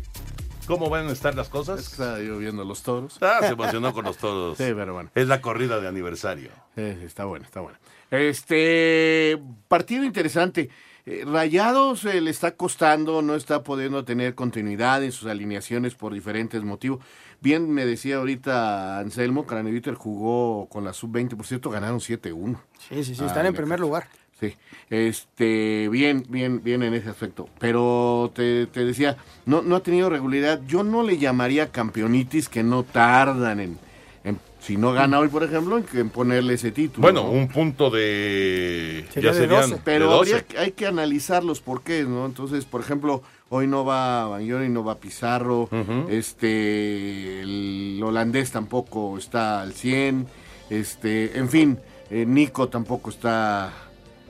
¿Cómo 0.69 0.87
van 0.87 1.07
a 1.07 1.11
estar 1.11 1.33
las 1.33 1.49
cosas? 1.49 1.79
Está 1.79 2.19
lloviendo 2.19 2.63
los 2.63 2.83
toros. 2.83 3.17
Ah, 3.21 3.39
se 3.41 3.53
emocionó 3.53 3.91
con 3.91 4.05
los 4.05 4.17
toros. 4.17 4.55
Sí, 4.59 4.65
pero 4.75 4.93
bueno. 4.93 5.09
Es 5.15 5.27
la 5.27 5.41
corrida 5.41 5.79
de 5.79 5.87
aniversario. 5.87 6.51
Está 6.75 7.25
bueno, 7.25 7.43
está 7.43 7.61
bueno. 7.61 7.79
Este 8.11 9.41
partido 9.67 10.03
interesante. 10.03 10.69
Eh, 11.07 11.23
Rayados 11.25 12.05
eh, 12.05 12.21
le 12.21 12.29
está 12.29 12.51
costando, 12.51 13.23
no 13.23 13.33
está 13.33 13.63
pudiendo 13.63 14.05
tener 14.05 14.35
continuidad 14.35 15.03
en 15.03 15.11
sus 15.11 15.27
alineaciones 15.27 15.95
por 15.95 16.13
diferentes 16.13 16.61
motivos. 16.61 17.03
Bien 17.41 17.67
me 17.71 17.87
decía 17.87 18.17
ahorita 18.17 18.99
Anselmo, 18.99 19.47
Craneviter 19.47 19.95
jugó 19.95 20.69
con 20.69 20.83
la 20.83 20.93
sub-20, 20.93 21.35
por 21.35 21.47
cierto, 21.47 21.71
ganaron 21.71 21.99
7-1. 21.99 22.59
Sí, 22.89 23.03
sí, 23.03 23.15
sí, 23.15 23.21
Ah, 23.23 23.27
están 23.27 23.47
en 23.47 23.55
primer 23.55 23.79
lugar. 23.79 24.07
Sí, 24.39 24.53
este, 24.89 25.89
bien, 25.89 26.23
bien, 26.29 26.63
bien 26.63 26.81
en 26.83 26.93
ese 26.93 27.09
aspecto. 27.09 27.49
Pero 27.59 28.31
te, 28.33 28.67
te 28.67 28.85
decía, 28.85 29.17
no, 29.45 29.61
no 29.61 29.75
ha 29.75 29.79
tenido 29.83 30.09
regularidad. 30.09 30.61
Yo 30.67 30.83
no 30.83 31.03
le 31.03 31.17
llamaría 31.17 31.71
campeonitis 31.71 32.47
que 32.49 32.63
no 32.63 32.83
tardan 32.83 33.59
en, 33.59 33.77
en- 34.23 34.39
si 34.61 34.77
no 34.77 34.93
gana 34.93 35.19
hoy, 35.19 35.27
por 35.27 35.43
ejemplo, 35.43 35.77
en, 35.77 35.83
que- 35.83 35.99
en 35.99 36.09
ponerle 36.09 36.53
ese 36.53 36.71
título. 36.71 37.01
Bueno, 37.01 37.23
¿no? 37.23 37.31
un 37.31 37.47
punto 37.49 37.89
de. 37.89 39.05
Sería 39.11 39.31
ya 39.31 39.35
de 39.37 39.41
serían 39.43 39.61
12. 39.63 39.75
de 39.75 39.81
Pero 39.83 40.05
12. 40.09 40.17
habría 40.33 40.47
que- 40.47 40.57
hay 40.57 40.71
que 40.71 40.85
analizar 40.87 41.43
los 41.43 41.59
porqués, 41.61 42.07
¿no? 42.07 42.25
Entonces, 42.25 42.63
por 42.65 42.79
ejemplo, 42.81 43.21
hoy 43.49 43.67
no 43.67 43.83
va 43.83 44.27
Bagnoni, 44.27 44.69
no 44.69 44.83
va 44.85 44.95
Pizarro, 44.99 45.67
este, 46.09 47.41
el 47.41 47.99
holandés 48.03 48.51
tampoco 48.51 49.17
está 49.17 49.61
al 49.61 49.73
100, 49.73 50.27
este, 50.69 51.37
en 51.37 51.49
fin, 51.49 51.77
eh, 52.09 52.25
Nico 52.25 52.69
tampoco 52.69 53.09
está 53.09 53.71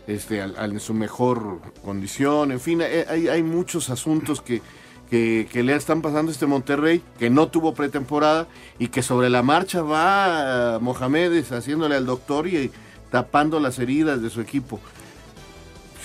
este, 0.09 0.41
al- 0.41 0.55
al- 0.57 0.71
en 0.73 0.79
su 0.79 0.93
mejor 0.93 1.59
condición, 1.83 2.51
en 2.51 2.59
fin, 2.59 2.81
eh, 2.81 3.05
hay, 3.09 3.27
hay 3.27 3.43
muchos 3.43 3.89
asuntos 3.89 4.41
que, 4.41 4.61
que, 5.09 5.47
que 5.51 5.63
le 5.63 5.75
están 5.75 6.01
pasando 6.01 6.31
este 6.31 6.45
Monterrey, 6.45 7.01
que 7.17 7.29
no 7.29 7.47
tuvo 7.47 7.73
pretemporada 7.73 8.47
y 8.77 8.87
que 8.89 9.01
sobre 9.01 9.29
la 9.29 9.41
marcha 9.43 9.81
va 9.81 10.79
Mohamed 10.79 11.43
haciéndole 11.51 11.95
al 11.95 12.05
doctor 12.05 12.47
y 12.47 12.71
tapando 13.11 13.59
las 13.59 13.79
heridas 13.79 14.21
de 14.21 14.29
su 14.29 14.41
equipo. 14.41 14.79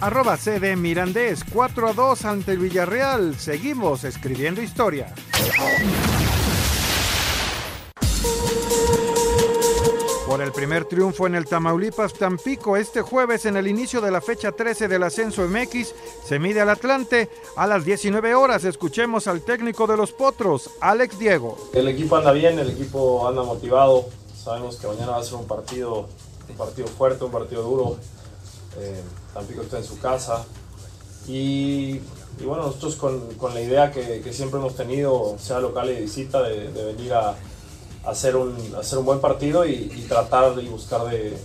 Arroba 0.01 0.37
CD 0.37 0.77
Mirandés 0.77 1.43
4 1.53 1.89
a 1.89 1.93
2 1.93 2.25
ante 2.25 2.53
el 2.53 2.59
Villarreal. 2.59 3.35
Seguimos 3.37 4.05
escribiendo 4.05 4.63
historia. 4.63 5.13
Por 10.33 10.41
el 10.41 10.51
primer 10.51 10.87
triunfo 10.87 11.27
en 11.27 11.35
el 11.35 11.45
Tamaulipas 11.45 12.15
Tampico 12.15 12.79
este 12.79 13.03
jueves 13.03 13.45
en 13.45 13.59
el 13.59 13.69
inicio 13.69 14.01
de 14.01 14.11
la 14.11 14.23
fecha 14.23 14.51
13 14.51 14.89
del 14.89 15.03
ascenso 15.03 15.47
MX 15.47 15.93
se 16.25 16.39
mide 16.39 16.63
al 16.63 16.71
Atlante 16.71 17.29
a 17.55 17.67
las 17.67 17.85
19 17.85 18.35
horas. 18.35 18.65
Escuchemos 18.65 19.27
al 19.27 19.43
técnico 19.43 19.87
de 19.87 19.99
los 19.99 20.13
Potros, 20.13 20.71
Alex 20.81 21.19
Diego. 21.19 21.59
El 21.75 21.87
equipo 21.87 22.17
anda 22.17 22.33
bien, 22.33 22.59
el 22.59 22.71
equipo 22.71 23.29
anda 23.29 23.43
motivado. 23.43 24.07
Sabemos 24.35 24.77
que 24.77 24.87
mañana 24.87 25.11
va 25.11 25.19
a 25.19 25.23
ser 25.23 25.35
un 25.35 25.47
partido, 25.47 26.09
un 26.49 26.57
partido 26.57 26.89
fuerte, 26.89 27.25
un 27.25 27.31
partido 27.31 27.63
duro. 27.63 27.99
Eh, 28.79 29.03
Tampico 29.35 29.61
está 29.61 29.77
en 29.77 29.85
su 29.85 29.99
casa. 29.99 30.47
Y, 31.29 31.99
bueno, 32.43 32.63
nosotros 32.63 32.97
con, 32.97 33.35
con 33.35 33.53
la 33.53 33.61
idea 33.61 33.93
que, 33.93 34.33
siempre 34.33 34.59
hemos 34.61 34.77
tenido, 34.77 35.37
sea 35.39 35.61
local 35.61 35.91
y 35.91 36.01
visita, 36.01 36.43
de, 36.43 36.69
venir 36.71 37.13
a 37.13 37.37
hacer 38.07 38.37
un, 38.37 38.57
hacer 38.79 38.99
un 38.99 39.05
buen 39.05 39.21
partido 39.21 39.67
y, 39.67 39.89
tratar 40.09 40.59
y 40.61 40.67
buscar 40.67 41.05
de, 41.05 41.29
eh, 41.29 41.39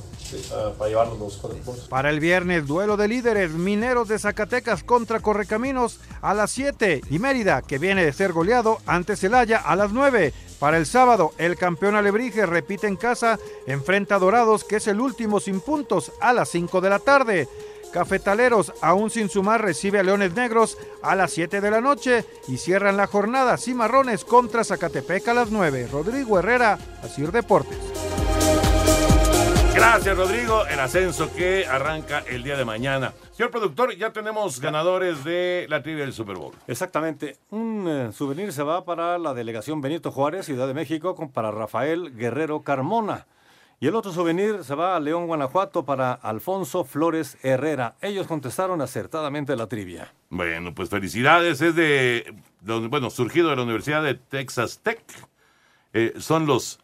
para 0.78 0.89
llevarnos 0.89 1.20
los 1.20 1.36
puntos. 1.38 1.88
Para 1.89 2.10
el 2.10 2.20
viernes, 2.20 2.68
duelo 2.68 2.97
de 2.97 3.08
líderes, 3.08 3.51
Mineros 3.51 4.08
de 4.08 4.20
Zacatecas 4.20 4.84
contra 4.84 5.20
Correcaminos 5.20 5.99
a 6.22 6.34
las 6.34 6.51
7 6.51 7.01
y 7.10 7.20
Mérida, 7.20 7.62
que 7.62 7.78
viene 7.78 8.03
de 8.03 8.14
ser 8.14 8.34
goleado 8.34 8.80
ante 8.86 9.16
Celaya 9.16 9.58
a 9.58 9.76
las 9.76 9.91
9. 9.91 10.34
Para 10.60 10.78
el 10.78 10.88
sábado, 10.88 11.34
el 11.38 11.55
campeón 11.55 11.95
Alebrije 11.95 12.45
repite 12.45 12.88
en 12.88 12.95
casa, 12.95 13.38
enfrenta 13.68 14.16
a 14.16 14.20
Dorados, 14.20 14.64
que 14.64 14.78
es 14.78 14.88
el 14.88 14.99
último 14.99 15.39
sin 15.39 15.62
puntos, 15.62 16.12
a 16.20 16.34
las 16.34 16.49
5 16.49 16.82
de 16.82 16.89
la 16.89 16.99
tarde. 16.99 17.47
Cafetaleros, 17.91 18.73
aún 18.81 19.09
sin 19.09 19.29
sumar, 19.29 19.61
recibe 19.61 19.99
a 19.99 20.03
Leones 20.03 20.33
Negros 20.35 20.77
a 21.01 21.15
las 21.15 21.31
7 21.31 21.61
de 21.61 21.71
la 21.71 21.81
noche 21.81 22.25
y 22.47 22.57
cierran 22.57 22.97
la 22.97 23.07
jornada 23.07 23.57
Cimarrones 23.57 24.23
contra 24.25 24.63
Zacatepec 24.63 25.27
a 25.29 25.33
las 25.33 25.51
9. 25.51 25.88
Rodrigo 25.91 26.38
Herrera, 26.39 26.77
Asir 27.03 27.31
Deportes. 27.31 27.77
Gracias, 29.73 30.17
Rodrigo. 30.17 30.65
El 30.65 30.79
ascenso 30.79 31.31
que 31.33 31.65
arranca 31.67 32.23
el 32.27 32.41
día 32.43 32.57
de 32.57 32.65
mañana. 32.65 33.13
Señor 33.31 33.51
productor, 33.51 33.95
ya 33.95 34.11
tenemos 34.11 34.59
ganadores 34.59 35.23
de 35.23 35.67
la 35.69 35.83
trivia 35.83 36.03
del 36.03 36.13
Super 36.13 36.35
Bowl. 36.35 36.53
Exactamente. 36.67 37.38
Un 37.51 37.85
eh, 37.88 38.11
souvenir 38.11 38.51
se 38.51 38.63
va 38.63 38.83
para 38.85 39.19
la 39.19 39.35
delegación 39.35 39.79
Benito 39.79 40.11
Juárez, 40.11 40.47
Ciudad 40.47 40.67
de 40.67 40.73
México, 40.73 41.13
con- 41.15 41.29
para 41.31 41.51
Rafael 41.51 42.15
Guerrero 42.17 42.61
Carmona. 42.63 43.27
Y 43.80 43.86
el 43.88 43.95
otro 43.95 44.11
souvenir 44.11 44.63
se 44.63 44.73
va 44.73 44.95
a 44.95 44.99
León, 44.99 45.28
Guanajuato, 45.28 45.86
para 45.86 46.13
Alfonso 46.13 46.84
Flores 46.84 47.38
Herrera. 47.43 47.95
Ellos 48.01 48.25
contestaron 48.25 48.82
acertadamente 48.82 49.55
la 49.55 49.67
trivia. 49.67 50.11
Bueno, 50.30 50.73
pues 50.73 50.89
felicidades. 50.89 51.61
Es 51.61 51.75
de, 51.75 52.34
bueno, 52.89 53.11
surgido 53.11 53.49
de 53.51 53.55
la 53.55 53.61
Universidad 53.61 54.01
de 54.01 54.15
Texas 54.15 54.80
Tech. 54.82 55.03
Eh, 55.93 56.13
son 56.17 56.47
los 56.47 56.80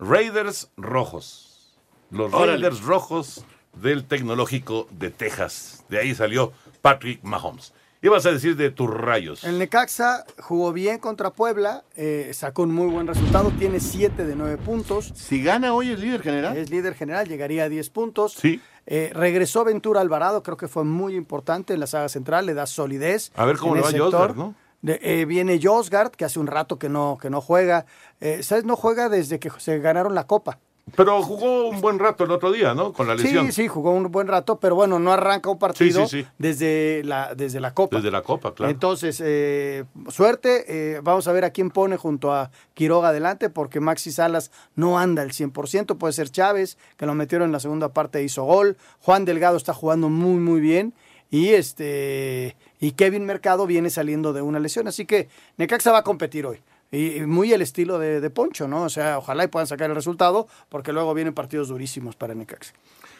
Raiders 0.00 0.72
Rojos. 0.76 1.78
Los 2.10 2.34
Órale. 2.34 2.54
Raiders 2.54 2.82
Rojos 2.82 3.44
del 3.74 4.04
Tecnológico 4.04 4.88
de 4.90 5.10
Texas. 5.10 5.84
De 5.88 6.00
ahí 6.00 6.12
salió 6.12 6.52
Patrick 6.82 7.22
Mahomes. 7.22 7.72
Ibas 8.06 8.24
a 8.24 8.30
decir 8.30 8.54
de 8.54 8.70
tus 8.70 8.88
rayos. 8.88 9.42
El 9.42 9.58
Necaxa 9.58 10.24
jugó 10.38 10.72
bien 10.72 11.00
contra 11.00 11.30
Puebla, 11.30 11.82
eh, 11.96 12.30
sacó 12.34 12.62
un 12.62 12.72
muy 12.72 12.86
buen 12.86 13.08
resultado, 13.08 13.50
tiene 13.58 13.80
7 13.80 14.24
de 14.24 14.36
9 14.36 14.58
puntos. 14.58 15.12
Si 15.16 15.42
gana 15.42 15.74
hoy 15.74 15.90
es 15.90 15.98
líder 15.98 16.22
general. 16.22 16.56
Es 16.56 16.70
líder 16.70 16.94
general, 16.94 17.26
llegaría 17.26 17.64
a 17.64 17.68
10 17.68 17.90
puntos. 17.90 18.34
Sí. 18.34 18.60
Eh, 18.86 19.10
regresó 19.12 19.64
Ventura 19.64 20.00
Alvarado, 20.02 20.44
creo 20.44 20.56
que 20.56 20.68
fue 20.68 20.84
muy 20.84 21.16
importante 21.16 21.74
en 21.74 21.80
la 21.80 21.88
saga 21.88 22.08
central, 22.08 22.46
le 22.46 22.54
da 22.54 22.66
solidez. 22.66 23.32
A 23.34 23.44
ver 23.44 23.56
cómo 23.56 23.74
le 23.74 23.80
va. 23.80 23.90
Josgard, 23.90 24.36
¿no? 24.36 24.54
De- 24.82 25.00
eh, 25.02 25.24
viene 25.24 25.58
Josgard, 25.60 26.12
que 26.12 26.24
hace 26.24 26.38
un 26.38 26.46
rato 26.46 26.78
que 26.78 26.88
no, 26.88 27.18
que 27.20 27.28
no 27.28 27.40
juega. 27.40 27.86
Eh, 28.20 28.44
¿Sabes? 28.44 28.62
No 28.64 28.76
juega 28.76 29.08
desde 29.08 29.40
que 29.40 29.50
se 29.58 29.80
ganaron 29.80 30.14
la 30.14 30.28
Copa. 30.28 30.60
Pero 30.94 31.20
jugó 31.20 31.68
un 31.68 31.80
buen 31.80 31.98
rato 31.98 32.22
el 32.24 32.30
otro 32.30 32.52
día, 32.52 32.72
¿no? 32.72 32.92
Con 32.92 33.08
la 33.08 33.16
lesión. 33.16 33.46
Sí, 33.46 33.52
sí, 33.52 33.68
jugó 33.68 33.90
un 33.90 34.10
buen 34.10 34.28
rato, 34.28 34.60
pero 34.60 34.76
bueno, 34.76 35.00
no 35.00 35.12
arranca 35.12 35.50
un 35.50 35.58
partido 35.58 36.06
Sí, 36.06 36.18
sí, 36.18 36.22
sí. 36.22 36.28
Desde, 36.38 37.02
la, 37.04 37.34
desde 37.34 37.58
la 37.58 37.74
Copa. 37.74 37.96
Desde 37.96 38.12
la 38.12 38.22
Copa, 38.22 38.54
claro. 38.54 38.70
Entonces, 38.70 39.20
eh, 39.24 39.84
suerte. 40.08 40.64
eh, 40.68 41.00
vamos 41.02 41.26
a 41.26 41.32
ver 41.32 41.44
a 41.44 41.50
quién 41.50 41.70
pone 41.70 41.96
junto 41.96 42.32
a 42.32 42.52
Quiroga 42.74 43.08
adelante, 43.08 43.50
porque 43.50 43.80
Maxi 43.80 44.12
Salas 44.12 44.52
no 44.76 44.96
anda 44.98 45.22
al 45.22 45.32
100%. 45.32 45.98
Puede 45.98 46.12
ser 46.12 46.30
Chávez, 46.30 46.78
que 46.96 47.04
lo 47.04 47.14
metieron 47.14 47.46
en 47.46 47.52
la 47.52 47.60
segunda 47.60 47.88
parte, 47.88 48.22
hizo 48.22 48.44
gol. 48.44 48.76
Juan 49.00 49.24
Delgado 49.24 49.56
está 49.56 49.74
jugando 49.74 50.08
muy, 50.08 50.38
muy 50.38 50.60
bien. 50.60 50.94
Y 51.30 51.48
este 51.48 52.56
y 52.78 52.92
Kevin 52.92 53.26
Mercado 53.26 53.66
viene 53.66 53.90
saliendo 53.90 54.32
de 54.32 54.42
una 54.42 54.60
lesión. 54.60 54.86
Así 54.86 55.04
que 55.04 55.28
Necaxa 55.56 55.90
va 55.90 55.98
a 55.98 56.04
competir 56.04 56.46
hoy. 56.46 56.60
Y 56.92 57.20
muy 57.20 57.52
el 57.52 57.62
estilo 57.62 57.98
de, 57.98 58.20
de 58.20 58.30
Poncho, 58.30 58.68
¿no? 58.68 58.84
O 58.84 58.88
sea, 58.88 59.18
ojalá 59.18 59.44
y 59.44 59.48
puedan 59.48 59.66
sacar 59.66 59.90
el 59.90 59.96
resultado, 59.96 60.46
porque 60.68 60.92
luego 60.92 61.12
vienen 61.14 61.34
partidos 61.34 61.68
durísimos 61.68 62.16
para 62.16 62.34
Necaxa. 62.34 62.72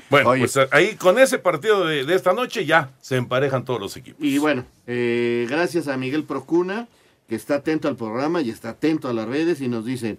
Bueno, 0.09 0.31
pues 0.39 0.57
ahí 0.71 0.95
con 0.95 1.19
ese 1.19 1.39
partido 1.39 1.85
de, 1.85 2.05
de 2.05 2.15
esta 2.15 2.33
noche 2.33 2.65
ya 2.65 2.93
se 3.01 3.17
emparejan 3.17 3.65
todos 3.65 3.81
los 3.81 3.97
equipos. 3.97 4.25
Y 4.25 4.39
bueno, 4.39 4.65
eh, 4.87 5.47
gracias 5.51 5.89
a 5.89 5.97
Miguel 5.97 6.23
Procuna, 6.23 6.87
que 7.29 7.35
está 7.35 7.57
atento 7.57 7.89
al 7.89 7.97
programa 7.97 8.41
y 8.41 8.51
está 8.51 8.71
atento 8.71 9.09
a 9.09 9.13
las 9.13 9.27
redes 9.27 9.61
y 9.61 9.67
nos 9.67 9.85
dicen, 9.85 10.19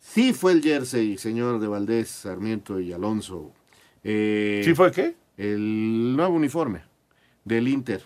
sí 0.00 0.32
fue 0.32 0.52
el 0.52 0.62
jersey, 0.62 1.18
señor 1.18 1.60
de 1.60 1.68
Valdés, 1.68 2.08
Sarmiento 2.08 2.80
y 2.80 2.92
Alonso. 2.92 3.52
Eh, 4.02 4.62
¿Sí 4.64 4.74
fue 4.74 4.90
qué? 4.90 5.14
El 5.36 6.16
nuevo 6.16 6.34
uniforme 6.34 6.82
del 7.44 7.68
Inter 7.68 8.02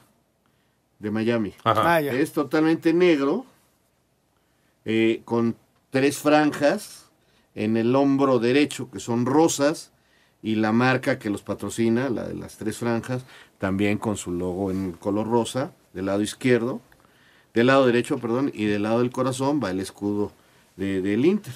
de 0.99 1.11
Miami. 1.11 1.55
Ajá. 1.65 1.95
Ah, 1.95 2.01
ya. 2.03 2.13
Es 2.13 2.33
totalmente 2.33 2.93
negro, 2.93 3.47
eh, 4.85 5.23
con 5.25 5.57
tres 5.91 6.19
franjas 6.19 7.11
en 7.55 7.77
el 7.77 7.95
hombro 7.97 8.39
derecho, 8.39 8.91
que 8.91 9.01
son 9.01 9.27
rosas, 9.27 9.93
y 10.43 10.57
la 10.57 10.73
marca 10.73 11.19
que 11.19 11.31
los 11.31 11.43
patrocina, 11.43 12.09
la 12.11 12.25
de 12.27 12.35
las 12.35 12.57
tres 12.57 12.79
franjas, 12.79 13.25
también 13.59 13.99
con 13.99 14.17
su 14.17 14.33
logo 14.33 14.71
en 14.71 14.93
color 14.93 15.29
rosa, 15.29 15.73
del 15.93 16.07
lado 16.07 16.23
izquierdo, 16.23 16.81
del 17.55 17.67
lado 17.67 17.87
derecho, 17.87 18.19
perdón, 18.19 18.51
y 18.55 18.65
del 18.65 18.83
lado 18.83 19.01
del 19.01 19.11
corazón 19.11 19.61
va 19.63 19.71
el 19.71 19.79
escudo 19.81 20.33
de- 20.77 21.03
del 21.03 21.25
Inter. 21.27 21.53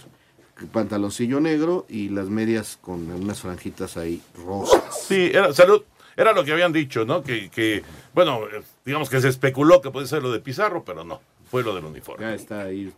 Pantaloncillo 0.72 1.38
negro 1.40 1.84
y 1.88 2.08
las 2.08 2.28
medias 2.28 2.78
con 2.80 3.10
unas 3.10 3.40
franjitas 3.40 3.96
ahí 3.98 4.22
rosas. 4.46 5.04
Sí, 5.06 5.30
era, 5.32 5.52
salud. 5.52 5.82
Era 6.16 6.32
lo 6.32 6.44
que 6.44 6.52
habían 6.52 6.72
dicho, 6.72 7.04
¿no? 7.04 7.22
Que, 7.22 7.50
que, 7.50 7.82
bueno, 8.14 8.40
eh, 8.46 8.62
digamos 8.84 9.10
que 9.10 9.20
se 9.20 9.28
especuló 9.28 9.82
que 9.82 9.90
puede 9.90 10.06
ser 10.06 10.22
lo 10.22 10.32
de 10.32 10.40
Pizarro, 10.40 10.82
pero 10.82 11.04
no, 11.04 11.20
fue 11.50 11.62
lo 11.62 11.74
del 11.74 11.84
uniforme. 11.84 12.24
Ya 12.24 12.34
está 12.34 12.62
ahí 12.62 12.92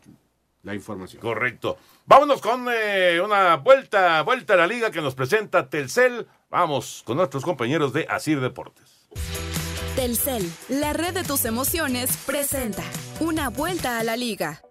la 0.62 0.74
información. 0.74 1.20
Correcto. 1.20 1.78
Vámonos 2.06 2.40
con 2.40 2.66
eh, 2.72 3.20
una 3.22 3.56
vuelta, 3.56 4.22
vuelta 4.22 4.54
a 4.54 4.56
la 4.56 4.66
liga 4.66 4.90
que 4.90 5.00
nos 5.00 5.14
presenta 5.14 5.68
Telcel. 5.68 6.26
Vamos 6.50 7.02
con 7.04 7.16
nuestros 7.16 7.44
compañeros 7.44 7.92
de 7.92 8.06
Asir 8.08 8.40
Deportes. 8.40 9.08
Telcel, 9.94 10.50
la 10.68 10.92
red 10.92 11.12
de 11.12 11.24
tus 11.24 11.44
emociones, 11.44 12.16
presenta 12.24 12.84
una 13.20 13.50
vuelta 13.50 13.98
a 13.98 14.04
la 14.04 14.16
liga. 14.16 14.62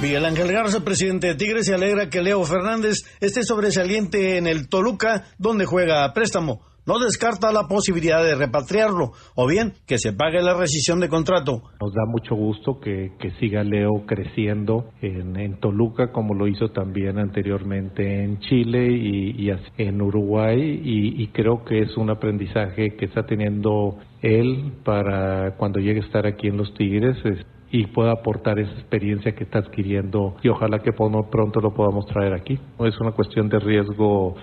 Miguel 0.00 0.24
Ángel 0.24 0.50
Garza, 0.50 0.80
presidente 0.80 1.28
de 1.28 1.34
Tigres, 1.36 1.66
se 1.66 1.74
alegra 1.74 2.10
que 2.10 2.22
Leo 2.22 2.44
Fernández 2.44 3.04
esté 3.20 3.44
sobresaliente 3.44 4.36
en 4.36 4.48
el 4.48 4.68
Toluca, 4.68 5.26
donde 5.38 5.64
juega 5.64 6.04
a 6.04 6.12
préstamo. 6.12 6.60
No 6.86 6.98
descarta 6.98 7.52
la 7.52 7.68
posibilidad 7.68 8.24
de 8.24 8.34
repatriarlo 8.34 9.12
o 9.36 9.46
bien 9.46 9.74
que 9.86 9.98
se 9.98 10.12
pague 10.12 10.42
la 10.42 10.54
rescisión 10.54 10.98
de 11.00 11.08
contrato. 11.08 11.62
Nos 11.80 11.92
da 11.92 12.04
mucho 12.08 12.34
gusto 12.34 12.80
que, 12.80 13.12
que 13.20 13.30
siga 13.38 13.62
Leo 13.62 14.04
creciendo 14.06 14.90
en, 15.00 15.36
en 15.38 15.60
Toluca 15.60 16.10
como 16.10 16.34
lo 16.34 16.48
hizo 16.48 16.68
también 16.70 17.18
anteriormente 17.18 18.24
en 18.24 18.38
Chile 18.40 18.88
y, 18.90 19.50
en 19.78 20.02
Uruguay 20.02 20.58
y, 20.84 21.22
y 21.22 21.28
creo 21.28 21.64
que 21.64 21.80
es 21.82 21.96
un 21.96 22.10
aprendizaje 22.10 22.96
que 22.96 23.04
está 23.04 23.24
teniendo 23.26 23.98
él 24.22 24.72
para 24.84 25.56
cuando 25.56 25.78
llegue 25.78 26.00
a 26.00 26.04
estar 26.04 26.26
aquí 26.26 26.48
en 26.48 26.56
los 26.56 26.72
Tigres 26.74 27.16
es- 27.24 27.46
y 27.74 27.86
pueda 27.86 28.12
aportar 28.12 28.58
esa 28.58 28.72
experiencia 28.72 29.32
que 29.32 29.44
está 29.44 29.60
adquiriendo 29.60 30.36
y 30.42 30.48
ojalá 30.48 30.80
que 30.80 30.92
pronto 30.92 31.60
lo 31.60 31.72
podamos 31.72 32.04
traer 32.04 32.34
aquí. 32.34 32.58
Es 32.80 33.00
una 33.00 33.12
cuestión 33.12 33.48
de 33.48 33.58
riesgo 33.60 34.34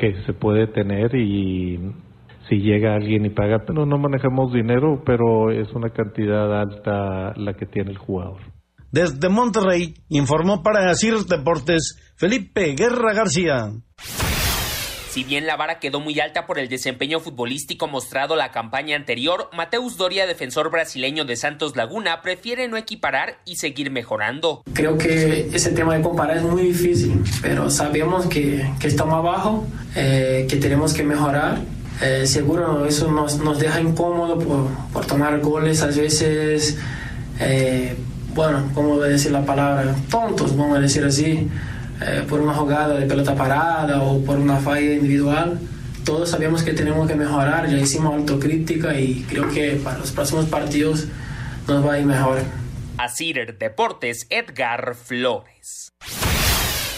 que 0.00 0.14
se 0.24 0.32
puede 0.32 0.66
tener 0.66 1.14
y 1.14 1.78
si 2.48 2.56
llega 2.56 2.94
alguien 2.94 3.26
y 3.26 3.30
paga, 3.30 3.64
pero 3.66 3.84
no 3.84 3.98
manejamos 3.98 4.50
dinero, 4.50 5.02
pero 5.04 5.50
es 5.50 5.70
una 5.74 5.90
cantidad 5.90 6.58
alta 6.58 7.34
la 7.36 7.52
que 7.52 7.66
tiene 7.66 7.90
el 7.90 7.98
jugador. 7.98 8.38
Desde 8.90 9.28
Monterrey, 9.28 9.94
informó 10.08 10.62
para 10.62 10.90
Asir 10.90 11.14
Deportes 11.28 12.14
Felipe 12.16 12.74
Guerra 12.74 13.12
García. 13.12 13.72
Si 15.10 15.24
bien 15.24 15.44
la 15.44 15.56
vara 15.56 15.80
quedó 15.80 15.98
muy 15.98 16.20
alta 16.20 16.46
por 16.46 16.60
el 16.60 16.68
desempeño 16.68 17.18
futbolístico 17.18 17.88
mostrado 17.88 18.36
la 18.36 18.52
campaña 18.52 18.94
anterior, 18.94 19.50
Mateus 19.52 19.96
Doria, 19.96 20.24
defensor 20.24 20.70
brasileño 20.70 21.24
de 21.24 21.34
Santos 21.34 21.74
Laguna, 21.74 22.22
prefiere 22.22 22.68
no 22.68 22.76
equiparar 22.76 23.40
y 23.44 23.56
seguir 23.56 23.90
mejorando. 23.90 24.62
Creo 24.72 24.96
que 24.96 25.50
ese 25.52 25.72
tema 25.72 25.96
de 25.96 26.02
comparar 26.02 26.36
es 26.36 26.44
muy 26.44 26.62
difícil, 26.62 27.24
pero 27.42 27.70
sabemos 27.70 28.26
que, 28.26 28.64
que 28.78 28.86
estamos 28.86 29.14
abajo, 29.14 29.66
eh, 29.96 30.46
que 30.48 30.58
tenemos 30.58 30.94
que 30.94 31.02
mejorar. 31.02 31.58
Eh, 32.00 32.24
seguro 32.28 32.86
eso 32.86 33.10
nos, 33.10 33.58
deja 33.58 33.80
incómodo 33.80 34.38
por, 34.38 34.68
por 34.92 35.06
tomar 35.06 35.40
goles 35.40 35.82
a 35.82 35.88
veces, 35.88 36.78
eh, 37.40 37.96
bueno, 38.32 38.70
¿cómo 38.74 38.90
voy 38.90 39.08
a 39.08 39.10
decir 39.10 39.32
la 39.32 39.44
palabra? 39.44 39.92
Tontos, 40.08 40.56
vamos 40.56 40.78
a 40.78 40.80
decir 40.80 41.04
así, 41.04 41.48
eh, 42.00 42.24
por 42.28 42.40
una 42.40 42.54
jugada 42.54 42.98
de 42.98 43.06
pelota 43.06 43.34
parada 43.34 44.02
o 44.02 44.22
por 44.24 44.38
una 44.38 44.56
falla 44.56 44.94
individual. 44.94 45.58
Todos 46.04 46.30
sabemos 46.30 46.62
que 46.62 46.72
tenemos 46.72 47.06
que 47.06 47.14
mejorar, 47.14 47.68
ya 47.68 47.76
hicimos 47.76 48.14
autocrítica 48.14 48.98
y 48.98 49.22
creo 49.28 49.48
que 49.48 49.80
para 49.84 49.98
los 49.98 50.10
próximos 50.10 50.46
partidos 50.46 51.06
nos 51.68 51.86
va 51.86 51.94
a 51.94 51.98
ir 51.98 52.06
mejor. 52.06 52.38
Asir 52.96 53.56
Deportes, 53.58 54.26
Edgar 54.30 54.94
Flores. 54.94 55.89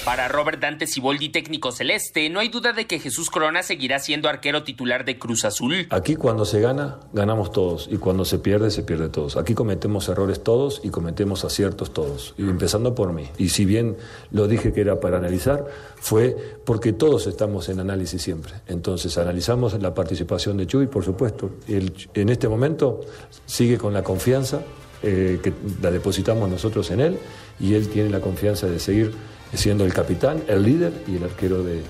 Para 0.05 0.27
Robert 0.27 0.59
Dante 0.61 0.89
Siboldi, 0.89 1.29
técnico 1.29 1.71
celeste, 1.71 2.29
no 2.29 2.41
hay 2.41 2.49
duda 2.49 2.73
de 2.73 2.89
que 2.89 2.99
Jesús 2.99 3.31
Corona 3.31 3.63
seguirá 3.63 4.01
siendo 4.01 4.29
arquero 4.29 4.65
titular 4.65 5.05
de 5.05 5.17
Cruz 5.17 5.45
Azul. 5.45 5.87
Aquí 5.91 6.17
cuando 6.17 6.45
se 6.45 6.61
gana, 6.61 6.99
ganamos 7.13 7.53
todos 7.53 7.89
y 7.89 7.99
cuando 7.99 8.25
se 8.25 8.41
pierde, 8.41 8.73
se 8.73 8.83
pierde 8.83 9.11
todos. 9.11 9.37
Aquí 9.37 9.55
cometemos 9.55 10.09
errores 10.09 10.43
todos 10.43 10.81
y 10.83 10.91
cometemos 10.91 11.45
aciertos 11.45 11.93
todos, 11.93 12.35
y 12.37 12.43
empezando 12.43 12.97
por 12.97 13.13
mí. 13.13 13.29
Y 13.39 13.51
si 13.51 13.65
bien 13.65 13.97
lo 14.33 14.49
dije 14.49 14.73
que 14.73 14.81
era 14.81 14.99
para 14.99 15.19
analizar, 15.19 15.67
fue 16.01 16.37
porque 16.65 16.93
todos 16.93 17.29
estamos 17.29 17.69
en 17.69 17.79
análisis 17.79 18.21
siempre. 18.21 18.55
Entonces 18.67 19.17
analizamos 19.19 19.81
la 19.81 19.95
participación 19.95 20.57
de 20.57 20.67
Chuy, 20.67 20.89
por 20.89 21.05
supuesto. 21.05 21.51
En 21.69 22.29
este 22.29 22.49
momento 22.49 23.03
sigue 23.47 23.79
con 23.79 23.93
la 23.93 24.03
confianza 24.03 24.63
eh, 25.05 25.39
que 25.43 25.53
la 25.81 25.93
depositamos 25.93 26.49
nosotros 26.49 26.91
en 26.91 27.01
él 27.01 27.19
y 27.61 27.75
él 27.75 27.89
tiene 27.89 28.11
la 28.11 28.21
confianza 28.21 28.67
de 28.67 28.81
seguir 28.81 29.13
siendo 29.55 29.85
el 29.85 29.93
capitán, 29.93 30.43
el 30.49 30.63
líder 30.63 30.93
y 31.07 31.17
el 31.17 31.25
arquero 31.25 31.63
de, 31.63 31.83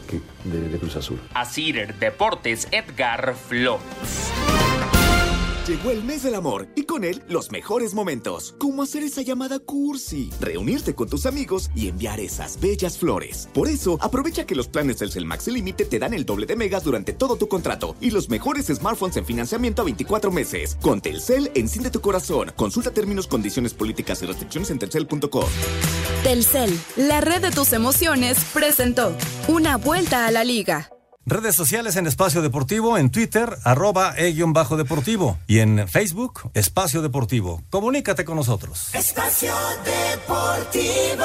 Cruz 0.79 0.97
Azul. 0.97 1.21
Asir 1.35 1.95
Deportes, 1.99 2.69
Edgar 2.71 3.35
Flores. 3.35 3.83
Llegó 5.67 5.93
el 5.93 6.03
mes 6.03 6.25
del 6.25 6.35
amor 6.35 6.67
y 6.75 6.83
con 6.83 7.05
él 7.05 7.23
los 7.29 7.53
mejores 7.53 7.95
momentos, 7.95 8.57
como 8.59 8.83
hacer 8.83 9.05
esa 9.05 9.23
llamada 9.23 9.61
cursi, 9.61 10.29
reunirte 10.41 10.93
con 10.93 11.09
tus 11.09 11.25
amigos 11.25 11.71
y 11.77 11.87
enviar 11.87 12.19
esas 12.19 12.59
bellas 12.59 12.99
flores. 12.99 13.49
Por 13.55 13.69
eso, 13.69 13.97
aprovecha 14.01 14.45
que 14.45 14.57
los 14.57 14.67
planes 14.67 14.97
Telcel 14.97 15.25
Max 15.25 15.47
Límite 15.47 15.85
te 15.85 16.01
dan 16.01 16.15
el 16.15 16.27
doble 16.27 16.47
de 16.47 16.57
megas 16.57 16.83
durante 16.83 17.13
todo 17.13 17.37
tu 17.37 17.47
contrato 17.47 17.95
y 18.01 18.11
los 18.11 18.29
mejores 18.29 18.67
smartphones 18.67 19.19
en 19.19 19.25
financiamiento 19.25 19.83
a 19.83 19.85
24 19.85 20.33
meses. 20.33 20.77
Con 20.81 21.01
Telcel, 21.01 21.53
enciende 21.55 21.91
tu 21.91 22.01
corazón. 22.01 22.51
Consulta 22.57 22.91
términos, 22.91 23.29
condiciones 23.29 23.73
políticas 23.73 24.21
y 24.23 24.27
restricciones 24.27 24.69
en 24.71 24.81
telcel.com. 24.81 25.45
Telcel, 26.25 26.77
la 26.97 27.21
red 27.21 27.41
de 27.41 27.53
tus 27.53 27.73
emociones, 27.73 28.37
presentó 28.53 29.17
Una 29.47 29.77
vuelta 29.77 30.27
a 30.27 30.33
la 30.33 30.43
liga. 30.43 30.91
Redes 31.25 31.55
sociales 31.55 31.95
en 31.95 32.09
Espacio 32.09 32.43
Deportivo, 32.43 32.99
en 32.99 33.11
Twitter, 33.11 33.57
arroba 33.63 34.15
e-bajo 34.17 34.77
deportivo. 34.77 35.39
Y 35.47 35.61
en 35.61 35.87
Facebook, 35.87 36.51
Espacio 36.53 37.01
Deportivo. 37.01 37.63
Comunícate 37.71 38.25
con 38.25 38.35
nosotros. 38.35 38.93
Espacio 38.93 39.55
Deportivo. 39.85 41.25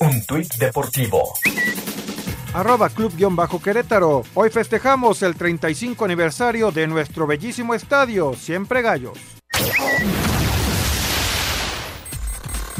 Un 0.00 0.24
tuit 0.26 0.54
deportivo. 0.56 1.32
Arroba 2.52 2.90
Club-Querétaro. 2.90 4.24
Hoy 4.34 4.50
festejamos 4.50 5.22
el 5.22 5.36
35 5.36 6.04
aniversario 6.04 6.70
de 6.70 6.86
nuestro 6.86 7.26
bellísimo 7.26 7.74
estadio, 7.74 8.34
Siempre 8.34 8.82
Gallos. 8.82 9.18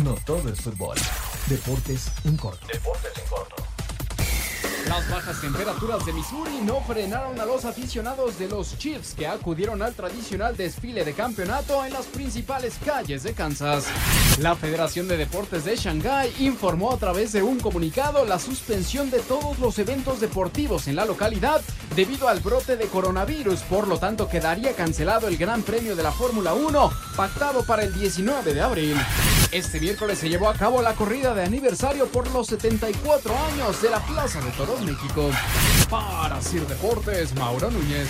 No 0.04 0.14
todo 0.26 0.50
es 0.50 0.60
fútbol. 0.60 0.98
Deportes 1.46 2.10
en 2.24 2.36
corto. 2.36 2.66
Deportes 2.66 3.12
en 3.16 3.28
corto. 3.28 3.59
Las 4.90 5.08
bajas 5.08 5.40
temperaturas 5.40 6.04
de 6.04 6.12
Missouri 6.12 6.58
no 6.64 6.80
frenaron 6.80 7.38
a 7.38 7.44
los 7.44 7.64
aficionados 7.64 8.40
de 8.40 8.48
los 8.48 8.76
Chiefs 8.76 9.14
que 9.14 9.24
acudieron 9.24 9.82
al 9.82 9.94
tradicional 9.94 10.56
desfile 10.56 11.04
de 11.04 11.12
campeonato 11.12 11.84
en 11.84 11.92
las 11.92 12.06
principales 12.06 12.74
calles 12.84 13.22
de 13.22 13.32
Kansas. 13.32 13.86
La 14.40 14.56
Federación 14.56 15.06
de 15.06 15.16
Deportes 15.16 15.64
de 15.64 15.76
Shanghái 15.76 16.34
informó 16.40 16.90
a 16.90 16.96
través 16.96 17.30
de 17.30 17.40
un 17.40 17.60
comunicado 17.60 18.24
la 18.24 18.40
suspensión 18.40 19.12
de 19.12 19.20
todos 19.20 19.60
los 19.60 19.78
eventos 19.78 20.18
deportivos 20.18 20.88
en 20.88 20.96
la 20.96 21.04
localidad 21.04 21.60
debido 21.94 22.28
al 22.28 22.40
brote 22.40 22.76
de 22.76 22.86
coronavirus, 22.86 23.60
por 23.60 23.86
lo 23.86 23.98
tanto 23.98 24.28
quedaría 24.28 24.74
cancelado 24.74 25.28
el 25.28 25.36
Gran 25.36 25.62
Premio 25.62 25.94
de 25.94 26.02
la 26.02 26.10
Fórmula 26.10 26.52
1 26.54 26.90
pactado 27.16 27.62
para 27.62 27.84
el 27.84 27.94
19 27.94 28.54
de 28.54 28.60
abril. 28.60 28.96
Este 29.52 29.80
miércoles 29.80 30.18
se 30.18 30.28
llevó 30.28 30.48
a 30.48 30.54
cabo 30.54 30.80
la 30.80 30.94
corrida 30.94 31.34
de 31.34 31.42
aniversario 31.42 32.06
por 32.06 32.30
los 32.30 32.46
74 32.46 33.36
años 33.36 33.82
de 33.82 33.90
la 33.90 33.98
Plaza 33.98 34.40
de 34.40 34.50
Toros 34.52 34.80
México. 34.82 35.28
Para 35.90 36.40
Sir 36.40 36.64
Deportes, 36.68 37.34
Mauro 37.34 37.68
Núñez. 37.68 38.08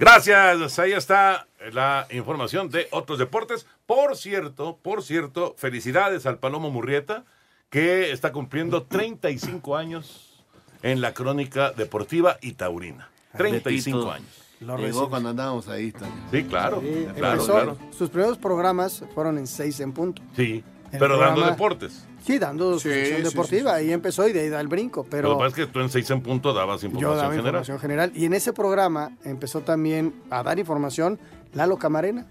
Gracias, 0.00 0.78
ahí 0.80 0.92
está 0.92 1.46
la 1.72 2.08
información 2.10 2.68
de 2.68 2.88
otros 2.90 3.20
deportes. 3.20 3.64
Por 3.86 4.16
cierto, 4.16 4.76
por 4.82 5.04
cierto, 5.04 5.54
felicidades 5.56 6.26
al 6.26 6.38
Palomo 6.38 6.70
Murrieta, 6.70 7.22
que 7.70 8.10
está 8.10 8.32
cumpliendo 8.32 8.82
35 8.82 9.76
años 9.76 10.42
en 10.82 11.00
la 11.00 11.14
crónica 11.14 11.70
deportiva 11.70 12.38
y 12.40 12.54
taurina. 12.54 13.08
35 13.36 13.98
Betito 13.98 14.12
años. 14.12 14.43
Lo 14.64 14.76
Llegó 14.76 14.86
recibe. 14.88 15.08
cuando 15.08 15.28
andábamos 15.30 15.68
ahí 15.68 15.92
también. 15.92 16.22
Sí, 16.30 16.44
claro, 16.44 16.80
Sí, 16.80 17.06
claro, 17.16 17.32
empezó- 17.34 17.52
claro. 17.52 17.76
Sus 17.96 18.10
primeros 18.10 18.38
programas 18.38 19.04
fueron 19.14 19.38
en 19.38 19.46
6 19.46 19.80
en 19.80 19.92
punto. 19.92 20.22
Sí, 20.34 20.64
El 20.92 20.98
pero 20.98 21.18
dando 21.18 21.44
deportes. 21.44 22.06
Sí, 22.24 22.38
dando 22.38 22.72
su 22.74 22.80
Sí, 22.80 22.88
sección 22.88 23.18
sí, 23.18 23.22
deportiva. 23.24 23.74
Ahí 23.74 23.92
empezó 23.92 24.26
y 24.26 24.32
de 24.32 24.40
ahí 24.40 24.48
da 24.48 24.58
el 24.60 24.68
brinco. 24.68 25.04
Pero 25.10 25.28
lo 25.28 25.34
que 25.36 25.44
pasa 25.44 25.48
es 25.60 25.66
que 25.66 25.72
tú 25.72 25.80
en 25.80 25.90
6 25.90 26.08
en 26.10 26.22
punto 26.22 26.54
dabas 26.54 26.80
yo 26.80 26.86
información 26.88 27.16
daba 27.18 27.30
general. 27.30 27.46
información 27.46 27.78
general. 27.80 28.12
Y 28.14 28.24
en 28.24 28.32
ese 28.32 28.52
programa 28.54 29.10
empezó 29.24 29.60
también 29.60 30.14
a 30.30 30.42
dar 30.42 30.58
información 30.58 31.18
Lalo 31.52 31.76
Camarena. 31.76 32.26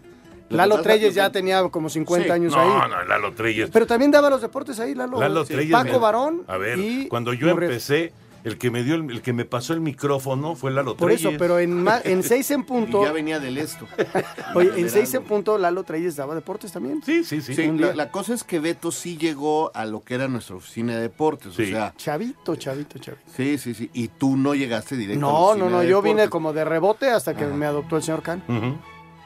Lo 0.50 0.58
Lalo 0.58 0.82
Treyes 0.82 1.14
ya 1.16 1.32
tenía 1.32 1.62
como 1.70 1.90
50 1.90 2.26
Sí. 2.26 2.32
años 2.32 2.54
no, 2.54 2.60
ahí. 2.62 2.90
No, 2.90 3.04
Lalo 3.06 3.34
Treyes. 3.34 3.70
Pero 3.72 3.86
también 3.88 4.10
daba 4.12 4.30
los 4.32 4.42
deportes 4.42 4.80
ahí, 4.80 4.96
Lalo. 4.96 5.20
Lalo 5.20 5.46
Sí. 5.46 5.54
Treyes 5.54 5.72
Paco 5.72 6.00
Barón. 6.00 6.44
A 6.48 6.58
ver, 6.58 6.80
y 6.80 7.08
cuando 7.08 7.34
yo 7.34 7.50
empecé, 7.50 8.14
el 8.44 8.58
que 8.58 8.70
me 8.72 8.84
dio, 8.84 8.96
el, 8.96 9.10
el 9.10 9.22
que 9.22 9.34
me 9.34 9.46
pasó 9.46 9.74
el 9.74 9.80
micrófono 9.82 10.56
fue 10.56 10.72
Lalo 10.72 10.96
Por 10.98 11.08
Treyes. 11.10 11.26
eso, 11.26 11.38
pero 11.40 11.60
en, 11.60 11.82
ma- 11.84 12.02
en 12.04 12.24
6 12.24 12.52
en 12.52 12.64
punto. 12.66 13.02
Y 13.02 13.06
ya 13.06 13.12
venía 13.12 13.40
del 13.40 13.58
esto. 13.58 13.88
Oye, 14.56 14.72
en 14.76 14.90
6 14.90 15.14
en 15.16 15.24
punto 15.24 15.58
Lalo 15.58 15.84
Treyes 15.84 16.16
daba 16.16 16.36
deportes 16.36 16.72
también. 16.72 17.02
Sí, 17.04 17.24
sí, 17.24 17.42
sí. 17.42 17.54
Sí, 17.56 17.72
la, 17.72 18.12
cosa 18.12 18.34
es 18.34 18.44
que 18.44 18.60
Beto 18.60 18.92
sí 18.92 19.18
llegó 19.18 19.72
a 19.76 19.86
lo 19.86 20.02
que 20.04 20.16
era 20.16 20.28
nuestra 20.28 20.56
oficina 20.56 20.96
de 20.96 21.02
deportes. 21.02 21.54
Sí. 21.54 21.64
O 21.64 21.68
sea, 21.68 21.94
Chavito, 21.98 22.56
chavito, 22.56 23.00
chavito. 23.00 23.24
sí, 23.36 23.58
sí, 23.58 23.74
sí. 23.74 23.90
Y 23.94 24.08
tú 24.10 24.36
no 24.38 24.54
llegaste 24.56 24.96
directo 24.98 25.26
a 25.28 25.32
la 25.32 25.38
No, 25.40 25.56
no, 25.56 25.70
no, 25.70 25.80
de 25.80 25.88
yo 25.90 26.02
vine 26.02 26.30
como 26.30 26.54
de 26.54 26.66
rebote 26.66 27.10
hasta 27.10 27.36
que 27.36 27.46
me 27.46 27.66
adoptó 27.66 27.98
el 27.98 28.04
señor 28.04 28.22
Can. 28.22 28.44
Ujú. 28.48 28.76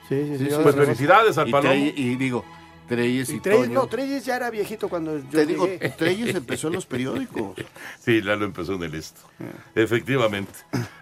Sí, 0.09 0.23
sí, 0.25 0.37
sí. 0.37 0.45
Sí, 0.49 0.55
Pues 0.63 0.75
felicidades 0.75 1.37
al 1.37 1.49
Y, 1.49 1.51
Palomo. 1.51 1.73
Treyes- 1.73 1.93
y 1.97 2.15
digo, 2.15 2.45
Treyes 2.87 3.29
y, 3.29 3.35
Y 3.35 3.39
Treyes, 3.39 3.65
Toño. 3.67 3.73
no, 3.81 3.87
Treyes 3.87 4.25
ya 4.25 4.35
era 4.37 4.49
viejito 4.49 4.87
cuando 4.89 5.17
yo 5.17 5.29
Te 5.29 5.45
digo, 5.45 5.65
llegué. 5.67 5.89
Treyes 5.89 6.35
empezó 6.35 6.67
en 6.67 6.73
los 6.73 6.85
periódicos. 6.85 7.57
Sí, 7.99 8.21
Lalo 8.21 8.45
empezó 8.45 8.73
en 8.75 8.83
el 8.83 8.95
esto. 8.95 9.21
Efectivamente. 9.75 10.53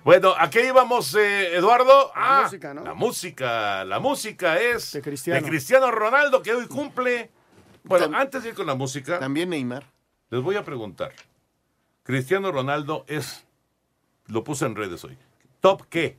Bueno, 0.03 0.33
¿a 0.37 0.49
qué 0.49 0.67
íbamos, 0.67 1.13
eh, 1.15 1.55
Eduardo? 1.55 2.11
La 2.15 2.39
Ah, 2.39 2.41
música, 2.43 2.73
¿no? 2.73 2.83
La 2.83 2.93
música. 2.93 3.85
La 3.85 3.99
música 3.99 4.59
es 4.59 4.91
De 4.93 5.01
Cristiano. 5.01 5.39
de 5.41 5.47
Cristiano 5.47 5.91
Ronaldo, 5.91 6.41
que 6.41 6.53
hoy 6.53 6.67
cumple. 6.67 7.29
Bueno, 7.83 8.17
antes 8.17 8.41
de 8.43 8.49
ir 8.49 8.55
con 8.55 8.65
la 8.65 8.73
música, 8.75 9.19
También 9.19 9.49
Neymar. 9.51 9.83
les 10.31 10.41
voy 10.41 10.55
a 10.55 10.63
preguntar. 10.63 11.11
Cristiano 12.03 12.51
Ronaldo 12.51 13.05
es. 13.07 13.45
Lo 14.27 14.43
puse 14.43 14.65
en 14.65 14.75
redes 14.75 15.03
hoy. 15.03 15.17
¿Top 15.61 15.83
qué? 15.89 16.17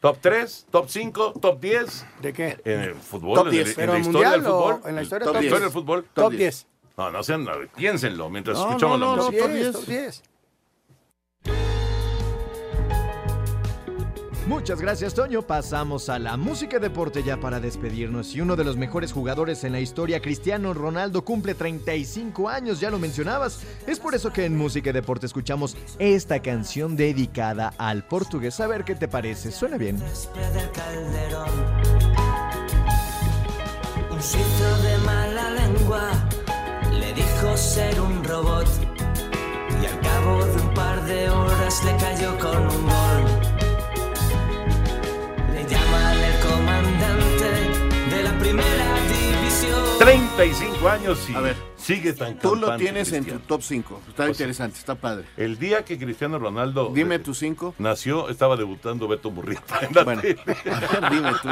¿Top 0.00 0.18
3? 0.20 0.66
¿Top 0.70 0.88
5? 0.88 1.34
¿Top 1.40 1.60
10? 1.60 2.06
¿De 2.22 2.32
qué? 2.32 2.58
En 2.64 2.80
el 2.80 2.94
fútbol, 2.94 3.34
Top 3.36 3.46
en, 3.48 3.52
10, 3.52 3.64
el- 3.64 3.68
en 3.70 3.76
pero 3.76 3.92
la 3.92 3.98
historia 3.98 4.30
del 4.30 4.42
fútbol. 4.42 4.80
en 4.86 4.94
la 4.96 5.02
historia 5.02 5.24
top 5.26 5.34
top 5.34 5.40
10 5.42 5.52
10. 5.52 5.62
del 5.62 5.70
fútbol. 5.70 6.06
Top 6.14 6.32
10. 6.32 6.66
No, 6.96 7.10
no 7.10 7.22
sean, 7.22 7.46
piénsenlo 7.76 8.30
mientras 8.30 8.58
No, 8.58 8.68
escuchamos 8.68 8.98
no, 8.98 9.10
la 9.10 9.16
no, 9.16 9.24
música. 9.30 9.42
Top 9.42 9.50
top 9.50 9.54
10, 9.54 9.72
10. 9.72 9.72
top 9.72 9.84
10. 9.86 10.22
Muchas 14.50 14.80
gracias, 14.80 15.14
Toño. 15.14 15.42
Pasamos 15.42 16.08
a 16.08 16.18
la 16.18 16.36
música 16.36 16.78
y 16.78 16.80
deporte 16.80 17.22
ya 17.22 17.38
para 17.38 17.60
despedirnos. 17.60 18.34
Y 18.34 18.40
uno 18.40 18.56
de 18.56 18.64
los 18.64 18.76
mejores 18.76 19.12
jugadores 19.12 19.62
en 19.62 19.70
la 19.70 19.78
historia, 19.78 20.20
Cristiano 20.20 20.74
Ronaldo, 20.74 21.24
cumple 21.24 21.54
35 21.54 22.48
años, 22.48 22.80
ya 22.80 22.90
lo 22.90 22.98
mencionabas. 22.98 23.60
Es 23.86 24.00
por 24.00 24.16
eso 24.16 24.32
que 24.32 24.44
en 24.44 24.56
música 24.56 24.90
y 24.90 24.92
deporte 24.92 25.26
escuchamos 25.26 25.76
esta 26.00 26.42
canción 26.42 26.96
dedicada 26.96 27.74
al 27.78 28.04
portugués. 28.04 28.58
A 28.58 28.66
ver 28.66 28.82
qué 28.82 28.96
te 28.96 29.06
parece. 29.06 29.52
¿Suena 29.52 29.76
bien? 29.76 30.02
Un 34.10 34.20
suizo 34.20 34.82
de 34.82 34.98
mala 35.06 35.50
lengua 35.50 36.10
le 36.98 37.12
dijo 37.12 37.56
ser 37.56 38.00
un 38.00 38.24
robot 38.24 38.66
y 39.80 39.86
al 39.86 40.00
cabo 40.00 40.44
de 40.44 40.60
un 40.60 40.74
par 40.74 41.04
de 41.04 41.30
horas 41.30 41.84
le 41.84 41.96
cayó 41.98 42.36
con 42.40 42.58
un 42.58 42.86
gol. 42.88 43.09
35 49.98 50.88
años 50.88 51.28
y 51.28 51.34
A 51.34 51.40
ver, 51.40 51.56
sigue 51.76 52.12
tan 52.14 52.38
Tú 52.38 52.56
lo 52.56 52.76
tienes 52.76 53.12
en 53.12 53.24
tu 53.24 53.38
top 53.40 53.62
5. 53.62 54.00
Está 54.08 54.16
Pues 54.26 54.30
interesante, 54.30 54.78
está 54.78 54.94
padre. 54.94 55.26
El 55.36 55.58
día 55.58 55.84
que 55.84 55.98
Cristiano 55.98 56.38
Ronaldo 56.38 56.90
Dime 56.94 57.16
eh, 57.16 57.18
tu 57.18 57.34
5. 57.34 57.74
nació, 57.78 58.28
estaba 58.30 58.56
debutando 58.56 59.06
Beto 59.08 59.30
Murrieta 59.30 59.80
Bueno, 60.04 60.22
dime 61.10 61.32
tú. 61.42 61.48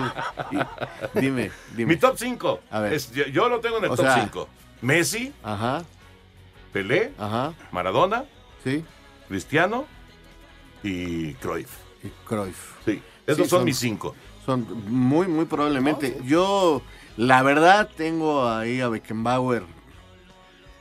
Dime, 1.20 1.50
dime. 1.76 1.94
Mi 1.94 1.96
top 2.00 2.16
5. 2.16 2.60
A 2.70 2.80
ver. 2.80 2.98
yo, 3.12 3.26
yo 3.26 3.48
lo 3.48 3.60
tengo 3.60 3.78
en 3.78 3.84
el 3.84 3.90
O 3.90 3.96
top 3.96 4.06
sea- 4.06 4.20
5. 4.22 4.48
Messi, 4.80 5.32
Ajá, 5.42 5.84
Pelé, 6.72 7.12
ajá, 7.18 7.52
Maradona, 7.72 8.24
sí. 8.62 8.84
Cristiano 9.28 9.86
y 10.82 11.34
Cruyff. 11.34 11.70
Y 12.04 12.08
Cruyff. 12.26 12.74
Sí. 12.84 13.02
Esos 13.26 13.44
Sí, 13.44 13.50
son, 13.50 13.64
mis 13.64 13.76
cinco. 13.78 14.14
Son 14.48 14.66
muy, 14.90 15.26
muy 15.28 15.44
probablemente. 15.44 16.16
Yo, 16.24 16.80
la 17.18 17.42
verdad, 17.42 17.86
tengo 17.98 18.48
ahí 18.48 18.80
a 18.80 18.88
Beckenbauer. 18.88 19.62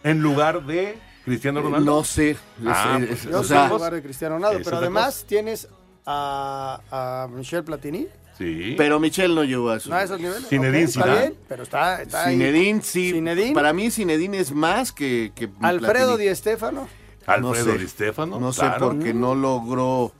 En 0.06 0.22
lugar 0.22 0.66
de 0.66 0.98
Cristiano 1.26 1.62
Ronaldo. 1.62 1.86
No 1.98 2.04
sé. 2.06 2.38
Ah, 2.66 2.98
es- 3.02 3.08
pues, 3.10 3.24
Yo 3.24 3.40
o 3.42 3.44
sea, 3.44 3.66
en 3.66 3.72
lugar 3.72 3.94
de 3.94 4.02
Cristiano 4.02 4.36
Ronaldo, 4.36 4.62
pero 4.64 4.78
además 4.78 5.26
tienes 5.28 5.68
a, 6.06 6.80
a 6.90 7.28
Michel 7.30 7.66
Platini. 7.66 8.08
Sí. 8.38 8.76
Pero 8.78 9.02
Michel 9.02 9.36
no 9.36 9.44
llegó 9.44 9.70
a 9.72 9.76
eso. 9.76 9.90
No 9.90 9.98
a 9.98 10.04
esos 10.04 10.18
niveles. 10.18 10.48
Zinedine 10.48 10.84
ok, 10.84 10.90
está 10.90 11.06
bien, 11.14 11.36
pero 11.50 11.64
está, 11.64 12.02
está 12.04 12.26
ahí. 12.28 12.36
Zinedine, 12.38 12.82
sí. 12.84 13.12
Zinedine. 13.12 13.54
Para 13.54 13.74
mí, 13.74 13.92
Zinedine 13.92 14.40
es 14.40 14.54
más 14.54 14.94
que. 14.94 15.34
que 15.36 15.50
Alfredo 15.60 16.12
Platini. 16.14 16.30
Di 16.30 16.36
Stéfano. 16.38 16.88
Alfredo 17.26 17.74
sé. 17.74 17.78
Di 17.80 17.88
Stéfano, 17.90 18.40
No 18.40 18.54
sé, 18.54 18.62
claro. 18.62 18.88
porque 18.92 19.14
no 19.14 19.36
logró 19.36 20.14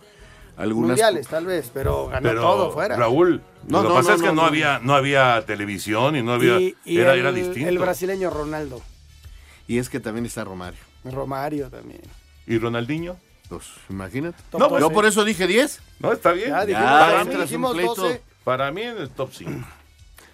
algunas. 0.58 0.90
Mundiales, 0.90 1.28
tal 1.28 1.46
vez, 1.46 1.70
pero 1.74 2.08
ganó 2.08 2.28
Pero, 2.30 2.42
todo 2.42 2.72
fuera. 2.72 2.96
Raúl, 2.98 3.42
No, 3.68 3.84
lo 3.84 3.84
que 3.84 3.90
no, 3.90 3.96
pasa 3.96 4.10
no, 4.10 4.16
es 4.16 4.22
que 4.22 4.28
no, 4.28 4.34
no, 4.34 4.42
no. 4.42 4.48
había 4.48 4.80
no 4.80 4.94
había 4.96 5.44
televisión 5.46 6.16
y 6.16 6.24
no 6.24 6.34
había 6.34 6.60
y, 6.60 6.76
y 6.84 6.98
era, 7.00 7.14
el, 7.14 7.20
era 7.20 7.32
distinto. 7.32 7.70
el 7.70 7.78
brasileño 7.80 8.30
Ronaldo. 8.30 8.82
Y 9.68 9.78
es 9.78 9.90
que 9.90 10.00
también 10.00 10.26
está 10.26 10.44
Romario. 10.44 10.80
Romario 11.06 11.70
también. 11.70 12.02
¿Y 12.46 12.58
Ronaldinho? 12.58 13.18
Pues 13.50 13.64
imagínate. 13.90 14.38
Top 14.50 14.60
No, 14.62 14.68
doce. 14.70 14.82
yo 14.82 14.90
por 14.92 15.06
eso 15.06 15.24
dije 15.24 15.46
10. 15.48 15.82
No, 16.00 16.12
está 16.12 16.32
bien. 16.34 16.50
Ya 16.50 16.66
dijimos, 16.66 16.84
Ya, 16.90 17.00
para, 17.00 17.24
mí, 17.26 17.36
dijimos 17.36 17.72
un 17.72 17.78
pleito. 17.78 17.96
12. 17.96 18.22
para 18.44 18.72
mí 18.72 18.82
en 18.82 18.98
el 18.98 19.10
top 19.10 19.30
5. 19.34 19.52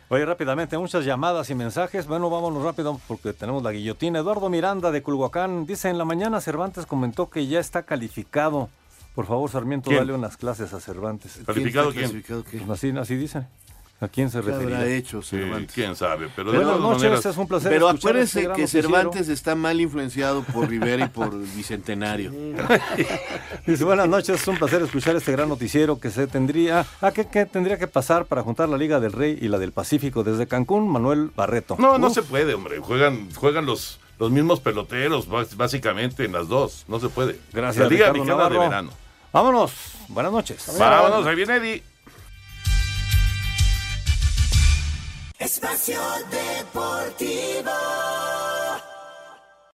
Oye, 0.10 0.26
rápidamente, 0.26 0.78
muchas 0.78 1.06
llamadas 1.06 1.50
y 1.50 1.56
mensajes. 1.56 2.06
Bueno, 2.06 2.30
vámonos 2.30 2.62
rápido 2.64 3.00
porque 3.08 3.34
tenemos 3.34 3.64
la 3.64 3.72
guillotina. 3.72 4.20
Eduardo 4.20 4.48
Miranda 4.50 4.92
de 4.92 5.02
Culhuacán 5.02 5.66
dice, 5.66 5.90
en 5.90 5.98
la 5.98 6.06
mañana 6.06 6.40
Cervantes 6.42 6.86
comentó 6.86 7.30
que 7.32 7.48
ya 7.48 7.60
está 7.60 7.84
calificado. 7.84 8.70
Por 9.16 9.26
favor, 9.28 9.50
Sarmiento, 9.50 9.90
¿Quién? 9.90 10.00
dale 10.02 10.14
unas 10.14 10.38
clases 10.38 10.74
a 10.74 10.80
Cervantes. 10.80 11.40
¿Calificado 11.46 11.92
quién? 11.92 12.04
clasificado? 12.06 12.44
Pues 12.44 12.70
así, 12.70 12.90
así 12.98 13.16
dicen. 13.16 13.48
¿A 14.02 14.10
quién 14.10 14.30
se 14.30 14.42
¿Qué 14.42 14.52
habrá 14.52 14.58
refería? 14.58 14.96
hecho 14.98 15.22
Sí, 15.22 15.38
quién 15.74 15.96
sabe, 15.96 16.28
pero 16.36 16.52
de 16.52 16.58
Buenas 16.58 16.78
noches, 16.78 17.04
maneras, 17.04 17.26
es 17.26 17.38
un 17.38 17.48
placer 17.48 17.72
Pero 17.72 17.88
escuchar 17.88 18.10
acuérdense 18.10 18.42
este 18.42 18.54
que. 18.54 18.68
Cervantes 18.68 19.30
está 19.30 19.56
mal 19.56 19.80
influenciado 19.80 20.44
por 20.44 20.68
Rivera 20.68 21.06
y 21.06 21.08
por 21.08 21.40
Bicentenario. 21.40 22.32
Dice, 23.66 23.84
buenas 23.86 24.10
noches, 24.10 24.42
es 24.42 24.48
un 24.48 24.58
placer 24.58 24.82
escuchar 24.82 25.16
este 25.16 25.32
gran 25.32 25.48
noticiero 25.48 26.00
que 26.00 26.10
se 26.12 26.28
tendría, 26.28 26.86
ah, 27.02 27.12
¿qué, 27.12 27.28
qué 27.28 27.46
tendría 27.46 27.78
que 27.78 27.88
pasar 27.88 28.26
para 28.26 28.42
juntar 28.44 28.68
la 28.68 28.78
Liga 28.78 29.00
del 29.00 29.14
Rey 29.14 29.38
y 29.40 29.48
la 29.48 29.58
del 29.58 29.72
Pacífico 29.72 30.24
desde 30.26 30.48
Cancún? 30.48 30.90
Manuel 30.90 31.32
Barreto. 31.34 31.78
No, 31.80 31.98
no 31.98 32.10
se 32.10 32.24
puede, 32.24 32.54
hombre. 32.56 32.80
Juegan, 32.80 33.30
juegan 33.34 33.66
los, 33.66 34.02
los 34.20 34.32
mismos 34.32 34.60
peloteros, 34.60 35.30
bás- 35.30 35.56
básicamente 35.56 36.26
en 36.26 36.34
las 36.34 36.50
dos. 36.50 36.84
No 36.90 37.00
se 37.00 37.08
puede. 37.08 37.40
Gracias, 37.54 37.86
La 37.86 37.90
Liga 37.90 38.12
Ricardo 38.12 38.26
Mexicana 38.26 38.50
de. 38.50 38.60
Verano. 38.60 39.03
Vámonos, 39.34 39.72
buenas 40.10 40.32
noches. 40.32 40.78
Vámonos, 40.78 41.26
ahí 41.26 41.36
viene 41.36 41.56
Eddie. 41.56 41.84
Espacio 45.40 46.00
Deportivo. 46.30 48.13